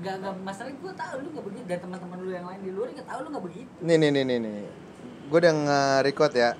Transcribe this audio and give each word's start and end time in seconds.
Gak, 0.00 0.14
gak 0.24 0.34
masalah. 0.40 0.72
Gue 0.72 0.92
tahu 0.96 1.14
lu 1.20 1.28
gak 1.36 1.44
begitu. 1.44 1.64
Dan 1.68 1.78
teman-teman 1.84 2.18
lu 2.24 2.30
yang 2.32 2.46
lain 2.48 2.60
di 2.64 2.70
luar 2.72 2.88
juga 2.88 3.04
tahu 3.04 3.18
lu 3.24 3.28
gak 3.36 3.44
begitu. 3.44 3.70
nih 3.84 3.96
nih 4.00 4.10
nih 4.10 4.24
nih 4.24 4.38
nih. 4.40 4.68
Gue 5.28 5.38
udah 5.38 5.54
nge-record 5.54 6.32
ya. 6.34 6.50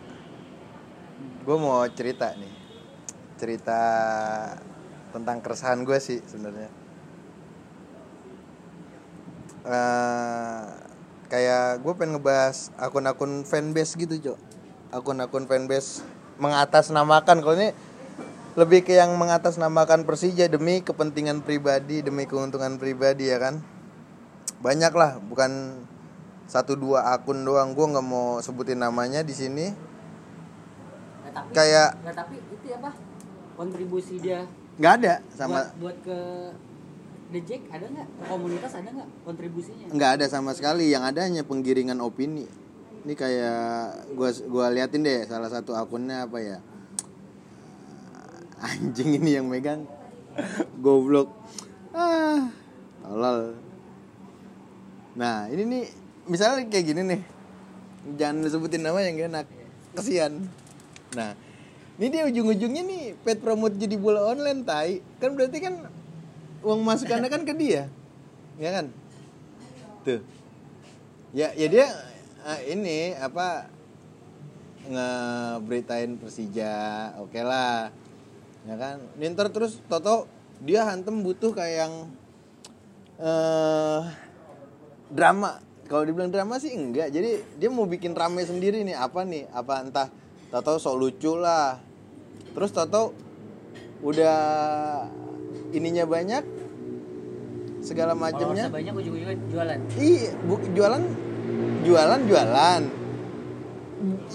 Gue 1.45 1.57
mau 1.57 1.81
cerita 1.89 2.37
nih. 2.37 2.53
Cerita 3.41 3.81
tentang 5.11 5.41
keresahan 5.41 5.81
gue 5.83 5.99
sih 5.99 6.21
sebenarnya. 6.29 6.71
Eh, 9.65 10.63
kayak 11.29 11.81
gue 11.81 11.93
pengen 11.97 12.21
ngebahas 12.21 12.73
akun-akun 12.77 13.49
fanbase 13.49 13.97
gitu 13.97 14.15
cok. 14.21 14.39
Akun-akun 14.93 15.49
fanbase 15.49 16.05
mengatasnamakan. 16.41 17.41
Kalau 17.41 17.57
ini 17.57 17.73
lebih 18.61 18.85
ke 18.85 18.93
yang 18.93 19.17
mengatasnamakan 19.17 20.05
Persija 20.05 20.45
demi 20.53 20.85
kepentingan 20.85 21.41
pribadi 21.41 22.05
demi 22.05 22.29
keuntungan 22.29 22.77
pribadi 22.77 23.33
ya 23.33 23.41
kan? 23.41 23.65
Banyak 24.61 24.93
lah 24.93 25.17
bukan 25.17 25.81
satu 26.45 26.77
dua 26.77 27.09
akun 27.17 27.41
doang. 27.41 27.73
Gue 27.73 27.89
nggak 27.89 28.05
mau 28.05 28.45
sebutin 28.45 28.85
namanya 28.85 29.25
di 29.25 29.33
sini. 29.33 29.73
Nah, 29.73 31.31
tapi, 31.33 31.51
Kayak- 31.57 31.97
Nah, 32.05 32.13
tapi 32.13 32.37
itu 32.37 32.67
apa? 32.77 32.93
Kontribusi 33.57 34.21
dia. 34.21 34.45
Nggak 34.77 34.93
ada 35.01 35.15
sama 35.33 35.73
buat, 35.81 35.81
buat 35.81 35.97
ke 36.05 36.19
The 37.33 37.41
Jack 37.41 37.63
ada 37.73 37.87
nggak? 37.89 38.09
Komunitas 38.29 38.73
ada 38.77 38.89
nggak 38.93 39.09
kontribusinya? 39.25 39.87
nggak 39.89 40.11
ada 40.21 40.27
sama 40.29 40.53
sekali. 40.53 40.93
Yang 40.93 41.05
ada 41.17 41.21
hanya 41.25 41.43
penggiringan 41.49 41.97
opini. 42.05 42.45
Ini 43.01 43.17
kayak 43.17 44.13
gua 44.13 44.29
gua 44.53 44.67
liatin 44.69 45.01
deh 45.01 45.25
salah 45.25 45.49
satu 45.49 45.73
akunnya 45.73 46.29
apa 46.29 46.37
ya 46.45 46.61
anjing 48.61 49.17
ini 49.17 49.41
yang 49.41 49.49
megang. 49.49 49.89
Goblok. 50.79 51.33
Ah 51.91 52.49
tolol. 53.03 53.59
Nah 55.19 55.51
ini 55.51 55.63
nih 55.67 55.85
misalnya 56.31 56.69
kayak 56.71 56.85
gini 56.87 57.03
nih. 57.03 57.21
Jangan 58.17 58.47
disebutin 58.47 58.83
nama 58.87 59.03
yang 59.03 59.33
enak. 59.33 59.47
Kesian. 59.99 60.47
Nah 61.19 61.35
ini 62.01 62.07
dia 62.09 62.25
ujung-ujungnya 62.31 62.83
nih 62.87 63.05
pet 63.21 63.43
promote 63.43 63.77
jadi 63.77 63.99
bola 63.99 64.31
online 64.31 64.63
tai. 64.63 65.03
Kan 65.19 65.35
berarti 65.35 65.59
kan 65.59 65.75
uang 66.63 66.81
masukannya 66.87 67.29
kan 67.29 67.43
ke 67.43 67.53
dia. 67.59 67.91
Ya 68.57 68.71
kan? 68.71 68.87
Tuh. 70.07 70.23
Ya 71.35 71.53
ya 71.59 71.67
dia 71.67 71.87
eh, 72.47 72.61
ini 72.73 73.13
apa 73.19 73.69
ngeberitain 74.89 76.17
Persija 76.17 77.13
oke 77.21 77.37
lah 77.45 77.93
ya 78.69 78.77
kan? 78.77 78.99
Ninter 79.17 79.49
terus 79.49 79.81
Toto 79.89 80.29
dia 80.61 80.85
hantem 80.85 81.25
butuh 81.25 81.53
kayak 81.57 81.77
yang 81.87 81.95
eh 83.21 84.03
drama. 85.13 85.61
Kalau 85.91 86.07
dibilang 86.07 86.31
drama 86.31 86.57
sih 86.63 86.71
enggak. 86.71 87.11
Jadi 87.11 87.59
dia 87.59 87.69
mau 87.73 87.85
bikin 87.89 88.15
rame 88.15 88.47
sendiri 88.47 88.87
nih. 88.87 88.95
Apa 88.95 89.27
nih? 89.27 89.51
Apa 89.51 89.83
entah 89.83 90.09
Toto 90.51 90.79
sok 90.79 90.97
lucu 90.99 91.35
lah. 91.35 91.81
Terus 92.55 92.71
Toto 92.71 93.15
udah 94.01 94.39
ininya 95.77 96.09
banyak 96.09 96.45
segala 97.81 98.13
macamnya 98.13 98.69
banyak 98.69 98.93
ujung-ujungnya 98.93 99.37
jualan. 99.49 99.79
Iya, 99.97 100.31
bu, 100.45 100.55
jualan 100.77 101.03
jualan 101.85 102.21
jualan. 102.29 102.83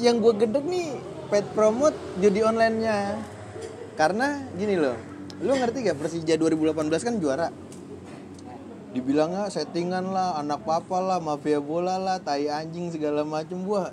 Yang 0.01 0.15
gue 0.21 0.33
gedek 0.45 0.65
nih 0.65 0.89
pet 1.29 1.45
promote 1.53 1.97
judi 2.21 2.41
online-nya. 2.41 3.17
Karena 3.95 4.43
gini 4.59 4.75
loh. 4.75 4.95
Lu 5.39 5.55
ngerti 5.55 5.87
gak 5.87 5.99
Persija 5.99 6.35
2018 6.35 6.91
kan 6.99 7.15
juara? 7.19 7.47
Dibilangnya 8.95 9.51
settingan 9.51 10.15
lah, 10.15 10.39
anak 10.39 10.63
papa 10.63 11.03
lah, 11.03 11.19
mafia 11.19 11.59
bola 11.59 11.99
lah, 11.99 12.23
tai 12.23 12.47
anjing 12.47 12.95
segala 12.95 13.27
macem 13.27 13.67
gua. 13.67 13.91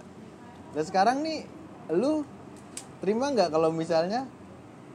Dan 0.75 0.83
sekarang 0.87 1.27
nih 1.27 1.43
lu 1.91 2.23
terima 3.03 3.35
nggak 3.35 3.51
kalau 3.51 3.75
misalnya 3.75 4.31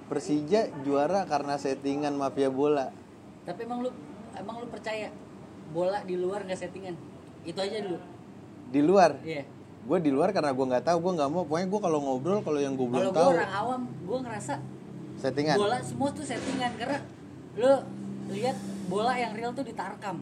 Persija 0.08 0.72
juara 0.88 1.28
karena 1.28 1.60
settingan 1.60 2.16
mafia 2.16 2.48
bola? 2.48 2.96
Tapi 3.44 3.68
emang 3.68 3.84
lu 3.84 3.92
emang 4.40 4.64
lu 4.64 4.68
percaya 4.72 5.12
bola 5.76 6.00
di 6.08 6.16
luar 6.16 6.48
nggak 6.48 6.56
settingan? 6.56 6.96
Itu 7.44 7.60
aja 7.60 7.84
dulu. 7.84 8.00
Di 8.72 8.82
luar. 8.84 9.20
Iya. 9.24 9.44
gue 9.88 10.04
di 10.04 10.12
luar 10.12 10.36
karena 10.36 10.52
gue 10.52 10.66
nggak 10.68 10.84
tahu 10.84 11.00
gue 11.00 11.14
nggak 11.16 11.30
mau 11.32 11.48
pokoknya 11.48 11.68
gue 11.72 11.80
kalau 11.80 12.00
ngobrol 12.04 12.44
kalau 12.44 12.60
yang 12.60 12.76
gue 12.76 12.92
Kalau 12.92 12.92
belum 12.92 13.08
gue 13.08 13.16
tahu 13.24 13.32
orang 13.40 13.54
awam, 13.56 13.82
gue 13.88 14.18
ngerasa 14.20 14.54
settingan 15.18 15.56
bola 15.56 15.78
semua 15.82 16.10
tuh 16.10 16.24
settingan 16.24 16.72
karena 16.76 16.98
lu 17.56 17.74
lihat 18.30 18.58
bola 18.86 19.14
yang 19.14 19.34
real 19.34 19.52
tuh 19.52 19.62
ditarkam. 19.62 20.22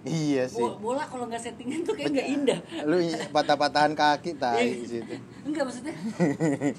iya 0.00 0.46
sih 0.46 0.58
Bo- 0.58 0.78
Bola 0.78 1.04
kalau 1.04 1.26
nggak 1.26 1.42
settingan 1.42 1.82
tuh 1.82 1.92
kayak 1.92 2.14
nggak 2.14 2.28
indah. 2.30 2.58
lu 2.88 2.96
patah-patahan 3.28 3.92
kaki 3.92 4.32
tai 4.34 4.78
di 4.78 4.86
situ 4.88 5.14
Enggak 5.42 5.66
maksudnya 5.66 5.94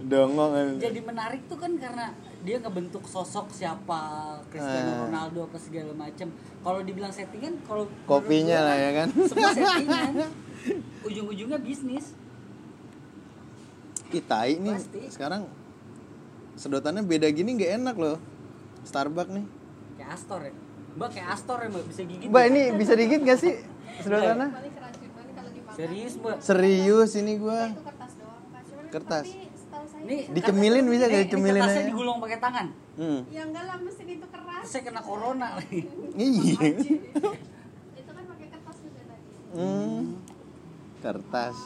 dongong 0.00 0.78
jadi 0.78 1.00
menarik 1.02 1.42
tuh 1.44 1.58
kan 1.58 1.74
karena 1.74 2.14
dia 2.38 2.56
ngebentuk 2.56 3.02
sosok 3.04 3.50
siapa 3.50 3.98
Cristiano 4.46 4.94
Eh. 4.94 4.98
Ronaldo 5.04 5.40
apa 5.44 5.58
segala 5.58 5.90
macam. 5.92 6.30
Kalau 6.58 6.80
dibilang 6.80 7.10
settingan, 7.10 7.58
kalau 7.62 7.90
kopinya 8.06 8.62
lah 8.62 8.76
kan 8.76 8.78
ya 8.78 8.90
kan 8.94 9.08
Semua 9.26 9.50
settingan. 9.50 10.12
Ujung-ujungnya 11.06 11.58
bisnis. 11.58 12.14
Ih, 14.08 14.22
tai 14.22 14.56
nih 14.56 14.72
Pasti. 14.72 15.00
sekarang 15.10 15.50
sedotannya 16.58 17.02
beda 17.02 17.30
gini 17.30 17.54
nggak 17.54 17.72
enak 17.78 17.96
loh 17.96 18.18
Starbucks 18.82 19.30
nih 19.30 19.46
Kayak 19.96 20.10
Astor 20.12 20.40
ya. 20.42 20.52
Mbak 20.94 21.08
kayak 21.12 21.28
Astor 21.32 21.58
ya 21.58 21.68
mbak 21.68 21.84
bisa 21.86 22.02
gigit. 22.02 22.26
mbak 22.26 22.44
ini 22.46 22.60
bisa 22.74 22.92
dikit 22.92 23.20
gak 23.22 23.38
sih 23.38 23.54
sedotannya 23.98 24.48
dimakan 24.50 24.92
Serius 25.72 26.14
mbak. 26.16 26.36
serius 26.40 27.10
ini 27.14 27.32
gue 27.36 27.58
itu 27.68 27.82
kertas 28.88 29.26
Nih 30.00 30.24
Dicemilin 30.30 30.86
bisa 30.86 31.04
nggak 31.04 31.20
ini 31.20 31.26
dicemilin 31.26 31.60
kertasnya 31.60 31.80
aja? 31.80 31.88
digulung 31.88 32.16
pakai 32.18 32.38
tangan. 32.38 32.66
hmm. 32.96 33.20
ya 33.28 33.42
enggak 33.44 33.64
lah 33.64 33.76
mesin 33.78 34.06
itu 34.08 34.26
keras 34.26 34.58
Terus 34.58 34.70
saya 34.72 34.82
kena 34.84 35.00
corona 35.00 35.48
lagi. 35.54 35.80
iya 36.18 36.68
itu 37.92 38.08
kan 38.08 38.24
pakai 38.24 38.46
kertas 38.48 38.76
juga 38.80 39.00
tadi 39.04 39.26
hmm. 39.52 40.00
kertas 40.98 41.56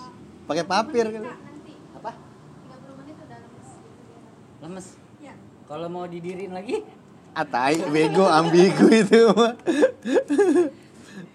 pakai 0.42 0.64
papir 0.66 1.06
kan 1.08 1.22
Kak, 1.22 1.38
nanti 1.38 1.72
Apa? 1.94 2.10
30 2.12 2.98
menit 2.98 3.16
udah 3.16 3.38
lemes 3.38 3.68
gitu 3.78 4.00
dia. 4.02 4.20
Lemes. 4.62 4.94
ya 5.18 5.34
Kalau 5.66 5.90
mau 5.90 6.06
didirin 6.06 6.54
lagi, 6.54 6.86
atai 7.34 7.82
bego 7.90 8.22
ambigu 8.30 8.86
itu 8.94 9.34
mah 9.34 9.58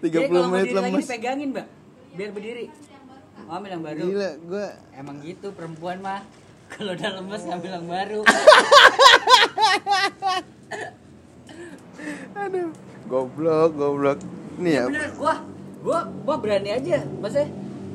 Jadi 0.00 0.16
kalau 0.32 0.48
mau 0.48 0.56
menit 0.56 0.72
diri 0.72 0.76
lagi 0.80 0.88
lemes 0.88 1.04
dipegangin 1.04 1.48
mbak, 1.52 1.66
biar 2.16 2.30
berdiri. 2.32 2.66
Oh, 3.48 3.56
ambil 3.56 3.70
yang 3.76 3.84
baru. 3.84 4.00
gila 4.04 4.30
gue 4.44 4.66
Emang 4.96 5.16
gitu 5.20 5.52
perempuan 5.52 6.00
mah. 6.00 6.24
Kalau 6.68 6.92
udah 6.96 7.10
lemes 7.20 7.42
ngambil 7.44 7.70
yang 7.80 7.86
baru. 7.88 8.20
aduh 12.38 12.70
goblok 13.10 13.74
goblok 13.74 14.18
nih 14.62 14.78
ya 14.78 14.84
Bener, 14.86 15.10
gua 15.18 15.34
gua 15.82 16.00
gua 16.24 16.36
berani 16.40 16.70
aja. 16.72 17.02
Maksudnya 17.04 17.48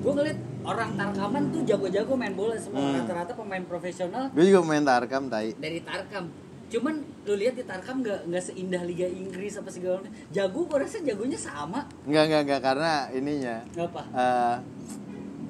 gua 0.04 0.12
ngeliat 0.20 0.40
orang 0.64 0.92
Tarkaman 0.94 1.44
tuh 1.50 1.62
jago-jago 1.64 2.14
main 2.14 2.34
bola 2.34 2.56
semua 2.56 2.80
Hmm. 2.82 2.96
rata-rata 2.98 3.32
pemain 3.34 3.64
profesional 3.64 4.28
gue 4.30 4.44
juga 4.44 4.62
main 4.62 4.82
tarkam 4.82 5.28
tai 5.28 5.52
dari 5.56 5.80
Tarkam. 5.80 6.28
Cuman 6.66 6.96
lu 7.24 7.34
lihat 7.36 7.54
di 7.54 7.62
Tarkam 7.62 8.02
nggak 8.02 8.26
nggak 8.26 8.44
seindah 8.44 8.82
Liga 8.82 9.06
Inggris 9.06 9.54
apa 9.54 9.70
segala 9.70 10.02
macam. 10.02 10.10
Jago 10.28 10.66
gua 10.66 10.82
rasa 10.82 10.98
jagonya 11.00 11.38
sama. 11.38 11.86
Enggak, 12.04 12.24
enggak, 12.26 12.42
enggak 12.42 12.62
karena 12.64 12.92
ininya. 13.12 13.56
Ngapa? 13.72 14.02
eh, 14.10 14.56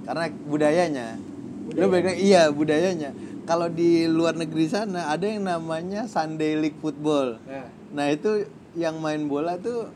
karena 0.03 0.23
budayanya. 0.43 1.07
Lu 1.15 1.71
Budaya. 1.71 1.87
balik 1.87 2.05
lagi, 2.05 2.19
iya 2.21 2.41
budayanya. 2.51 3.09
Kalau 3.43 3.67
di 3.67 4.03
luar 4.05 4.35
negeri 4.35 4.67
sana 4.67 5.07
ada 5.07 5.23
yang 5.23 5.43
namanya 5.43 6.07
Sunday 6.07 6.59
League 6.59 6.75
Football. 6.77 7.39
Nah, 7.43 7.67
Nah, 7.93 8.05
itu 8.09 8.43
yang 8.73 8.99
main 8.99 9.23
bola 9.23 9.55
tuh 9.55 9.87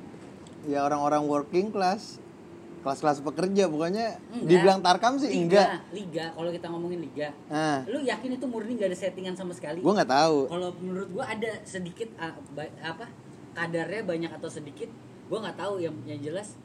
ya 0.64 0.86
orang-orang 0.86 1.26
working 1.26 1.68
class, 1.68 2.24
kelas-kelas 2.78 3.20
pekerja 3.22 3.64
pokoknya 3.66 4.06
Enggak. 4.30 4.48
dibilang 4.48 4.80
tarkam 4.80 5.14
sih 5.16 5.28
liga, 5.28 5.44
enggak. 5.44 5.70
Liga, 5.92 6.26
kalau 6.32 6.50
kita 6.50 6.68
ngomongin 6.68 7.00
liga, 7.02 7.30
Nah, 7.48 7.84
lu 7.86 8.00
yakin 8.00 8.30
itu 8.34 8.46
murni 8.46 8.72
nggak 8.76 8.90
ada 8.90 8.98
settingan 8.98 9.34
sama 9.34 9.52
sekali? 9.52 9.80
gua 9.80 9.94
nggak 9.96 10.10
tahu. 10.10 10.38
Kalau 10.48 10.70
menurut 10.78 11.10
gua 11.12 11.26
ada 11.26 11.52
sedikit 11.64 12.10
ah, 12.16 12.34
apa 12.80 13.06
kadarnya 13.52 14.02
banyak 14.02 14.32
atau 14.32 14.48
sedikit, 14.48 14.88
gua 15.28 15.44
nggak 15.44 15.58
tahu 15.58 15.80
yang 15.80 15.96
yang 16.04 16.22
jelas 16.22 16.56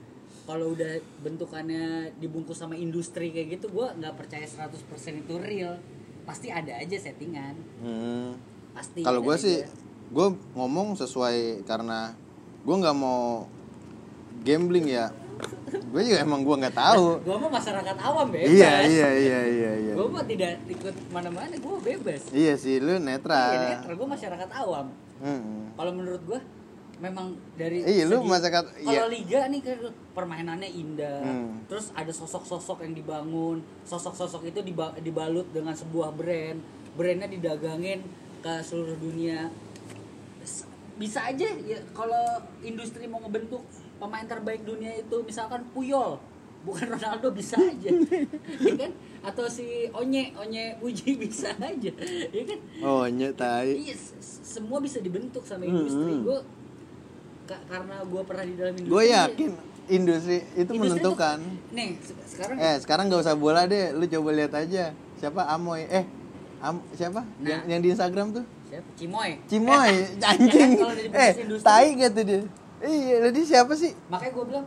kalau 0.43 0.73
udah 0.73 0.99
bentukannya 1.21 2.11
dibungkus 2.17 2.59
sama 2.59 2.75
industri 2.75 3.31
kayak 3.31 3.57
gitu, 3.57 3.71
gua 3.71 3.93
nggak 3.93 4.15
percaya 4.17 4.45
100% 4.45 4.75
itu 5.19 5.35
real. 5.39 5.79
Pasti 6.23 6.49
ada 6.49 6.71
aja 6.73 6.95
settingan, 6.95 7.55
Hmm. 7.79 8.39
pasti. 8.71 9.03
Kalau 9.03 9.19
gue 9.21 9.35
sih, 9.35 9.59
gue 10.09 10.27
ngomong 10.55 10.95
sesuai 10.95 11.63
karena 11.63 12.15
gue 12.63 12.71
nggak 12.73 12.95
mau 12.95 13.51
gambling 14.41 14.87
ya. 14.87 15.11
Gue 15.93 16.01
juga 16.03 16.19
emang 16.21 16.41
gue 16.41 16.57
nggak 16.57 16.77
tahu. 16.77 17.21
gua 17.21 17.37
mah 17.37 17.53
masyarakat 17.53 17.97
awam 18.01 18.27
bebas. 18.33 18.49
Iya 18.49 18.73
iya 18.87 19.09
iya 19.13 19.41
iya 19.45 19.71
iya. 19.77 19.93
Gua 19.93 20.09
mah 20.09 20.25
tidak 20.25 20.57
ikut 20.65 20.95
mana-mana, 21.13 21.53
gua 21.61 21.77
bebas. 21.79 22.33
Iya 22.33 22.57
sih, 22.57 22.81
lu 22.81 22.97
Iya, 22.97 23.03
netral. 23.03 23.93
Gua 23.93 24.09
masyarakat 24.09 24.49
awam. 24.57 24.87
Mm-mm. 25.21 25.77
Kalau 25.77 25.93
menurut 25.93 26.23
gua 26.25 26.41
memang 26.97 27.35
dari 27.59 27.83
Iya, 27.83 28.07
lu 28.07 28.23
masyarakat 28.23 28.79
kalau 28.79 29.07
iya. 29.11 29.11
liga 29.11 29.41
nih 29.51 29.61
permainannya 30.15 30.71
indah 30.71 31.19
Hmm. 31.19 31.67
terus 31.67 31.91
ada 31.93 32.15
sosok-sosok 32.15 32.87
yang 32.87 32.95
dibangun 32.95 33.59
sosok-sosok 33.83 34.47
itu 34.47 34.63
diba- 34.63 34.95
dibalut 35.03 35.51
dengan 35.51 35.75
sebuah 35.75 36.15
brand 36.15 36.63
brandnya 36.95 37.27
didagangin 37.27 38.07
ke 38.39 38.55
seluruh 38.63 38.95
dunia 39.03 39.51
bisa 41.03 41.21
aja 41.25 41.49
ya 41.61 41.79
kalau 41.91 42.23
industri 42.63 43.05
mau 43.05 43.19
ngebentuk 43.19 43.67
pemain 43.99 44.23
terbaik 44.25 44.63
dunia 44.63 44.95
itu 44.97 45.17
misalkan 45.21 45.67
Puyol 45.69 46.23
bukan 46.63 46.87
Ronaldo 46.89 47.29
bisa 47.31 47.59
aja 47.59 47.91
ya 48.63 48.75
kan 48.77 48.93
atau 49.21 49.47
si 49.47 49.67
Onye 49.91 50.31
Onye 50.33 50.79
Uji 50.79 51.19
bisa 51.19 51.51
aja 51.57 51.91
ya 52.29 52.43
kan 52.45 52.59
Oh, 52.81 53.03
nyetai. 53.05 53.79
Iya, 53.81 53.95
s- 53.95 54.15
s- 54.17 54.41
semua 54.53 54.79
bisa 54.79 54.99
dibentuk 54.99 55.43
sama 55.43 55.63
Hmm, 55.63 55.75
industri. 55.77 56.13
hmm. 56.13 56.23
Gue 56.23 56.39
karena 57.67 57.97
gue 58.03 58.23
pernah 58.23 58.45
di 58.45 58.55
dalam 58.55 58.75
industri. 58.75 58.93
Gue 58.93 59.05
yakin 59.09 59.51
industri 59.89 60.39
itu 60.55 60.71
industri 60.71 60.79
menentukan. 60.79 61.39
tuh- 61.39 61.75
nih, 61.75 61.89
se- 61.99 62.19
sekarang 62.29 62.57
Eh, 62.57 62.77
sekarang 62.79 63.05
gak 63.09 63.23
usah 63.23 63.37
bola 63.37 63.63
deh, 63.65 63.91
lu 63.91 64.07
coba 64.09 64.31
lihat 64.33 64.53
aja. 64.57 64.85
Siapa 65.17 65.43
Amoy? 65.45 65.83
Eh, 65.85 66.07
Am, 66.61 66.79
siapa? 66.93 67.27
Nah. 67.37 67.49
Yang 67.49 67.61
yang 67.69 67.81
di 67.81 67.89
Instagram 67.91 68.27
tuh? 68.33 68.45
Siapa? 68.73 68.89
Cimoy. 68.97 69.31
Cimoy, 69.45 69.93
anjing. 70.31 70.71
kalau 70.75 70.95
dari 70.95 71.09
eh, 71.09 71.13
bisnis 71.29 71.45
industri. 71.45 71.67
tai 71.67 71.89
gitu 71.93 72.21
dia. 72.23 72.41
Iya, 72.83 73.17
jadi 73.29 73.41
siapa 73.45 73.73
sih? 73.77 73.93
Makanya 74.09 74.33
gue 74.33 74.45
bilang 74.49 74.67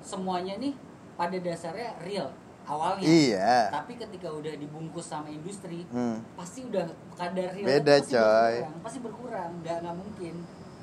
semuanya 0.00 0.54
nih 0.56 0.72
pada 1.12 1.36
dasarnya 1.36 1.92
real 2.00 2.30
awalnya. 2.62 3.02
Iya. 3.02 3.68
Tapi 3.68 3.98
ketika 3.98 4.30
udah 4.30 4.54
dibungkus 4.54 5.04
sama 5.04 5.28
industri, 5.28 5.82
Hmm. 5.90 6.22
pasti 6.32 6.62
udah 6.62 6.86
kadar 7.12 7.50
real 7.50 7.66
Beda, 7.68 7.98
pasti 7.98 8.14
coy. 8.14 8.22
berkurang, 8.22 8.74
pasti 8.80 8.98
berkurang, 9.00 9.50
nggak 9.60 9.76
nggak 9.82 9.96
mungkin. 9.96 10.34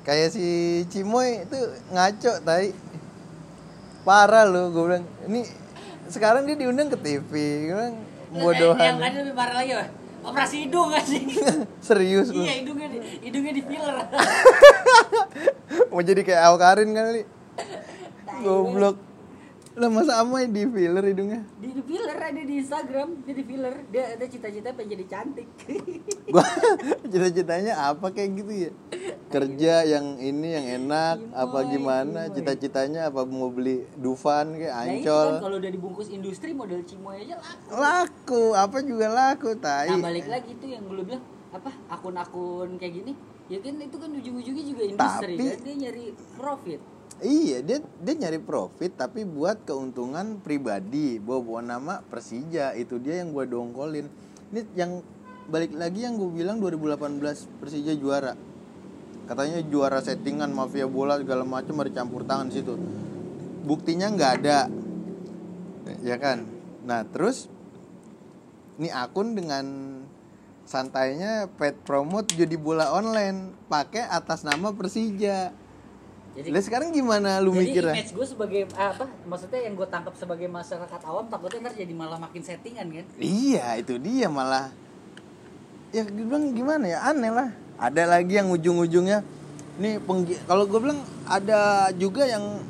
Kayak 0.04 0.28
si 0.30 0.46
Cimoy 0.86 1.42
itu 1.42 1.58
ngaco 1.90 2.32
tai. 2.42 2.70
Parah 4.00 4.44
lu, 4.44 4.70
gue 4.70 4.84
bilang. 4.86 5.04
Ini 5.26 5.40
sekarang 6.08 6.44
dia 6.44 6.56
diundang 6.56 6.88
ke 6.88 6.96
TV, 6.96 7.30
gue 7.66 7.74
bilang 7.74 7.96
Yang 8.28 8.40
bodohan. 8.40 8.92
lain 8.96 9.14
lebih 9.18 9.34
parah 9.34 9.56
lagi, 9.56 9.72
Wah. 9.74 9.88
Operasi 10.28 10.68
hidung 10.68 10.92
gak 10.92 11.04
sih? 11.08 11.22
Serius 11.88 12.28
lu. 12.30 12.44
iya, 12.44 12.60
hidungnya 12.60 12.88
di, 12.92 12.98
hidungnya 13.24 13.52
di 13.56 13.62
filler. 13.64 13.96
Mau 15.90 16.02
jadi 16.04 16.20
kayak 16.22 16.42
Awkarin 16.52 16.90
kali. 16.92 17.22
Goblok. 18.44 19.07
Lah 19.78 19.86
masa 19.86 20.18
Amoy 20.18 20.50
di 20.50 20.66
filler 20.66 21.04
hidungnya? 21.06 21.46
di, 21.62 21.70
di 21.70 21.82
filler 21.86 22.18
ada 22.18 22.42
di 22.42 22.54
Instagram 22.58 23.22
dia 23.22 23.34
di 23.38 23.44
filler. 23.46 23.74
Dia 23.94 24.18
ada 24.18 24.26
cita-cita 24.26 24.74
pengen 24.74 24.98
jadi 24.98 25.06
cantik. 25.06 25.46
Gua 26.34 26.42
cita-citanya 27.06 27.78
apa 27.86 28.10
kayak 28.10 28.30
gitu 28.42 28.52
ya? 28.66 28.72
Kerja 29.30 29.86
yang 29.86 30.18
ini 30.18 30.48
yang 30.50 30.66
enak 30.82 31.30
apa 31.30 31.58
Gimoy, 31.62 31.72
gimana? 31.78 32.20
Cita-citanya 32.34 33.06
apa? 33.06 33.22
Mau 33.22 33.54
beli 33.54 33.86
Dufan 33.94 34.58
kayak 34.58 34.74
nah 34.74 34.82
ancol? 34.90 35.26
kan 35.30 35.42
kalau 35.46 35.56
udah 35.62 35.70
dibungkus 35.70 36.08
industri 36.10 36.50
model 36.50 36.82
cimoy 36.82 37.22
aja 37.22 37.38
laku. 37.38 37.70
Laku 37.78 38.42
apa 38.58 38.78
juga 38.82 39.06
laku 39.06 39.54
tai. 39.62 39.94
Nah 39.94 40.02
balik 40.02 40.26
lagi 40.26 40.58
itu 40.58 40.66
yang 40.74 40.82
gue 40.90 41.06
bilang 41.06 41.22
apa 41.54 41.70
akun-akun 41.86 42.74
kayak 42.82 42.98
gini. 42.98 43.12
Ya 43.46 43.62
kan 43.62 43.78
itu 43.78 43.94
kan 43.96 44.10
ujung-ujungnya 44.10 44.64
juga 44.66 44.82
industri 44.84 45.32
Tapi- 45.38 45.50
kan? 45.54 45.58
Dia 45.62 45.74
nyari 45.86 46.04
profit 46.34 46.97
iya 47.22 47.62
dia 47.62 47.82
dia 47.82 48.14
nyari 48.14 48.38
profit 48.38 48.94
tapi 48.94 49.26
buat 49.26 49.66
keuntungan 49.66 50.38
pribadi. 50.42 51.18
Bawa 51.18 51.40
bawa 51.42 51.60
nama 51.62 51.94
Persija 52.06 52.74
itu 52.78 52.98
dia 53.02 53.22
yang 53.22 53.34
gua 53.34 53.46
dongkolin. 53.46 54.06
Ini 54.54 54.60
yang 54.74 55.04
balik 55.48 55.72
lagi 55.72 56.04
yang 56.04 56.20
gue 56.20 56.28
bilang 56.28 56.60
2018 56.60 57.64
Persija 57.64 57.96
juara. 57.96 58.36
Katanya 59.24 59.60
juara 59.64 60.00
settingan 60.00 60.52
mafia 60.52 60.84
bola 60.84 61.16
segala 61.20 61.44
macam 61.44 61.80
ada 61.80 61.92
campur 61.92 62.24
tangan 62.24 62.52
situ. 62.52 62.76
Buktinya 63.64 64.12
nggak 64.12 64.32
ada. 64.40 64.68
Ya 66.04 66.16
kan? 66.20 66.44
Nah 66.84 67.04
terus 67.08 67.48
ini 68.76 68.92
akun 68.92 69.36
dengan 69.36 69.64
santainya 70.68 71.48
pet 71.56 71.80
promote 71.84 72.36
judi 72.36 72.60
bola 72.60 72.92
online. 72.92 73.56
Pakai 73.72 74.04
atas 74.04 74.44
nama 74.44 74.72
Persija 74.76 75.52
jadi 76.38 76.48
Lah 76.48 76.62
sekarang 76.62 76.88
gimana 76.90 77.42
lu 77.42 77.50
jadi 77.50 77.60
mikirnya? 77.60 77.94
image 77.96 78.12
gue 78.12 78.26
sebagai 78.28 78.60
ah, 78.72 78.94
apa 78.94 79.10
maksudnya 79.26 79.60
yang 79.60 79.74
gue 79.74 79.88
tangkap 79.88 80.14
sebagai 80.14 80.46
masyarakat 80.46 81.00
awam 81.02 81.26
takutnya 81.26 81.58
ntar 81.60 81.74
jadi 81.74 81.90
malah 81.92 82.14
makin 82.16 82.38
settingan 82.40 82.86
kan 82.86 83.04
Iya, 83.18 83.74
itu 83.76 83.98
dia 83.98 84.30
malah. 84.30 84.70
Ya 85.90 86.04
gue 86.04 86.22
bilang 86.22 86.52
gimana 86.52 86.86
ya 86.86 87.02
aneh 87.02 87.28
lah. 87.28 87.50
Ada 87.76 88.06
lagi 88.08 88.34
yang 88.34 88.48
ujung-ujungnya 88.48 89.26
nih 89.78 89.98
penggi- 90.00 90.38
kalau 90.44 90.62
gue 90.64 90.78
bilang 90.78 91.00
ada 91.24 91.90
juga 91.92 92.22
yang 92.22 92.62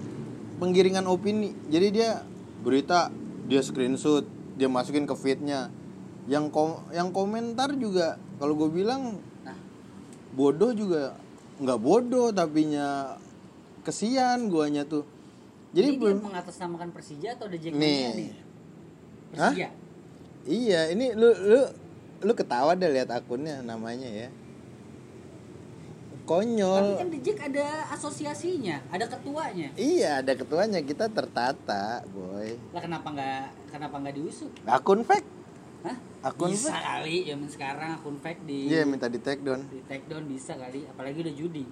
penggiringan 0.56 1.05
opini. 1.05 1.53
Jadi 1.67 1.87
dia 1.93 2.25
berita 2.59 3.12
dia 3.44 3.61
screenshot, 3.61 4.25
dia 4.55 4.67
masukin 4.67 5.05
ke 5.05 5.12
feednya. 5.12 5.69
Yang 6.25 6.44
kom 6.50 6.70
yang 6.91 7.09
komentar 7.09 7.73
juga 7.75 8.17
kalau 8.37 8.53
gue 8.55 8.70
bilang 8.75 9.17
nah 9.41 9.56
bodoh 10.31 10.73
juga 10.73 11.17
nggak 11.59 11.79
bodoh 11.79 12.31
tapinya 12.31 13.17
kesian 13.88 14.52
guanya 14.52 14.85
tuh. 14.85 15.08
jadi, 15.73 15.96
dia 15.96 16.00
belum 16.00 16.20
mengatasnamakan 16.29 16.93
Persija 16.93 17.40
atau 17.40 17.49
ada 17.49 17.56
Jack 17.56 17.73
Nih. 17.73 18.37
Persija 19.32 19.69
Iya, 20.49 20.81
ini 20.93 21.12
lu 21.12 21.29
lu 21.29 21.61
lu 22.25 22.32
ketawa 22.32 22.73
deh 22.73 22.88
lihat 22.88 23.12
akunnya 23.12 23.61
namanya 23.61 24.08
ya. 24.08 24.29
Tapi 26.08 26.25
Konyol. 26.25 27.00
kan 27.00 27.08
The 27.08 27.20
Jack 27.25 27.38
ada 27.52 27.88
asosiasinya, 27.93 28.85
ada 28.93 29.08
ketuanya. 29.08 29.69
Iya, 29.76 30.20
ada 30.20 30.32
ketuanya 30.37 30.81
kita 30.84 31.08
tertata, 31.08 32.05
boy. 32.12 32.52
Lah 32.73 32.81
kenapa 32.84 33.08
nggak 33.12 33.44
kenapa 33.73 33.96
nggak 33.96 34.14
diusut? 34.17 34.52
Akun 34.69 35.00
fake. 35.05 35.29
Hah? 35.84 35.96
Akun 36.25 36.52
bisa 36.52 36.69
fake. 36.73 36.84
kali 36.84 37.17
zaman 37.29 37.49
sekarang 37.49 37.91
akun 37.96 38.17
fake 38.20 38.41
di 38.44 38.73
Iya, 38.73 38.84
minta 38.84 39.08
di 39.08 39.20
take 39.20 39.41
down. 39.41 39.64
di 39.69 39.81
take 39.88 40.05
down 40.05 40.25
bisa 40.29 40.52
kali, 40.56 40.84
apalagi 40.84 41.17
udah 41.25 41.34
judi. 41.37 41.64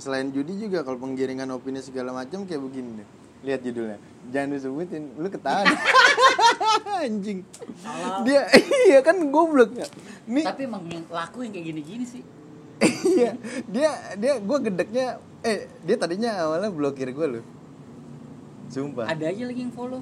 Selain 0.00 0.32
judi 0.32 0.56
juga 0.56 0.80
kalau 0.80 0.96
penggiringan 0.96 1.52
opini 1.52 1.84
segala 1.84 2.16
macam 2.16 2.48
kayak 2.48 2.64
begini 2.64 3.04
deh. 3.04 3.08
Lihat 3.44 3.60
judulnya. 3.60 3.98
Jangan 4.32 4.48
disebutin, 4.56 5.02
lu 5.20 5.28
ketawa. 5.28 5.64
Anjing. 7.04 7.44
Salah. 7.80 8.24
Dia 8.24 8.48
iya 8.88 9.00
kan 9.04 9.16
goblok 9.28 9.76
ya. 9.76 9.86
Nih 10.24 10.44
Tapi 10.44 10.64
emang 10.64 10.84
yang 10.88 11.04
laku 11.08 11.44
yang 11.44 11.52
kayak 11.52 11.66
gini-gini 11.72 12.04
sih. 12.08 12.24
iya, 13.12 13.36
dia 13.68 13.90
dia 14.16 14.40
gua 14.40 14.56
gedeknya 14.56 15.20
eh 15.44 15.68
dia 15.84 15.96
tadinya 16.00 16.32
awalnya 16.48 16.72
blokir 16.72 17.12
gua 17.12 17.28
loh. 17.36 17.44
Sumpah. 18.72 19.04
Ada 19.04 19.36
aja 19.36 19.42
lagi 19.52 19.60
yang 19.68 19.74
follow. 19.76 20.00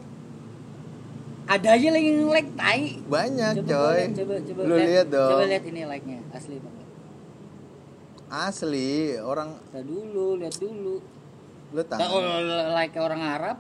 Ada 1.49 1.69
aja 1.75 1.89
lagi 1.91 2.07
yang 2.13 2.29
like 2.29 2.53
tai. 2.55 3.01
Banyak, 3.09 3.53
Coba 3.65 3.71
coy. 3.73 3.97
liat, 3.99 4.11
coba 4.15 4.35
coba 4.47 4.61
Lu 4.63 4.75
lihat 4.77 5.07
dong. 5.09 5.31
Coba 5.33 5.45
lihat 5.49 5.65
ini 5.65 5.83
like-nya 5.89 6.19
asli 6.37 6.61
banget. 6.61 6.78
Asli, 8.29 9.17
orang 9.17 9.57
Lihat 9.71 9.85
dulu, 9.85 10.37
lihat 10.37 10.55
dulu. 10.55 11.01
lu 11.69 11.83
tahu. 11.83 11.97
kalau 11.99 12.21
like 12.73 12.97
orang 12.97 13.23
Arab, 13.23 13.59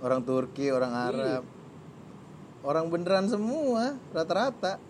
Orang 0.00 0.24
Turki, 0.24 0.68
orang 0.68 0.90
Iya. 0.90 1.04
Arab. 1.06 1.42
Orang 2.62 2.88
beneran 2.88 3.24
semua 3.24 3.96
rata-rata. 4.10 4.80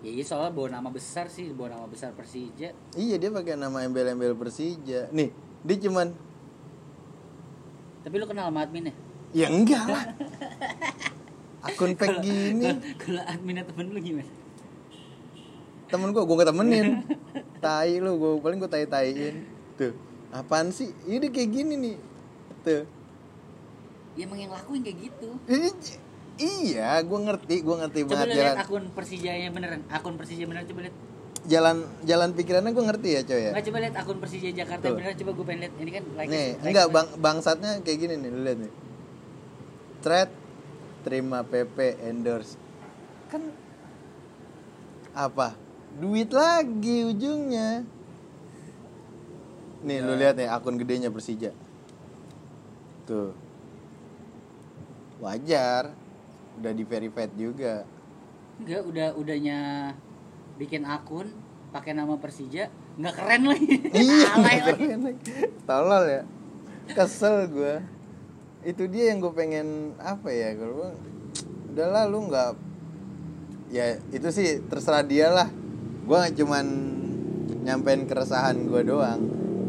ya 0.00 0.08
iya 0.10 0.24
soalnya 0.24 0.48
bawa 0.50 0.68
nama 0.70 0.88
besar 0.88 1.28
sih, 1.28 1.48
bawa 1.50 1.72
nama 1.74 1.84
besar 1.84 2.12
Persija. 2.12 2.72
Iya, 2.94 3.16
dia 3.16 3.28
pakai 3.28 3.52
nama 3.54 3.80
embel-embel 3.80 4.32
Persija. 4.32 5.08
Nih, 5.10 5.28
dia 5.62 5.76
cuman 5.78 6.12
Tapi 8.00 8.14
lu 8.16 8.24
kenal 8.24 8.48
sama 8.48 8.60
adminnya? 8.62 8.96
ya 9.30 9.46
enggak 9.46 9.84
lah. 9.86 10.04
Akun 11.68 11.92
fake 11.92 12.20
gini. 12.20 12.64
Kalau 12.96 13.20
adminnya 13.22 13.60
temen 13.62 13.88
lu 13.88 14.00
gimana? 14.00 14.32
Temen 15.90 16.14
gua 16.14 16.22
gua 16.22 16.36
gak 16.40 16.50
temenin. 16.54 17.02
Tai 17.58 17.92
lu, 17.98 18.10
gua 18.16 18.30
paling 18.38 18.58
gua 18.58 18.70
tai-taiin. 18.70 19.44
Tuh. 19.74 19.92
Apaan 20.30 20.70
sih? 20.70 20.94
Ini 21.04 21.26
kayak 21.28 21.50
gini 21.50 21.74
nih. 21.74 21.96
Tuh. 22.62 22.82
Ya 24.14 24.26
emang 24.26 24.38
yang 24.38 24.52
lakuin 24.54 24.80
kayak 24.80 24.98
gitu. 25.02 25.28
Ini 25.44 25.68
iya, 26.38 26.96
gua 27.02 27.20
ngerti, 27.26 27.60
gua 27.60 27.84
ngerti 27.84 28.00
Coba 28.02 28.12
banget 28.16 28.28
jalan 28.32 28.56
akun 28.56 28.84
Persijanya 28.90 29.48
beneran, 29.50 29.80
akun 29.86 30.14
Persija 30.16 30.44
beneran 30.46 30.66
coba 30.66 30.80
lihat. 30.86 30.96
jalan 31.40 31.76
jalan 32.04 32.30
pikirannya 32.36 32.70
gua 32.70 32.84
ngerti 32.92 33.08
ya, 33.16 33.20
coy 33.24 33.40
ya. 33.40 33.52
Nggak 33.52 33.66
coba 33.68 33.78
lihat 33.80 33.94
akun 33.96 34.18
Persija 34.20 34.48
Jakarta 34.52 34.84
Tuh. 34.84 34.94
beneran 34.96 35.16
coba 35.16 35.30
gue 35.32 35.44
pengen 35.44 35.60
lihat. 35.64 35.74
Ini 35.76 35.90
kan 35.90 36.04
like 36.16 36.28
nih, 36.28 36.46
like- 36.48 36.64
enggak 36.64 36.86
bang 36.88 37.08
bangsatnya 37.16 37.70
kayak 37.80 37.98
gini 37.98 38.14
nih, 38.16 38.30
lihat 38.30 38.58
nih. 38.60 38.72
Thread 40.00 40.30
terima 41.00 41.40
PP 41.42 41.76
endorse. 42.04 42.56
Kan 43.28 43.42
apa? 45.10 45.56
Duit 45.98 46.30
lagi 46.30 47.08
ujungnya. 47.10 47.82
Nih, 49.80 49.98
lu 50.04 50.14
lihat 50.14 50.36
nih 50.36 50.46
akun 50.46 50.76
gedenya 50.76 51.10
Persija. 51.10 51.50
Tuh. 53.08 53.34
Wajar. 55.18 55.90
Udah 56.60 56.72
di 56.76 56.84
verified 56.84 57.32
juga. 57.34 57.88
Enggak, 58.60 58.82
udah 58.86 59.08
udahnya 59.16 59.58
bikin 60.60 60.84
akun 60.84 61.32
pakai 61.72 61.96
nama 61.96 62.20
Persija 62.20 62.68
nggak 63.00 63.14
keren 63.16 63.42
lagi 63.48 63.74
iya 64.04 64.28
nggak 64.36 64.76
keren 64.76 65.00
lagi. 65.08 65.22
tolol 65.64 66.04
ya 66.04 66.22
kesel 66.92 67.48
gue 67.48 67.74
itu 68.66 68.84
dia 68.92 69.14
yang 69.14 69.24
gue 69.24 69.32
pengen 69.32 69.96
apa 69.96 70.28
ya 70.28 70.52
kalau 70.58 70.92
udahlah 71.72 72.04
lu 72.10 72.28
nggak 72.28 72.52
ya 73.72 73.96
itu 74.12 74.28
sih 74.34 74.60
terserah 74.68 75.06
dia 75.06 75.32
lah 75.32 75.48
gue 76.06 76.16
nggak 76.16 76.34
cuman 76.40 76.66
nyampein 77.64 78.02
keresahan 78.08 78.56
gue 78.66 78.82
doang. 78.84 79.20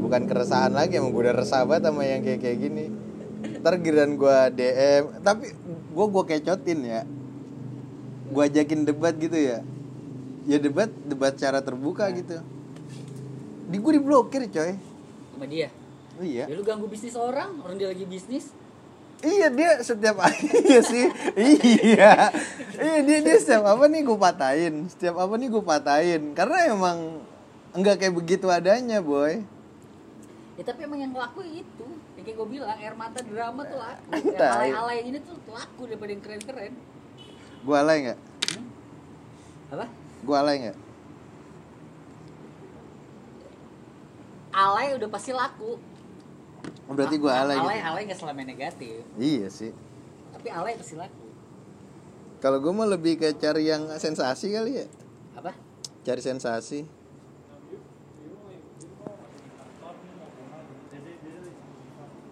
Bukan 0.01 0.25
keresahan 0.25 0.73
lagi 0.73 0.97
emang 0.97 1.13
gue 1.13 1.23
udah 1.29 1.35
resah 1.37 1.63
banget 1.63 1.91
sama 1.91 2.01
yang 2.03 2.21
kayak 2.25 2.39
kayak 2.41 2.57
gini. 2.57 2.85
Ntar 3.61 3.77
giliran 3.81 4.17
gue 4.17 4.37
DM 4.57 5.03
tapi 5.21 5.53
gue 5.91 6.05
gue 6.09 6.23
kecotin 6.25 6.79
ya. 6.83 7.01
Gue 8.31 8.43
ajakin 8.47 8.87
debat 8.87 9.13
gitu 9.15 9.37
ya. 9.37 9.59
Ya 10.49 10.57
debat 10.57 10.89
debat 11.05 11.35
cara 11.37 11.61
terbuka 11.61 12.09
gitu. 12.15 12.41
Di 13.69 13.77
gue 13.77 13.91
diblokir 14.01 14.49
coy. 14.49 14.73
Sama 15.35 15.45
dia. 15.45 15.69
Oh 16.19 16.25
iya. 16.25 16.49
Ya 16.49 16.53
lu 16.57 16.63
ganggu 16.65 16.89
bisnis 16.89 17.15
orang 17.15 17.61
orang 17.63 17.77
dia 17.79 17.87
lagi 17.89 18.03
bisnis 18.03 18.51
iya 19.21 19.47
dia 19.53 19.71
setiap 19.81 20.17
iya 20.69 20.81
sih. 20.81 21.05
Iya. 21.37 22.13
Iya 22.77 22.99
dia 23.05 23.17
dia 23.21 23.37
setiap 23.37 23.65
apa 23.69 23.85
nih 23.85 24.01
gue 24.01 24.17
patahin. 24.17 24.75
Setiap 24.89 25.15
apa 25.21 25.33
nih 25.37 25.47
gue 25.49 25.63
patahin. 25.63 26.21
Karena 26.33 26.57
emang 26.69 27.21
enggak 27.77 28.01
kayak 28.01 28.13
begitu 28.17 28.49
adanya 28.49 28.99
boy. 28.99 29.41
Ya 30.57 30.63
tapi 30.65 30.85
emang 30.85 30.99
yang 30.99 31.13
laku 31.13 31.45
itu. 31.45 31.87
Ya 32.17 32.21
kayak 32.25 32.37
gue 32.37 32.47
bilang 32.49 32.73
air 32.77 32.93
mata 32.97 33.21
drama 33.21 33.61
tuh 33.65 33.77
laku. 33.77 34.09
Tai. 34.11 34.41
yang 34.41 34.53
alay-alay 34.57 34.99
ini 35.05 35.17
tuh 35.21 35.37
laku 35.49 35.81
daripada 35.89 36.11
yang 36.11 36.23
keren-keren. 36.25 36.73
Gue 37.61 37.75
alay 37.77 37.97
nggak? 38.09 38.19
Hmm? 38.57 38.65
apa? 39.77 39.85
Gue 40.25 40.35
alay 40.35 40.55
nggak? 40.65 40.77
Alay 44.51 44.87
udah 44.99 45.09
pasti 45.13 45.31
laku 45.31 45.90
oh, 46.89 46.93
berarti 46.93 47.15
gue 47.17 47.31
alay 47.31 47.57
alay 47.57 47.77
gitu. 47.79 47.89
alay 47.89 48.01
nggak 48.09 48.19
selama 48.19 48.41
negatif. 48.45 49.01
Iya 49.17 49.47
sih. 49.49 49.71
Tapi 50.35 50.47
alay 50.49 50.73
pasti 50.77 50.95
laku. 50.97 51.25
Kalau 52.41 52.57
gue 52.57 52.73
mau 52.73 52.89
lebih 52.89 53.21
ke 53.21 53.37
cari 53.37 53.69
yang 53.69 53.85
sensasi 54.01 54.49
kali 54.49 54.81
ya. 54.81 54.85
Apa? 55.37 55.53
Cari 56.01 56.21
sensasi. 56.21 56.81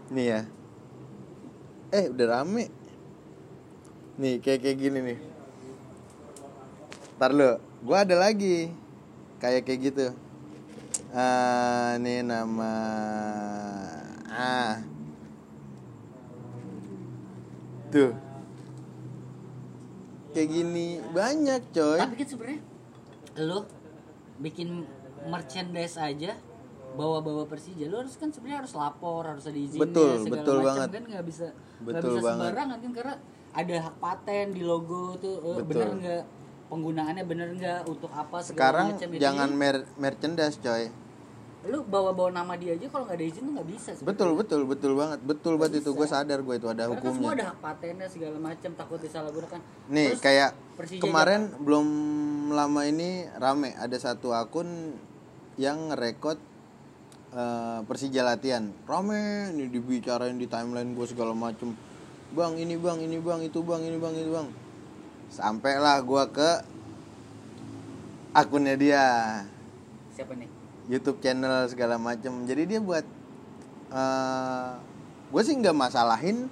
Nih 0.09 0.25
ya. 0.25 0.41
Eh 1.93 2.09
udah 2.09 2.41
rame. 2.41 2.73
Nih 4.17 4.41
kayak 4.41 4.65
kayak 4.65 4.77
gini 4.81 4.99
nih. 5.13 5.19
Ntar 7.21 7.31
lo 7.37 7.61
gue 7.85 7.97
ada 7.97 8.15
lagi. 8.17 8.73
Kayak 9.37 9.69
kayak 9.69 9.79
gitu. 9.93 10.05
Ah 11.13 12.01
nih 12.01 12.25
nama 12.25 12.73
ah. 14.39 14.75
Tuh. 17.89 18.13
Kayak 20.29 20.49
gini 20.53 20.87
banyak 21.09 21.61
coy. 21.73 21.97
Tapi 21.97 22.15
kan 22.15 22.27
sebenarnya 22.27 22.61
lo 23.39 23.65
bikin 24.39 24.85
merchandise 25.25 25.99
aja 25.99 26.31
bawa-bawa 26.89 27.45
Persija 27.45 27.85
lo 27.87 28.01
harus 28.01 28.17
kan 28.17 28.33
sebenarnya 28.33 28.65
harus 28.65 28.73
lapor 28.73 29.23
harus 29.23 29.45
ada 29.45 29.55
izinnya 29.55 29.83
Betul, 29.85 30.25
segala 30.25 30.33
betul 30.41 30.55
macam 30.57 30.67
banget. 30.67 30.89
kan 30.89 31.03
nggak 31.05 31.25
bisa 31.27 31.47
nggak 31.79 32.01
bisa 32.01 32.19
banget. 32.19 32.25
sembarangan 32.49 32.77
kan 32.81 32.91
karena 32.91 33.15
ada 33.49 33.75
hak 33.81 33.95
paten 33.99 34.45
di 34.51 34.61
logo 34.63 35.03
tuh 35.17 35.35
eh, 35.37 35.55
Betul. 35.61 35.67
bener 35.69 35.89
nggak? 35.99 36.23
Penggunaannya 36.69 37.23
bener 37.25 37.49
nggak? 37.57 37.79
Untuk 37.87 38.11
apa 38.13 38.37
segala 38.41 38.53
sekarang 38.57 38.85
macam 38.93 39.07
Jadi, 39.09 39.21
jangan 39.21 39.49
mer 39.53 39.75
merchandise 39.97 40.57
coy 40.59 40.83
lu 41.67 41.83
bawa-bawa 41.83 42.31
nama 42.31 42.55
dia 42.55 42.71
aja 42.71 42.87
kalau 42.87 43.03
nggak 43.03 43.19
ada 43.19 43.25
izin 43.27 43.43
tuh 43.43 43.53
nggak 43.59 43.67
bisa 43.67 43.89
sebenarnya. 43.91 44.07
betul 44.15 44.29
betul 44.39 44.61
betul 44.63 44.91
banget. 44.95 45.19
Betul 45.27 45.53
banget 45.59 45.83
itu. 45.83 45.91
bisa. 45.91 45.99
gue 45.99 46.07
sadar 46.07 46.39
gue 46.39 46.55
itu 46.55 46.67
ada 46.71 46.87
Karena 46.87 46.95
kan 46.95 47.03
semua 47.03 47.11
hukumnya 47.11 47.35
ada 47.35 47.45
hak 47.51 47.57
patennya 47.59 48.07
segala 48.07 48.37
macam 48.39 48.71
takut 48.79 48.99
disalahgunakan. 49.03 49.59
Nih 49.91 50.07
Terus 50.15 50.23
kayak 50.23 50.49
Persija 50.79 51.01
kemarin 51.03 51.41
belum 51.59 51.87
lama 52.55 52.81
ini 52.87 53.27
rame. 53.35 53.75
Ada 53.75 53.97
satu 53.99 54.31
akun 54.31 54.95
yang 55.59 55.91
ngerekod 55.91 56.39
eh, 57.35 57.79
Persija 57.83 58.23
latihan. 58.23 58.71
Rame 58.87 59.51
ini 59.51 59.67
dibicarain 59.67 60.39
di 60.39 60.47
timeline 60.47 60.95
gue 60.95 61.05
segala 61.11 61.35
macem. 61.35 61.75
Bang 62.31 62.55
ini 62.55 62.79
bang 62.79 63.03
ini 63.03 63.19
bang 63.19 63.43
itu 63.43 63.59
bang 63.67 63.83
ini 63.83 63.99
bang 63.99 64.15
itu 64.15 64.31
bang. 64.31 64.47
Sampailah 65.27 66.07
gue 66.07 66.23
ke 66.31 66.51
akunnya 68.31 68.79
dia. 68.79 69.03
Siapa 70.15 70.39
nih 70.39 70.58
YouTube 70.89 71.21
channel 71.21 71.69
segala 71.69 72.01
macem. 72.01 72.33
Jadi 72.49 72.75
dia 72.75 72.81
buat 72.81 73.05
gue 75.29 75.41
sih 75.45 75.53
nggak 75.53 75.77
masalahin 75.77 76.49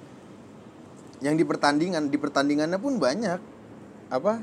yang 1.25 1.33
di 1.33 1.41
pertandingan. 1.41 2.13
Di 2.13 2.21
pertandingannya 2.21 2.77
pun 2.77 3.01
banyak. 3.01 3.41
Apa 4.13 4.33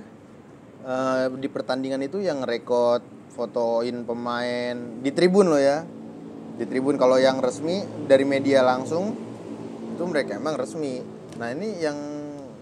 eh, 0.82 1.24
di 1.38 1.46
pertandingan 1.46 2.02
itu 2.02 2.18
yang 2.18 2.42
rekod 2.42 3.06
fotoin 3.30 4.02
pemain. 4.02 4.74
Di 4.98 5.14
tribun 5.14 5.46
loh 5.46 5.62
ya. 5.62 5.86
Di 6.58 6.66
tribun. 6.66 6.98
Kalau 6.98 7.14
yang 7.22 7.38
resmi 7.38 7.86
dari 8.10 8.26
media 8.26 8.66
langsung 8.66 9.14
itu 9.94 10.02
mereka 10.10 10.34
emang 10.34 10.58
resmi. 10.58 11.06
Nah 11.38 11.54
ini 11.54 11.78
yang 11.78 11.98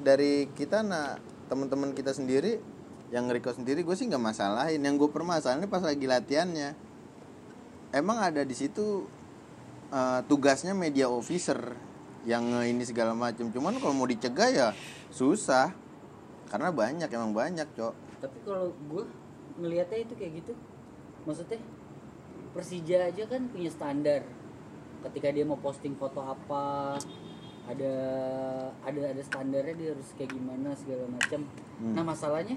dari 0.05 0.53
kita 0.53 0.85
nah 0.85 1.17
teman-teman 1.49 1.97
kita 1.97 2.13
sendiri 2.13 2.61
yang 3.13 3.29
record 3.29 3.57
sendiri 3.57 3.81
gue 3.81 3.97
sih 3.97 4.05
nggak 4.05 4.21
masalahin. 4.21 4.85
Yang 4.85 5.09
gue 5.09 5.11
permasalahin 5.17 5.65
pas 5.65 5.81
lagi 5.81 6.05
latihannya 6.05 6.92
emang 7.93 8.19
ada 8.19 8.43
di 8.43 8.57
situ 8.57 9.07
eh, 9.93 10.21
tugasnya 10.27 10.73
media 10.73 11.07
officer 11.07 11.77
yang 12.23 12.45
ini 12.63 12.87
segala 12.87 13.13
macam 13.13 13.51
cuman 13.51 13.77
kalau 13.83 13.95
mau 13.95 14.09
dicegah 14.09 14.49
ya 14.51 14.69
susah. 15.13 15.75
Karena 16.53 16.69
banyak 16.69 17.09
emang 17.09 17.33
banyak 17.33 17.65
cok. 17.73 17.95
Tapi 18.21 18.39
kalau 18.45 18.69
gue 18.93 19.05
ngelihatnya 19.57 20.05
itu 20.05 20.15
kayak 20.17 20.33
gitu. 20.45 20.53
Maksudnya 21.25 21.57
Persija 22.53 23.09
aja 23.09 23.25
kan 23.25 23.49
punya 23.49 23.73
standar. 23.73 24.21
Ketika 25.01 25.33
dia 25.33 25.49
mau 25.49 25.57
posting 25.57 25.97
foto 25.97 26.21
apa 26.21 27.01
ada 27.63 27.95
ada 28.83 29.01
ada 29.15 29.23
standarnya 29.23 29.75
dia 29.79 29.89
harus 29.95 30.09
kayak 30.19 30.35
gimana 30.35 30.75
segala 30.75 31.07
macam 31.07 31.47
Hmm. 31.83 31.99
nah 31.99 32.05
masalahnya 32.07 32.55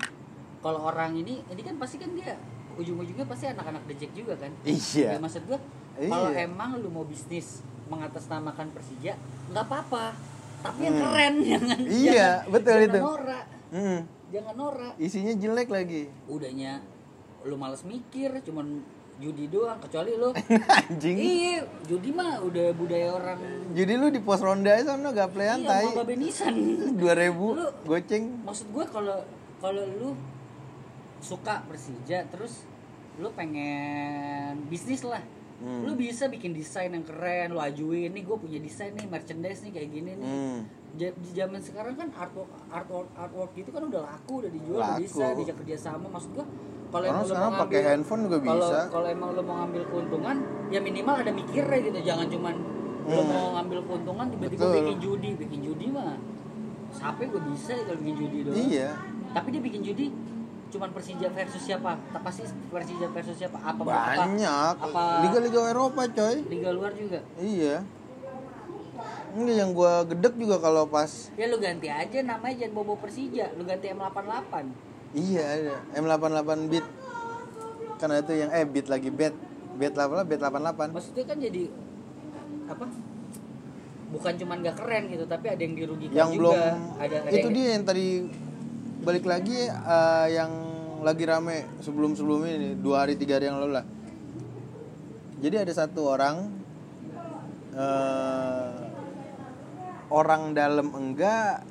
kalau 0.62 0.86
orang 0.86 1.18
ini 1.18 1.42
ini 1.50 1.62
kan 1.66 1.82
pasti 1.82 1.98
kan 1.98 2.14
dia 2.14 2.38
ujung-ujungnya 2.76 3.24
pasti 3.24 3.46
anak-anak 3.48 3.84
dejek 3.86 4.12
juga 4.12 4.34
kan? 4.36 4.52
Iya. 4.62 5.10
Ya 5.12 5.20
maksud 5.20 5.44
gue 5.44 5.60
kalau 6.02 6.30
Iya. 6.30 6.46
emang 6.46 6.76
lu 6.76 6.90
mau 6.90 7.04
bisnis 7.04 7.60
mengatasnamakan 7.86 8.70
Persija 8.70 9.16
nggak 9.50 9.64
apa-apa. 9.64 10.12
Tapi 10.62 10.80
yang 10.84 10.96
Hmm. 10.96 11.06
keren 11.06 11.34
jangan 11.52 11.80
Iya, 11.82 12.12
jangan- 12.12 12.44
betul 12.50 12.74
jangan 12.76 12.88
itu. 12.88 13.00
norak. 13.02 13.46
Hmm, 13.68 14.00
jangan 14.30 14.56
norak. 14.56 14.94
Isinya 14.98 15.34
jelek 15.34 15.70
lagi. 15.70 16.04
Udahnya 16.26 16.72
lu 17.44 17.56
males 17.56 17.82
mikir 17.82 18.42
cuman 18.42 18.82
judi 19.16 19.46
doang 19.46 19.78
kecuali 19.78 20.12
lu. 20.14 20.34
Anjing. 20.82 21.16
Iya 21.16 21.56
judi 21.84 22.10
mah 22.10 22.42
udah 22.42 22.74
budaya 22.74 23.14
orang 23.14 23.40
jadi 23.72 23.94
lu 23.94 24.08
di 24.08 24.20
pos 24.20 24.40
ronda 24.40 24.72
aja 24.72 24.92
sana 24.92 25.10
gak 25.10 25.32
playan 25.32 25.62
iya 25.62 25.70
tai. 25.70 25.86
Mau 25.86 25.96
babenisan 25.98 26.54
2000 26.92 27.56
Lu- 27.56 27.74
goceng. 27.86 28.24
maksud 28.44 28.68
gue 28.68 28.86
kalau 28.86 29.24
kalau 29.58 29.84
lu 29.86 30.10
suka 31.20 31.64
Persija 31.66 32.28
terus 32.28 32.64
lu 33.16 33.32
pengen 33.32 34.64
bisnis 34.68 35.04
lah 35.04 35.22
Hmm. 35.56 35.88
lu 35.88 35.96
bisa 35.96 36.28
bikin 36.28 36.52
desain 36.52 36.92
yang 36.92 37.08
keren 37.08 37.56
lu 37.56 37.64
ajuin 37.64 38.12
nih 38.12 38.28
gue 38.28 38.36
punya 38.36 38.60
desain 38.60 38.92
nih 38.92 39.08
merchandise 39.08 39.64
nih 39.64 39.72
kayak 39.72 39.88
gini 39.88 40.12
nih 40.14 40.28
hmm. 40.28 40.60
Zaman 41.32 41.64
sekarang 41.64 41.96
kan 41.96 42.12
artwork 42.12 42.52
artwork 42.68 43.08
artwork 43.16 43.52
gitu 43.56 43.72
kan 43.72 43.88
udah 43.88 44.04
laku 44.04 44.44
udah 44.44 44.52
dijual 44.52 44.84
udah 44.84 45.00
Laku. 45.00 45.08
bisa 45.08 45.32
diajak 45.32 45.56
kerja 45.64 45.78
sama 45.80 46.12
maksud 46.12 46.36
gua 46.36 46.44
kalau 46.92 47.06
emang 47.08 47.24
lu 47.24 47.30
sekarang 47.32 47.52
mau 47.52 47.62
pakai 47.64 47.80
handphone 47.88 48.22
juga 48.28 48.38
kalau 48.42 48.68
bisa. 48.68 48.80
kalau 48.92 49.08
emang 49.08 49.30
lu 49.32 49.42
mau 49.48 49.56
ngambil 49.64 49.84
keuntungan 49.88 50.36
ya 50.68 50.80
minimal 50.84 51.16
ada 51.16 51.32
mikirnya 51.32 51.80
gitu 51.82 52.00
jangan 52.04 52.28
cuman 52.28 52.56
lu 53.06 53.16
Hmm. 53.16 53.32
mau 53.32 53.48
ngambil 53.56 53.80
keuntungan 53.88 54.26
tiba-tiba 54.28 54.66
bikin 54.76 54.98
judi 55.00 55.30
bikin 55.40 55.60
judi 55.64 55.86
mah 55.88 56.20
siapa 56.92 57.22
gue 57.24 57.42
bisa 57.48 57.74
kalau 57.80 57.98
bikin 58.04 58.16
judi 58.20 58.38
doang 58.44 58.60
iya 58.60 58.90
tapi 59.32 59.48
dia 59.56 59.62
bikin 59.64 59.82
judi 59.88 60.06
cuman 60.68 60.90
Persija 60.90 61.28
versus 61.30 61.62
siapa? 61.62 61.96
Pasti 62.18 62.42
Persija 62.68 63.08
versus 63.10 63.36
siapa? 63.36 63.58
Apa 63.58 63.82
banyak. 63.82 64.74
Apa, 64.76 64.86
apa 64.86 65.04
liga-liga 65.24 65.60
Eropa 65.68 66.04
coy. 66.06 66.36
Liga 66.46 66.70
luar 66.70 66.92
juga? 66.92 67.20
Iya. 67.36 67.86
Enggak 69.36 69.56
yang 69.58 69.72
gua 69.72 70.04
gedek 70.06 70.34
juga 70.36 70.56
kalau 70.58 70.88
pas 70.88 71.12
ya 71.36 71.46
lu 71.46 71.60
ganti 71.60 71.86
aja 71.86 72.20
namanya 72.22 72.56
jangan 72.58 72.74
bobo 72.74 72.96
Persija. 72.96 73.52
Lu 73.54 73.64
ganti 73.64 73.90
M88 73.90 74.54
Iya 75.12 75.44
ada 75.44 75.76
M88 75.94 76.50
bit 76.66 76.86
Kan 77.96 78.08
ada 78.10 78.22
tuh 78.22 78.36
yang 78.36 78.48
eh 78.50 78.64
bit 78.64 78.88
lagi 78.88 79.08
bet. 79.08 79.36
Bet 79.76 79.92
apa 79.94 80.24
bet 80.24 80.40
88 80.40 80.88
maksudnya 80.90 81.24
kan 81.26 81.38
jadi 81.38 81.68
apa? 82.66 82.88
Bukan 84.06 84.34
cuman 84.38 84.58
gak 84.62 84.78
keren 84.80 85.04
gitu 85.10 85.26
tapi 85.26 85.46
ada 85.50 85.60
yang 85.60 85.76
dirugikan 85.76 86.16
Yang 86.16 86.30
juga. 86.30 86.40
belum 86.40 86.56
ada, 86.96 87.16
ada 87.18 87.30
Itu 87.30 87.38
yang- 87.42 87.52
dia 87.52 87.68
yang 87.70 87.84
tadi 87.84 88.08
Balik 89.06 89.30
lagi 89.30 89.70
eh, 89.70 90.28
yang 90.34 90.50
lagi 91.06 91.30
rame 91.30 91.78
sebelum-sebelum 91.78 92.42
ini 92.50 92.74
Dua 92.82 93.06
hari 93.06 93.14
tiga 93.14 93.38
hari 93.38 93.46
yang 93.54 93.62
lalu 93.62 93.78
lah. 93.78 93.86
Jadi 95.38 95.62
ada 95.62 95.70
satu 95.70 96.10
orang 96.10 96.50
eh, 97.78 98.74
orang 100.10 100.58
dalam 100.58 100.90
enggak 100.90 101.62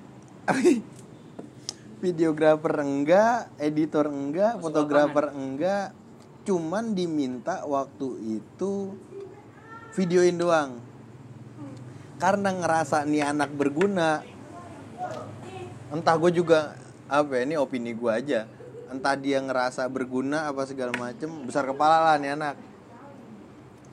videografer 2.06 2.86
enggak 2.86 3.50
editor 3.58 4.06
enggak 4.14 4.62
fotografer 4.62 5.34
enggak 5.34 5.90
cuman 6.46 6.94
diminta 6.94 7.66
waktu 7.66 8.38
itu 8.38 8.94
videoin 9.98 10.38
doang. 10.38 10.78
Karena 12.22 12.54
ngerasa 12.54 13.02
nih 13.02 13.26
anak 13.26 13.50
berguna 13.58 14.22
entah 15.90 16.14
gue 16.14 16.30
juga 16.30 16.83
apa 17.14 17.38
ya, 17.38 17.42
ini 17.46 17.54
opini 17.54 17.94
gue 17.94 18.10
aja. 18.10 18.50
Entah 18.90 19.14
dia 19.14 19.38
ngerasa 19.38 19.86
berguna 19.86 20.50
apa 20.50 20.66
segala 20.66 20.90
macem 20.98 21.30
besar 21.46 21.66
kepala 21.66 22.02
lah 22.02 22.16
nih 22.18 22.34
anak. 22.34 22.56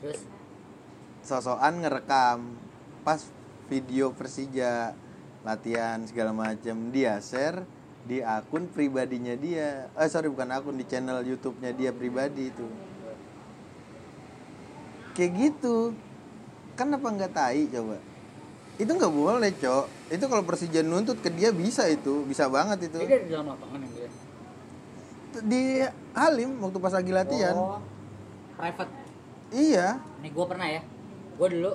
Terus? 0.02 0.22
Sosokan 1.22 1.86
ngerekam 1.86 2.58
pas 3.06 3.22
video 3.70 4.14
Persija 4.14 4.98
latihan 5.42 6.02
segala 6.06 6.34
macem 6.34 6.94
dia 6.94 7.18
share 7.22 7.66
di 8.06 8.22
akun 8.22 8.70
pribadinya 8.70 9.38
dia. 9.38 9.90
Eh 9.94 10.10
sorry 10.10 10.30
bukan 10.30 10.50
akun 10.52 10.78
di 10.78 10.86
channel 10.90 11.22
YouTube-nya 11.22 11.72
dia 11.78 11.94
pribadi 11.94 12.50
itu. 12.50 12.68
Kayak 15.14 15.32
gitu. 15.38 15.94
Kan 16.74 16.94
apa 16.94 17.08
nggak 17.08 17.34
tai 17.34 17.70
coba 17.70 18.11
itu 18.82 18.92
nggak 18.98 19.14
boleh 19.14 19.52
cok 19.54 19.86
itu 20.10 20.26
kalau 20.26 20.44
Persija 20.44 20.82
nuntut 20.82 21.22
ke 21.22 21.30
dia 21.30 21.54
bisa 21.54 21.86
itu 21.86 22.26
bisa 22.26 22.50
banget 22.50 22.90
itu 22.90 22.98
dia 22.98 23.10
dari 23.14 23.26
dalam 23.30 23.54
lapangan 23.54 23.80
yang 23.86 23.94
dia 23.94 24.10
di 25.46 25.64
Halim 26.18 26.58
waktu 26.60 26.78
pas 26.82 26.94
lagi 26.98 27.14
latihan 27.14 27.54
oh, 27.54 27.80
private 28.58 28.92
iya 29.54 30.02
nih 30.26 30.32
gue 30.34 30.46
pernah 30.50 30.66
ya 30.66 30.82
gue 31.38 31.48
dulu 31.48 31.72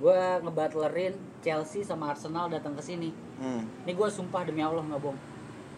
gue 0.00 0.20
ngebatlerin 0.42 1.14
Chelsea 1.44 1.84
sama 1.84 2.16
Arsenal 2.16 2.48
datang 2.48 2.74
ke 2.74 2.82
sini 2.82 3.12
hmm. 3.12 3.84
Ini 3.84 3.92
gue 3.92 4.08
sumpah 4.08 4.42
demi 4.48 4.64
Allah 4.64 4.80
nggak 4.80 5.00
bohong. 5.00 5.20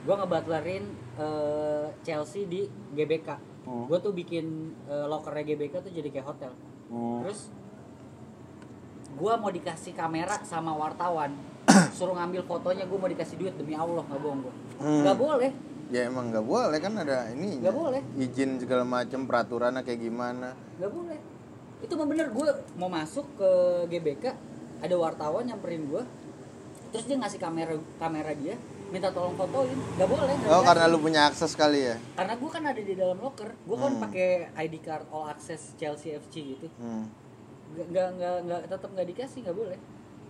Gue 0.07 0.15
ngebatlerin 0.15 0.85
eh, 1.19 1.87
Chelsea 2.07 2.47
di 2.47 2.71
GBK. 2.95 3.29
Oh. 3.67 3.91
Gue 3.91 3.99
tuh 3.99 4.15
bikin 4.15 4.73
eh, 4.87 5.07
lokernya 5.11 5.43
GBK 5.43 5.75
tuh 5.83 5.93
jadi 5.93 6.09
kayak 6.09 6.27
hotel. 6.27 6.53
Oh. 6.89 7.27
Terus 7.27 7.51
gue 9.17 9.33
mau 9.35 9.49
dikasih 9.49 9.93
kamera 9.93 10.37
sama 10.45 10.77
wartawan, 10.77 11.33
suruh 11.97 12.13
ngambil 12.13 12.45
fotonya 12.45 12.85
gue 12.85 12.99
mau 12.99 13.09
dikasih 13.09 13.37
duit 13.37 13.55
demi 13.57 13.73
Allah 13.73 14.05
nggak 14.05 14.21
bohong 14.21 14.41
gue. 14.45 14.55
Hmm. 14.77 15.03
Nggak 15.03 15.17
boleh, 15.17 15.51
ya 15.89 16.01
emang 16.05 16.29
nggak 16.29 16.45
boleh 16.45 16.79
kan 16.79 16.93
ada 16.97 17.33
ini 17.33 17.59
nggak 17.59 17.73
boleh, 17.75 18.01
izin 18.17 18.61
segala 18.61 18.85
macam 18.85 19.25
peraturannya 19.25 19.81
kayak 19.81 20.01
gimana 20.01 20.53
nggak 20.77 20.93
boleh. 20.93 21.19
Itu 21.81 21.93
mah 21.95 22.07
bener 22.07 22.29
gue 22.29 22.49
mau 22.77 22.89
masuk 22.89 23.25
ke 23.37 23.51
GBK, 23.89 24.25
ada 24.81 24.95
wartawan 24.97 25.45
nyamperin 25.45 25.89
gue, 25.89 26.03
terus 26.93 27.05
dia 27.05 27.17
ngasih 27.17 27.37
kamera 27.37 27.73
kamera 27.97 28.33
dia, 28.33 28.57
minta 28.89 29.09
tolong 29.09 29.33
fotoin, 29.35 29.77
nggak 29.97 30.09
boleh. 30.09 30.35
oh 30.37 30.41
dikasih. 30.41 30.65
karena 30.65 30.85
lu 30.87 30.99
punya 31.01 31.21
akses 31.25 31.53
kali 31.53 31.81
ya 31.85 31.97
karena 32.15 32.37
gue 32.37 32.51
kan 32.53 32.63
ada 32.65 32.81
di 32.81 32.95
dalam 32.95 33.17
locker 33.17 33.49
gue 33.49 33.77
kan 33.77 33.93
Hmm. 33.93 34.03
pakai 34.05 34.29
ID 34.57 34.75
card 34.81 35.05
all 35.09 35.25
access 35.27 35.73
Chelsea 35.75 36.13
FC 36.13 36.35
gitu 36.53 36.69
hmm. 36.77 37.26
Nggak 37.79 38.09
nggak 38.17 38.35
nggak 38.43 38.61
tetap 38.67 38.91
nggak 38.91 39.09
dikasih 39.11 39.39
nggak 39.43 39.57
boleh. 39.57 39.79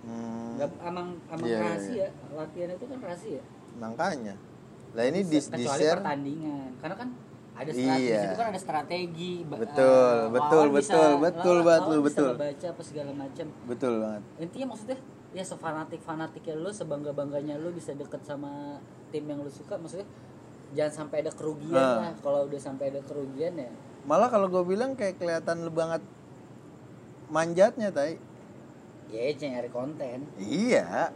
Hmm. 0.02 0.54
nggak 0.54 0.68
emang 0.80 1.08
emang 1.28 1.46
Iya, 1.46 1.56
iya, 1.56 1.60
rahasia. 1.60 2.06
latihan 2.32 2.68
itu 2.72 2.84
kan 2.86 2.98
rahasia. 3.00 3.42
Makanya. 3.76 4.34
Lah 4.94 5.04
ini 5.04 5.20
di, 5.20 5.28
di 5.28 5.38
kecuali 5.42 5.66
share 5.76 5.98
pertandingan. 5.98 6.70
Karena 6.78 6.96
kan 6.96 7.08
ada 7.52 7.70
strategi 7.70 8.06
Iya. 8.06 8.20
itu 8.22 8.36
kan 8.36 8.46
ada 8.46 8.60
strategi 8.60 9.32
Betul, 9.42 10.14
eh, 10.14 10.28
betul, 10.30 10.62
lawan 10.62 10.76
bisa- 10.76 10.92
betul, 10.92 11.12
betul 11.18 11.56
banget 11.62 11.82
lu, 11.86 11.96
betul. 12.00 12.30
baca 12.36 12.66
apa 12.68 12.82
segala 12.82 13.10
macam 13.12 13.46
betul 13.64 13.92
banget. 13.98 14.22
Intinya 14.38 14.66
maksudnya 14.68 14.98
ya 15.32 15.42
sefanatik 15.42 16.00
fanatiknya 16.00 16.54
lu 16.54 16.70
sebangga 16.70 17.10
bangganya 17.10 17.54
lu 17.56 17.68
bisa 17.70 17.92
deket 17.92 18.22
sama 18.22 18.78
tim 19.10 19.24
yang 19.24 19.40
lu 19.40 19.50
suka. 19.50 19.74
Maksudnya 19.74 20.06
jangan 20.72 20.92
sampai 21.02 21.16
ada 21.20 21.32
kerugian 21.32 21.76
Ah. 21.76 21.96
lah. 22.02 22.14
Kalau 22.16 22.40
udah 22.44 22.60
sampai 22.60 22.84
ada 22.88 23.00
kerugian 23.02 23.52
ya. 23.54 23.70
Malah 24.04 24.28
kalau 24.28 24.46
gue 24.46 24.64
bilang 24.66 24.94
kayak 24.94 25.16
kelihatan 25.16 25.60
lu 25.60 25.70
banget 25.70 26.00
manjatnya 27.30 27.90
tai. 27.90 28.18
Ya 29.10 29.30
nyari 29.30 29.70
konten. 29.70 30.26
Iya. 30.38 31.14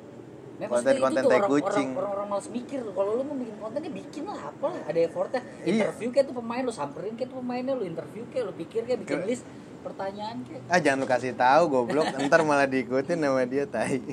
Nah, 0.61 0.69
Konten-konten 0.69 1.25
tai 1.25 1.41
kucing. 1.41 1.97
Orang, 1.97 2.05
orang, 2.05 2.13
orang 2.13 2.29
males 2.37 2.49
mikir 2.53 2.85
kalau 2.93 3.17
lu 3.17 3.23
mau 3.25 3.33
bikin 3.33 3.57
konten 3.57 3.81
ya 3.81 3.93
bikin 3.97 4.23
lah 4.29 4.41
apa 4.53 4.67
lah. 4.69 4.83
Ada 4.93 4.99
effortnya. 5.09 5.41
Iya. 5.65 5.89
interview 5.89 6.09
kayak 6.13 6.27
tuh 6.29 6.37
pemain 6.37 6.63
lu 6.63 6.73
samperin 6.73 7.15
kayak 7.17 7.33
tuh 7.33 7.39
pemainnya 7.41 7.73
lu 7.73 7.85
interview 7.89 8.23
kayak 8.29 8.45
lu 8.45 8.53
pikir 8.55 8.85
kayak 8.85 9.01
bikin 9.03 9.21
Ke- 9.25 9.27
list 9.27 9.45
pertanyaan 9.81 10.45
kayak. 10.45 10.63
Ah 10.69 10.79
jangan 10.79 10.99
lu 11.01 11.07
kasih 11.09 11.33
tahu 11.33 11.63
goblok. 11.73 12.07
Ntar 12.29 12.45
malah 12.45 12.69
diikutin 12.69 13.19
sama 13.25 13.43
dia 13.49 13.65
tai. 13.65 14.05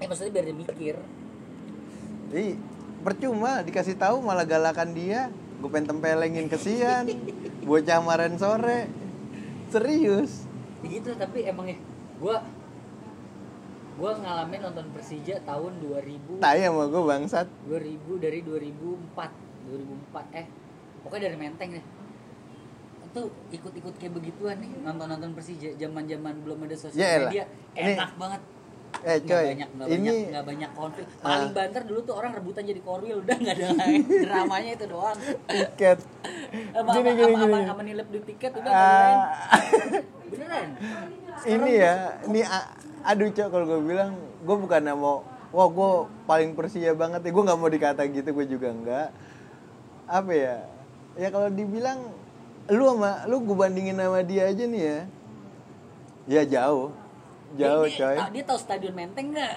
Eh 0.00 0.06
maksudnya 0.08 0.32
biar 0.32 0.44
dia 0.48 0.56
mikir. 0.56 0.96
Ih, 2.32 2.56
percuma. 3.04 3.60
Dikasih 3.60 4.00
tahu 4.00 4.24
malah 4.24 4.48
galakan 4.48 4.96
dia. 4.96 5.28
Gue 5.60 5.68
pengen 5.68 5.92
tempelengin 5.92 6.48
kesian. 6.48 7.04
Bocah 7.68 8.00
kemarin 8.00 8.40
sore. 8.40 8.88
Serius 9.68 10.51
begitu 10.82 11.14
tapi 11.14 11.46
emang 11.46 11.70
ya 11.70 11.78
gua 12.18 12.42
gua 13.96 14.12
ngalamin 14.18 14.60
nonton 14.66 14.86
Persija 14.90 15.38
tahun 15.46 15.78
2000 15.78 16.42
tai 16.42 16.64
sama 16.66 16.84
gue 16.90 17.02
bangsat. 17.06 17.46
2000 17.70 18.24
dari 18.24 18.40
2004 18.42 19.14
2004 19.70 20.38
eh 20.42 20.46
pokoknya 21.06 21.22
dari 21.30 21.36
Menteng 21.38 21.70
deh. 21.78 21.84
Itu 23.12 23.22
ikut-ikut 23.52 23.94
kayak 24.00 24.12
begituan 24.16 24.56
nih 24.58 24.72
nonton-nonton 24.82 25.30
Persija 25.36 25.76
zaman-zaman 25.78 26.34
belum 26.42 26.66
ada 26.66 26.76
sosial 26.76 26.98
Yaelah. 26.98 27.30
media 27.30 27.44
enak 27.76 28.10
banget 28.18 28.42
eh 29.02 29.18
nggak 29.18 29.26
coy 29.26 29.46
banyak 29.48 29.70
nggak 29.72 29.88
ini 29.88 30.04
banyak 30.04 30.28
nggak 30.30 30.44
banyak 30.46 30.70
konflik. 30.76 31.06
Paling 31.18 31.50
Ah. 31.50 31.54
banter 31.56 31.82
dulu 31.82 32.00
tuh 32.04 32.14
orang 32.14 32.32
rebutan 32.36 32.62
jadi 32.62 32.80
korwil 32.80 33.16
udah 33.18 33.36
nggak 33.40 33.54
ada 33.56 33.66
lain 33.74 34.00
dramanya 34.28 34.70
itu 34.76 34.86
doang. 34.86 35.18
Tiket. 35.48 35.98
Sama 36.70 36.90
Gini, 36.92 37.10
sama 37.10 37.18
gini, 37.18 37.34
sama, 37.34 37.58
gini. 37.58 37.88
nilep 37.88 38.08
di 38.08 38.20
tiket 38.22 38.52
udah 38.54 38.70
nggak 38.70 38.78
Ah, 38.78 39.26
beneran? 40.30 40.68
Ini 41.42 41.70
ya 41.74 41.94
ini 42.28 42.40
aduh 43.02 43.28
cok 43.28 43.48
kalau 43.50 43.64
gue 43.66 43.80
bilang 43.82 44.10
gue 44.14 44.56
bukan 44.60 44.82
mau 44.94 45.26
wah 45.50 45.68
gue 45.68 45.90
paling 46.24 46.50
persia 46.54 46.94
banget 46.94 47.20
ya. 47.24 47.30
Gue 47.34 47.42
nggak 47.42 47.58
mau 47.58 47.66
dikata 47.66 48.06
gitu 48.06 48.28
gue 48.30 48.46
juga 48.46 48.70
enggak 48.70 49.08
apa 50.06 50.30
ya? 50.30 50.56
Ya 51.16 51.28
kalau 51.28 51.50
dibilang 51.50 52.06
lu 52.70 52.86
sama 52.86 53.26
lu 53.26 53.42
gue 53.42 53.56
bandingin 53.56 53.98
sama 53.98 54.22
dia 54.22 54.46
aja 54.46 54.62
nih 54.62 54.82
ya. 54.84 54.98
Ya 56.22 56.42
jauh 56.46 56.94
jauh 57.56 57.86
dia, 57.86 57.96
coy. 57.98 58.16
dia, 58.16 58.28
dia 58.32 58.44
tahu 58.48 58.58
stadion 58.58 58.94
Menteng 58.96 59.32
nggak? 59.32 59.52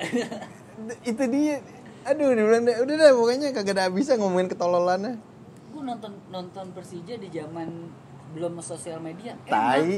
Itu 1.03 1.23
dia. 1.27 1.63
Aduh 2.05 2.37
dia 2.37 2.45
bilang 2.45 2.63
deh, 2.69 2.75
udah 2.77 2.95
deh 2.95 3.11
pokoknya 3.17 3.47
kagak 3.49 3.73
ada 3.79 3.83
habisnya 3.89 4.21
ngomongin 4.21 4.51
ketololannya. 4.51 5.17
Gue 5.73 5.81
nonton 5.81 6.13
nonton 6.29 6.65
Persija 6.71 7.17
di 7.17 7.33
zaman 7.33 7.89
belum 8.37 8.61
sosial 8.61 9.01
media. 9.01 9.33
Enak. 9.43 9.49
Tai. 9.49 9.95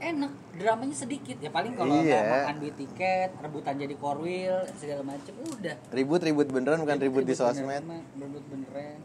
Enak. 0.00 0.32
Dramanya 0.56 0.96
sedikit. 0.96 1.36
Ya 1.36 1.52
paling 1.52 1.76
kalau 1.76 2.00
Iya. 2.00 2.48
makan 2.48 2.56
duit 2.64 2.76
tiket 2.80 3.30
rebutan 3.44 3.76
jadi 3.76 3.94
korwil 4.00 4.56
segala 4.80 5.02
macem 5.04 5.34
udah. 5.36 5.76
Ribut 5.92 6.20
ribut 6.24 6.48
beneran 6.48 6.80
bukan 6.80 6.96
ribut 6.96 7.28
di 7.28 7.36
Ribut 7.36 7.44
sosmed. 7.44 7.84
Beneran, 7.84 8.02
ribut 8.16 8.44
beneran. 8.48 8.98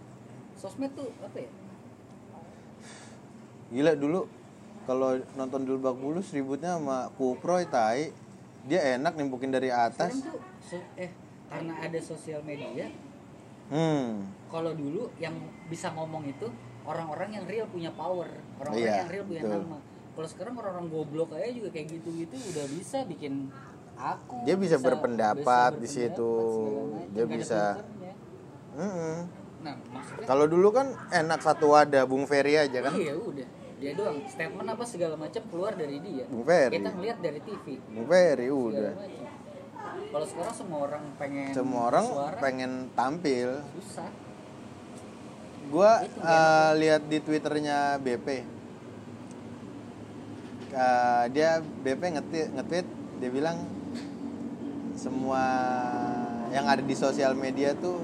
Sosmed 0.55 0.91
tuh 0.95 1.11
apa 1.19 1.37
ya? 1.43 1.51
Gila 3.73 3.93
dulu 3.97 4.29
kalau 4.85 5.17
nonton 5.33 5.65
di 5.65 5.69
Lebak 5.73 5.95
Bulus 5.97 6.29
ributnya 6.31 6.77
sama 6.77 7.09
Kuproy 7.17 7.65
tai. 7.67 8.13
Dia 8.65 8.95
enak 8.95 9.13
nimbukin 9.13 9.49
dari 9.49 9.69
atas. 9.69 10.09
sekarang 10.11 10.33
tuh 10.33 10.41
so- 10.59 10.89
eh 10.95 11.11
karena 11.45 11.73
ada 11.77 11.99
sosial 11.99 12.41
media 12.41 12.89
Hmm. 13.65 14.29
kalau 14.47 14.73
dulu 14.73 15.09
yang 15.15 15.33
bisa 15.67 15.89
ngomong 15.89 16.21
itu 16.23 16.45
orang-orang 16.83 17.29
yang 17.31 17.45
real 17.45 17.65
punya 17.65 17.89
power 17.91 18.29
orang-orang 18.55 18.81
Iya, 18.83 18.95
yang 18.99 19.09
real 19.09 19.25
punya 19.25 19.41
betul. 19.41 19.57
nama 19.59 19.77
kalau 20.13 20.27
sekarang 20.27 20.53
orang-orang 20.55 20.87
goblok 20.87 21.29
aja 21.33 21.49
juga 21.49 21.69
kayak 21.71 21.87
gitu-gitu 21.91 22.35
udah 22.35 22.65
bisa 22.71 22.97
bikin 23.03 23.49
aku 23.95 24.37
Dia 24.43 24.53
bisa 24.55 24.77
berpendapat 24.77 25.77
di 25.77 25.87
situ. 25.87 26.31
Dia 27.09 27.25
bisa. 27.25 27.61
filternya. 27.75 28.13
Mm-mm. 28.75 29.17
nah 29.61 29.73
maksudnya 29.87 30.25
Kalau 30.25 30.45
dulu 30.45 30.67
kan 30.69 30.87
enak 31.09 31.39
satu 31.39 31.65
wadah 31.71 32.03
Bung 32.03 32.25
Ferry 32.25 32.53
aja 32.55 32.79
kan. 32.81 32.93
iya 32.93 33.13
udah 33.13 33.47
dia 33.75 33.91
doang 33.91 34.23
statement 34.31 34.67
apa 34.71 34.83
segala 34.87 35.15
macam 35.19 35.43
keluar 35.51 35.75
dari 35.75 35.99
dia 35.99 36.25
Ferry. 36.27 36.79
kita 36.79 36.89
ngeliat 36.95 37.17
dari 37.19 37.39
TV 37.43 37.65
segala 37.91 38.47
udah. 38.49 38.93
kalau 40.11 40.25
sekarang 40.27 40.55
semua 40.55 40.79
orang 40.87 41.03
pengen 41.19 41.51
Semua 41.51 41.81
orang 41.91 42.05
suara, 42.07 42.37
pengen 42.39 42.71
tampil. 42.95 43.49
susah 43.79 44.09
Gua 45.65 46.05
Itu 46.05 46.21
eh, 46.21 46.71
lihat 46.77 47.01
di 47.09 47.17
twitternya 47.21 47.97
BP. 47.97 48.27
Eh, 50.75 51.23
dia 51.33 51.63
BP 51.63 52.01
nge-tweet, 52.19 52.49
nge-tweet, 52.53 52.87
dia 53.23 53.29
bilang 53.31 53.57
semua 54.95 55.41
yang 56.53 56.69
ada 56.69 56.83
di 56.83 56.95
sosial 56.95 57.33
media 57.35 57.73
tuh 57.75 58.03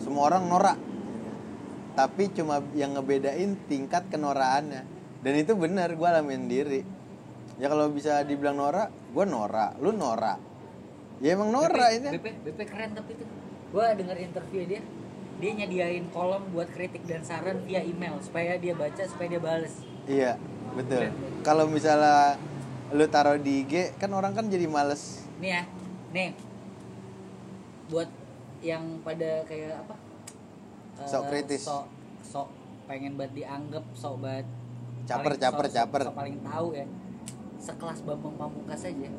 semua 0.00 0.32
orang 0.32 0.48
norak. 0.48 0.78
Tapi 1.92 2.32
cuma 2.32 2.64
yang 2.72 2.96
ngebedain 2.96 3.56
tingkat 3.68 4.08
kenoraannya. 4.08 5.04
dan 5.22 5.38
itu 5.38 5.54
benar 5.54 5.94
gue 5.94 6.02
alamin 6.02 6.50
diri. 6.50 6.82
Ya 7.62 7.70
kalau 7.70 7.86
bisa 7.94 8.26
dibilang 8.26 8.58
Nora 8.58 8.90
gue 8.90 9.22
Nora 9.22 9.70
lu 9.78 9.94
Nora 9.94 10.34
ya 11.22 11.38
emang 11.38 11.54
Nora 11.54 11.94
BP, 11.94 11.96
ini. 12.02 12.08
BP 12.18 12.26
BP 12.42 12.58
keren 12.66 12.90
tapi 12.98 13.14
itu. 13.14 13.24
Gue 13.70 13.86
denger 13.94 14.18
interview 14.18 14.66
dia 14.66 14.82
dia 15.38 15.50
nyediain 15.54 16.06
kolom 16.10 16.42
buat 16.50 16.70
kritik 16.74 17.06
dan 17.06 17.22
saran 17.22 17.62
via 17.66 17.82
email 17.82 18.18
supaya 18.18 18.58
dia 18.58 18.74
baca 18.74 19.02
supaya 19.06 19.38
dia 19.38 19.42
bales. 19.42 19.74
Iya 20.10 20.42
betul. 20.74 21.14
Kalau 21.46 21.70
misalnya 21.70 22.34
lu 22.90 23.06
taruh 23.06 23.38
di 23.38 23.62
IG 23.62 23.94
kan 24.02 24.10
orang 24.10 24.34
kan 24.34 24.50
jadi 24.50 24.66
males. 24.66 25.22
Nih 25.38 25.54
ya 25.54 25.62
nih. 26.10 26.30
Buat 27.94 28.10
yang 28.62 28.98
pada 29.06 29.46
kayak 29.46 29.86
apa 29.86 29.94
eh, 31.02 31.08
Sok 31.08 31.22
kritis. 31.26 31.62
sok 31.62 31.84
sok 32.22 32.48
pengen 32.84 33.14
banget 33.14 33.32
dianggap 33.36 33.84
sok 33.92 34.16
banget 34.18 34.46
Caper, 35.02 35.34
paling- 35.34 35.40
caper, 35.40 35.64
sok- 35.64 35.74
caper. 35.74 36.00
sok 36.04 36.14
paling 36.14 36.36
tahu 36.40 36.68
ya 36.72 36.86
sekelas 37.58 37.98
Bambang 38.02 38.34
Pamungkas 38.36 38.82
aja 38.84 39.10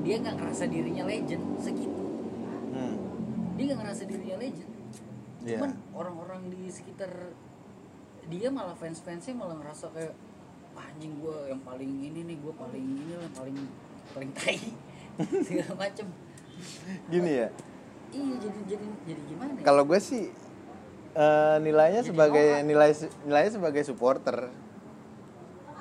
dia 0.00 0.16
nggak 0.16 0.36
ngerasa 0.36 0.64
dirinya 0.66 1.04
legend 1.04 1.42
segitu 1.58 2.02
hmm. 2.70 2.94
dia 3.54 3.62
nggak 3.66 3.80
ngerasa 3.80 4.02
dirinya 4.04 4.38
legend 4.38 4.70
Iya. 5.40 5.60
cuman 5.60 5.72
orang-orang 5.92 6.48
di 6.48 6.66
sekitar 6.66 7.12
dia 8.26 8.48
malah 8.48 8.72
fans-fansnya 8.72 9.36
malah 9.36 9.52
ngerasa 9.54 9.92
kayak 9.92 10.16
"Wah, 10.72 10.88
anjing 10.88 11.20
gue 11.20 11.36
yang 11.46 11.60
paling 11.60 11.92
ini 12.00 12.24
nih 12.24 12.36
gue 12.38 12.48
paling 12.50 12.80
ini 12.80 13.12
lah 13.12 13.28
paling 13.30 13.52
paling 14.10 14.30
tai 14.32 14.56
segala 15.46 15.72
macem 15.78 16.08
gini 17.06 17.44
ya 17.44 17.48
iya 18.14 18.34
jadi 18.38 18.58
jadi 18.70 18.86
jadi 19.02 19.22
gimana 19.26 19.50
ya? 19.58 19.62
kalau 19.66 19.82
gue 19.82 19.98
sih 19.98 20.30
eh, 21.14 21.56
nilainya 21.62 22.02
Jadi 22.02 22.10
sebagai 22.10 22.46
Nora. 22.60 22.66
nilai 22.66 22.90
nilainya 23.24 23.52
sebagai 23.54 23.82
supporter. 23.86 24.38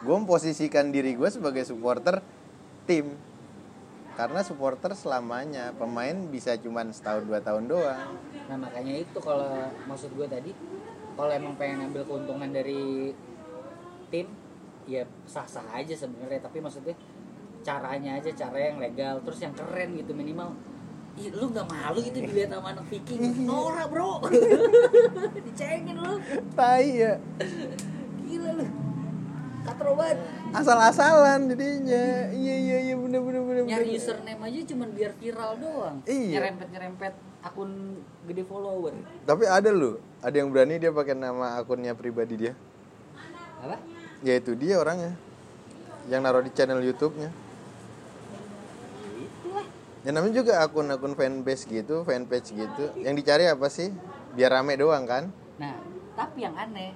Gue 0.03 0.15
memposisikan 0.19 0.91
diri 0.91 1.15
gue 1.15 1.29
sebagai 1.31 1.63
supporter 1.63 2.19
tim. 2.85 3.15
Karena 4.13 4.45
supporter 4.45 4.93
selamanya 4.93 5.73
pemain 5.73 6.13
bisa 6.29 6.53
cuman 6.59 6.93
setahun 6.93 7.25
dua 7.25 7.41
tahun 7.41 7.65
doang. 7.65 8.13
Nah 8.45 8.57
makanya 8.61 8.93
itu 9.01 9.17
kalau 9.17 9.73
maksud 9.89 10.13
gue 10.13 10.27
tadi 10.29 10.51
kalau 11.17 11.31
emang 11.33 11.57
pengen 11.57 11.89
ambil 11.89 12.05
keuntungan 12.05 12.49
dari 12.53 13.09
tim 14.13 14.29
ya 14.85 15.01
sah-sah 15.25 15.65
aja 15.73 15.97
sebenarnya. 15.97 16.45
Tapi 16.45 16.61
maksudnya 16.61 16.93
caranya 17.63 18.19
aja 18.19 18.29
cara 18.35 18.59
yang 18.59 18.77
legal 18.77 19.23
terus 19.23 19.39
yang 19.39 19.55
keren 19.55 19.95
gitu 19.95 20.11
minimal 20.11 20.51
lu 21.13 21.45
nggak 21.53 21.67
malu 21.69 21.99
itu 22.01 22.17
dilihat 22.25 22.49
sama 22.57 22.73
anak 22.73 22.85
Viking? 22.89 23.21
Nora 23.49 23.85
bro. 23.85 24.25
Dicengin 25.45 25.97
lu. 26.01 26.17
Tai 26.57 26.87
ya. 26.89 27.21
Gila 28.25 28.49
lu. 28.57 28.65
Katro 29.63 29.95
banget 29.95 30.19
asal-asalan 30.53 31.49
jadinya. 31.53 32.29
Iya 32.33 32.55
iya 32.59 32.77
iya 32.91 32.95
bener 32.99 33.21
bener 33.23 33.41
bener 33.47 33.63
nyari 33.63 33.95
bener. 33.95 33.99
username 34.01 34.41
aja 34.43 34.59
cuman 34.73 34.89
biar 34.91 35.11
viral 35.15 35.51
doang. 35.61 35.97
Iya. 36.03 36.29
nyerempet 36.35 36.67
nyerempet 36.73 37.13
akun 37.45 37.71
gede 38.27 38.43
follower. 38.43 38.93
Tapi 39.23 39.43
ada 39.47 39.69
loh 39.71 40.01
ada 40.19 40.35
yang 40.35 40.49
berani 40.51 40.81
dia 40.81 40.91
pakai 40.91 41.15
nama 41.15 41.61
akunnya 41.61 41.95
pribadi 41.95 42.35
dia. 42.47 42.53
Apa? 43.63 43.79
Ya 44.25 44.33
itu 44.35 44.51
dia 44.57 44.81
orangnya. 44.81 45.15
Yang 46.11 46.19
naruh 46.19 46.43
di 46.43 46.51
channel 46.51 46.83
YouTube-nya 46.83 47.42
Ya 50.03 50.11
namanya 50.11 50.35
juga 50.43 50.59
akun-akun 50.59 51.15
fanbase 51.15 51.63
gitu, 51.71 52.03
fanpage 52.03 52.51
gitu. 52.51 52.91
Yang 52.99 53.15
dicari 53.23 53.47
apa 53.47 53.71
sih? 53.71 53.95
Biar 54.35 54.51
rame 54.51 54.75
doang 54.75 55.07
kan? 55.07 55.31
Nah, 55.55 55.79
tapi 56.19 56.43
yang 56.43 56.51
aneh, 56.59 56.91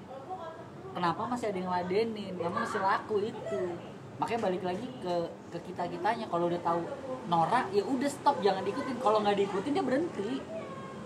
kenapa 0.92 1.24
masih 1.24 1.56
ada 1.56 1.58
yang 1.58 1.72
ladenin? 1.72 2.36
Kenapa 2.36 2.68
masih 2.68 2.80
laku 2.84 3.16
itu? 3.24 3.62
Makanya 4.20 4.40
balik 4.44 4.64
lagi 4.68 4.88
ke 5.00 5.16
ke 5.56 5.58
kita 5.72 5.88
kitanya. 5.88 6.28
Kalau 6.28 6.52
udah 6.52 6.60
tahu 6.60 6.82
Nora, 7.32 7.72
ya 7.72 7.88
udah 7.88 8.10
stop, 8.12 8.44
jangan 8.44 8.68
diikutin. 8.68 9.00
Kalau 9.00 9.24
nggak 9.24 9.38
diikutin 9.40 9.72
dia 9.72 9.86
berhenti. 9.88 10.32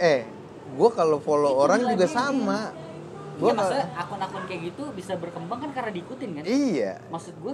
Eh, 0.01 0.25
gua 0.73 0.89
kalau 0.89 1.21
follow 1.21 1.53
Itu 1.53 1.61
orang 1.69 1.79
juga 1.85 2.07
sama. 2.09 2.73
Iya, 2.73 2.89
Gua 3.37 3.51
maksudnya 3.57 3.87
akun-akun 3.97 4.43
kayak 4.49 4.61
gitu 4.73 4.83
bisa 4.93 5.13
berkembang 5.17 5.59
kan 5.65 5.69
karena 5.73 5.91
diikutin 5.93 6.29
kan? 6.37 6.43
Iya. 6.45 7.01
Maksud 7.09 7.35
gue, 7.41 7.53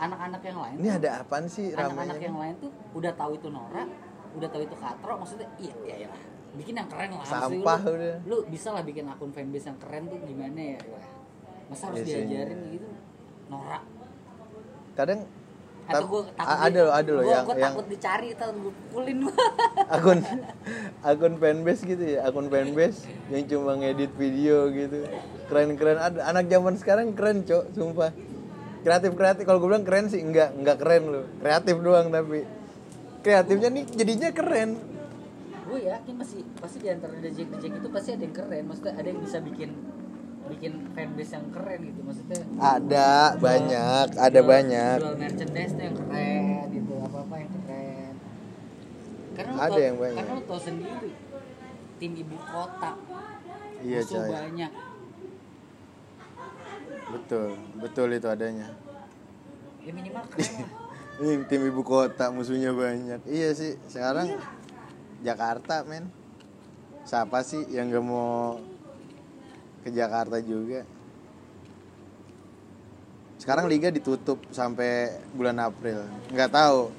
anak-anak 0.00 0.40
yang 0.40 0.58
lain 0.58 0.74
Ini 0.80 0.88
tuh- 0.88 0.98
ada 0.98 1.10
apaan 1.20 1.44
sih 1.46 1.66
anak-anak 1.70 2.18
yang 2.18 2.36
lain 2.36 2.54
tuh 2.56 2.70
udah 2.96 3.12
tahu 3.12 3.32
itu 3.36 3.48
Nora, 3.48 3.84
udah 4.32 4.48
tahu 4.48 4.62
itu 4.64 4.76
Katro, 4.76 5.14
maksudnya 5.20 5.48
iya 5.60 5.74
iya 5.84 5.94
iya 6.00 6.08
lah. 6.08 6.22
Bikin 6.50 6.74
yang 6.74 6.88
keren 6.90 7.14
lah. 7.14 7.22
Sampah 7.22 7.78
lu, 7.84 7.92
udah. 7.94 8.16
Lu 8.26 8.36
bisa 8.48 8.68
lah 8.74 8.82
bikin 8.82 9.06
akun 9.06 9.30
fanbase 9.30 9.70
yang 9.70 9.78
keren 9.78 10.02
tuh 10.08 10.18
gimana 10.24 10.58
ya? 10.74 10.80
Wah, 10.90 11.06
Masa 11.70 11.82
harus 11.86 12.02
Biasanya. 12.02 12.26
diajarin 12.26 12.58
gitu? 12.74 12.88
Nora. 13.46 13.78
Kadang 14.96 15.20
Atau 15.86 16.06
gue 16.06 16.22
takut 16.38 16.54
ada 16.62 16.80
loh, 16.86 16.94
ada 16.94 17.10
loh 17.10 17.22
gua, 17.22 17.32
yang 17.32 17.42
gua 17.42 17.54
yang 17.58 17.74
takut 17.74 17.86
dicari 17.90 18.28
tau 18.38 18.50
gue 18.54 18.70
pukulin 18.70 19.18
akun 19.94 20.18
akun 21.02 21.34
fanbase 21.34 21.82
gitu 21.82 22.04
ya, 22.06 22.18
akun 22.22 22.46
fanbase 22.46 22.98
yang 23.26 23.42
cuma 23.46 23.74
ngedit 23.74 24.12
video 24.14 24.70
gitu. 24.70 25.02
Keren-keren 25.46 25.98
ada 25.98 26.18
anak 26.24 26.46
zaman 26.46 26.74
sekarang 26.78 27.10
keren, 27.14 27.42
Cok, 27.42 27.74
sumpah. 27.74 28.10
Kreatif-kreatif 28.80 29.44
kalau 29.44 29.58
gue 29.58 29.68
bilang 29.68 29.84
keren 29.84 30.06
sih 30.06 30.18
enggak, 30.18 30.52
enggak 30.54 30.76
keren 30.76 31.02
loh. 31.06 31.24
Kreatif 31.38 31.76
doang 31.78 32.08
tapi 32.08 32.44
kreatifnya 33.20 33.68
nih 33.70 33.84
jadinya 33.90 34.28
keren. 34.30 34.70
gue 35.62 35.86
yakin 35.86 36.14
masih 36.16 36.42
pasti 36.58 36.82
di 36.82 36.90
antara 36.90 37.14
dejek 37.14 37.46
dejek 37.48 37.78
itu 37.78 37.88
pasti 37.88 38.10
ada 38.10 38.22
yang 38.22 38.34
keren. 38.34 38.62
Maksudnya 38.64 38.92
ada 38.92 39.06
yang 39.06 39.20
bisa 39.20 39.38
bikin 39.38 39.70
bikin 40.48 40.72
fanbase 40.90 41.30
yang 41.30 41.46
keren 41.48 41.78
gitu 41.84 42.00
maksudnya 42.02 42.42
Ada 42.58 43.38
banyak, 43.38 44.06
ada 44.18 44.34
jual- 44.34 44.50
banyak. 44.50 44.96
jual 44.98 45.14
merchandise 45.16 45.74
yang 45.76 45.94
keren 45.94 46.42
gitu 46.68 46.92
apa 46.98 47.18
apa 47.20 47.34
yang 47.38 47.50
keren 47.54 48.12
karena 49.30 49.50
lu 49.52 49.58
Ada 49.60 49.70
tau- 49.70 49.78
yang 49.78 49.96
banyak. 49.96 50.18
karena 50.18 50.32
lu 50.34 50.42
tau 50.42 50.58
sendiri 50.58 51.10
tim 51.96 52.12
ibu 52.18 52.36
kota 52.42 52.92
Iya, 53.78 54.00
musuh 54.02 54.18
coy. 54.18 54.28
banyak 54.28 54.72
Betul, 57.10 57.58
betul 57.82 58.08
itu 58.14 58.28
adanya. 58.30 58.70
ya 59.80 59.90
minimal 59.96 60.24
keren 60.30 60.62
lah 60.62 60.70
Ini 61.20 61.44
tim 61.50 61.62
ibu 61.68 61.82
kota 61.84 62.32
musuhnya 62.32 62.72
banyak. 62.72 63.20
Iya 63.28 63.52
sih, 63.52 63.76
sekarang 63.92 64.40
Jakarta, 65.20 65.84
men. 65.84 66.08
Siapa 67.04 67.44
sih 67.44 67.66
yang 67.68 67.92
gak 67.92 68.04
mau 68.04 68.56
ke 69.84 69.92
Jakarta 69.92 70.40
juga? 70.40 70.88
Sekarang 73.40 73.68
liga 73.72 73.88
ditutup 73.88 74.36
sampai 74.52 75.16
bulan 75.32 75.56
April. 75.64 76.04
Nggak 76.28 76.52
tahu. 76.52 76.92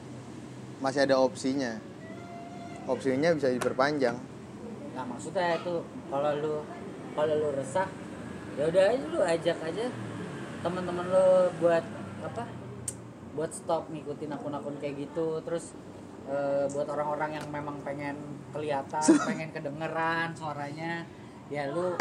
Masih 0.81 1.05
ada 1.05 1.21
opsinya. 1.21 1.77
Opsinya 2.89 3.29
bisa 3.37 3.53
diperpanjang. 3.53 4.17
nah 4.91 5.07
maksudnya 5.07 5.55
itu 5.55 5.79
kalau 6.11 6.31
lu 6.35 6.55
kalau 7.15 7.31
lu 7.39 7.49
resah 7.55 7.87
ya 8.59 8.63
udah 8.67 8.83
aja 8.91 9.05
lu 9.07 9.19
ajak 9.23 9.57
aja 9.63 9.85
teman-teman 10.61 11.05
lu 11.07 11.25
buat 11.63 11.85
apa 12.21 12.43
buat 13.31 13.51
stop 13.55 13.87
ngikutin 13.89 14.31
akun-akun 14.35 14.75
kayak 14.77 15.07
gitu 15.07 15.39
terus 15.47 15.71
eh, 16.27 16.67
buat 16.75 16.87
orang-orang 16.91 17.39
yang 17.39 17.47
memang 17.47 17.79
pengen 17.81 18.15
kelihatan 18.51 19.01
pengen 19.27 19.49
kedengeran 19.55 20.35
suaranya 20.35 21.07
ya 21.47 21.71
lu 21.71 21.95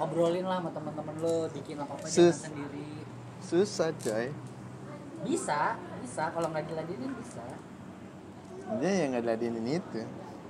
obrolin 0.00 0.44
lah 0.48 0.60
sama 0.60 0.70
teman-teman 0.72 1.14
lu 1.20 1.34
bikin 1.52 1.76
apa 1.80 1.92
apa 1.96 2.06
Sus. 2.08 2.48
sendiri 2.48 3.00
Susah, 3.38 3.94
coy. 4.02 4.34
bisa 5.22 5.78
bisa 6.02 6.22
kalau 6.34 6.50
nggak 6.50 6.66
diladenin 6.68 7.12
bisa 7.16 7.42
Dia 8.82 8.92
yang 9.06 9.16
nggak 9.16 9.24
diladenin 9.24 9.66
itu. 9.80 10.02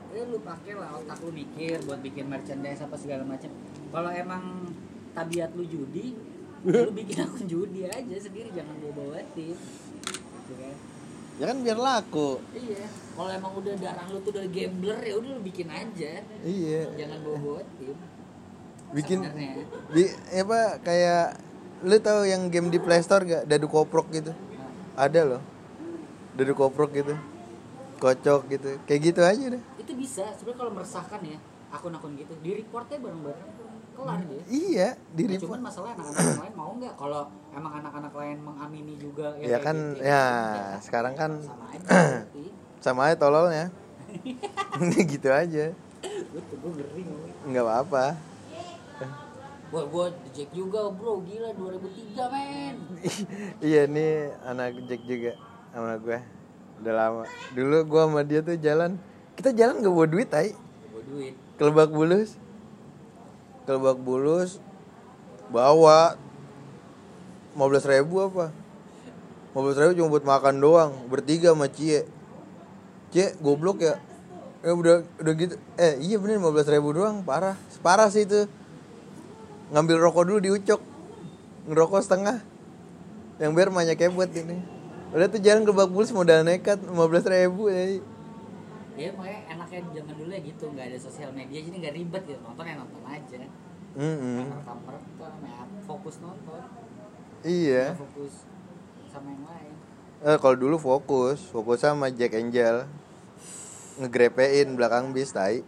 ya 0.09 0.25
lu 0.25 0.41
pakai 0.41 0.73
lah 0.75 0.97
otak 0.99 1.21
lu 1.21 1.31
mikir 1.31 1.79
buat 1.85 2.01
bikin 2.01 2.27
merchandise 2.33 2.81
apa 2.81 2.97
segala 2.97 3.23
macam 3.29 3.53
kalau 3.93 4.11
emang 4.11 4.43
tabiat 5.19 5.51
lu 5.59 5.65
judi 5.67 6.15
lu 6.87 6.91
bikin 6.95 7.27
akun 7.27 7.45
judi 7.51 7.87
aja 7.87 8.17
sendiri 8.19 8.55
jangan 8.55 8.75
bawa 8.79 8.93
bawa 8.95 9.19
tim 9.35 9.59
Gitu 10.49 10.65
kan? 10.65 10.77
Ya 11.39 11.45
kan 11.55 11.59
biar 11.63 11.79
laku. 11.79 12.43
iya. 12.57 12.89
Kalau 13.15 13.31
emang 13.31 13.53
udah 13.55 13.75
darah 13.79 14.07
lu 14.11 14.19
tuh 14.25 14.33
udah 14.35 14.49
gambler 14.51 14.99
ya 15.05 15.15
udah 15.21 15.31
lu 15.39 15.41
bikin 15.45 15.69
aja. 15.71 16.25
Iya. 16.43 16.81
jangan 16.99 17.19
bawa 17.23 17.39
bawa 17.39 17.61
tim 17.79 17.95
Bikin 18.97 19.19
Sebenarnya. 19.21 19.69
Bi, 19.93 20.03
apa 20.41 20.61
kayak 20.81 21.27
lu 21.85 21.97
tahu 22.01 22.21
yang 22.25 22.49
game 22.49 22.73
di 22.73 22.81
Play 22.81 23.05
Store 23.05 23.23
gak 23.23 23.45
dadu 23.45 23.69
koprok 23.69 24.09
gitu. 24.11 24.33
Nah, 24.33 25.05
ada 25.05 25.21
loh. 25.37 25.43
Dadu 26.35 26.57
koprok 26.57 26.97
gitu. 26.97 27.15
Kocok 28.01 28.41
gitu. 28.49 28.81
Kayak 28.89 29.01
gitu 29.13 29.21
aja 29.21 29.45
deh. 29.53 29.63
Itu 29.77 29.93
bisa. 29.95 30.25
Sebenarnya 30.35 30.59
kalau 30.65 30.73
meresahkan 30.73 31.21
ya 31.23 31.39
akun-akun 31.69 32.17
gitu 32.17 32.33
di 32.41 32.65
reportnya 32.65 32.97
bareng-bareng 32.97 33.51
kelar 33.99 34.21
dia 34.23 34.43
iya 34.47 34.89
di 35.11 35.23
Nah, 35.27 35.41
cuman 35.43 35.61
masalah 35.67 35.89
anak-anak 35.99 36.23
yang 36.23 36.43
lain 36.47 36.55
mau 36.55 36.71
nggak? 36.79 36.95
Kalau 36.95 37.23
emang 37.51 37.73
anak-anak 37.83 38.13
lain 38.15 38.37
mengamini 38.47 38.95
juga 38.95 39.27
ya 39.43 39.59
kayak 39.59 39.63
kan 39.67 39.77
gitu, 39.77 40.07
ya 40.07 40.19
kan 40.23 40.79
sekarang 40.87 41.15
kan 41.19 41.31
sama 41.43 41.65
aja 41.75 41.83
berarti. 41.91 42.45
sama 42.79 43.01
aja 43.11 43.17
tololnya. 43.19 43.67
Gitu 45.11 45.29
aja. 45.29 45.65
Gue 46.07 46.43
tuh 46.47 46.57
gue 46.63 46.71
ngeri 46.79 47.03
ngomongnya. 47.03 47.35
nggak 47.51 47.65
apa-apa. 47.67 48.07
Wah, 49.69 49.85
gue 49.85 50.07
Jack 50.33 50.49
juga 50.57 50.89
bro, 50.89 51.21
gila 51.29 51.53
2003 51.53 52.33
men. 52.33 52.77
iya 53.69 53.85
nih 53.85 54.33
anak 54.49 54.81
Jack 54.89 55.05
juga 55.05 55.37
sama 55.75 56.01
gue 56.01 56.19
udah 56.81 56.95
lama. 56.95 57.25
Dulu 57.53 57.77
gue 57.85 58.03
sama 58.07 58.23
dia 58.25 58.41
tuh 58.41 58.57
jalan. 58.57 58.97
Kita 59.37 59.53
jalan 59.53 59.85
gak 59.85 59.93
bawa 59.93 60.09
duit 60.09 60.29
tai? 60.33 60.57
Gue 60.89 61.03
duit. 61.05 61.35
ke 61.59 61.63
Lebak 61.67 61.91
Bulus 61.91 62.39
ke 63.69 63.77
Lebak 63.77 64.01
Bulus 64.01 64.57
bawa. 65.53 66.17
15 67.53 67.93
ribu 67.93 68.25
apa? 68.25 68.49
15 69.53 69.83
ribu 69.83 69.93
cuma 70.01 70.09
buat 70.15 70.25
makan 70.25 70.57
doang 70.57 70.91
bertiga 71.13 71.53
sama 71.53 71.69
Cie. 71.69 72.09
Cie 73.13 73.37
goblok 73.45 73.85
ya. 73.85 74.01
Ya 74.65 74.73
udah 74.73 75.05
udah 75.21 75.33
gitu. 75.37 75.61
Eh 75.77 76.01
iya 76.01 76.17
bener 76.17 76.41
15 76.41 76.73
ribu 76.73 76.97
doang 76.97 77.21
parah. 77.21 77.61
Parah 77.85 78.09
sih 78.09 78.25
itu. 78.25 78.49
Ngambil 79.75 80.01
rokok 80.01 80.25
dulu 80.25 80.39
di 80.41 80.51
ucok. 80.55 80.81
Ngerokok 81.69 82.01
setengah. 82.01 82.41
Yang 83.37 83.51
biar 83.53 83.69
banyak 83.69 84.01
buat 84.17 84.33
ini. 84.33 84.57
Udah 85.13 85.27
tuh 85.29 85.41
jalan 85.45 85.67
ke 85.67 85.71
Lebak 85.73 85.91
Bulus 85.93 86.13
modal 86.15 86.41
nekat 86.45 86.79
15 86.85 86.95
ribu 87.33 87.73
ya 87.73 88.01
Ya 88.99 89.09
makanya 89.15 89.41
enaknya 89.69 90.01
zaman 90.01 90.15
dulu 90.17 90.31
ya 90.33 90.41
gitu, 90.41 90.65
nggak 90.73 90.87
ada 90.89 90.99
sosial 90.99 91.31
media 91.37 91.61
jadi 91.61 91.77
nggak 91.77 91.95
ribet 91.95 92.23
gitu. 92.25 92.41
Nonton 92.41 92.65
ya 92.65 92.75
nonton 92.81 93.03
aja. 93.05 93.37
Mm-mm. 93.99 94.41
Rekam-rekam, 94.49 95.35
ya 95.45 95.61
fokus 95.85 96.17
nonton. 96.25 96.61
iya 97.45 97.93
Nggak 97.93 98.01
fokus 98.01 98.35
sama 99.13 99.29
yang 99.33 99.45
lain. 99.45 99.73
Eh, 100.19 100.37
kalau 100.41 100.57
dulu 100.59 100.77
fokus, 100.81 101.39
fokus 101.53 101.85
sama 101.85 102.09
Jack 102.09 102.35
Angel. 102.35 102.89
Ngegrepein 103.99 104.79
belakang 104.79 105.11
bis 105.11 105.35
tai. 105.35 105.63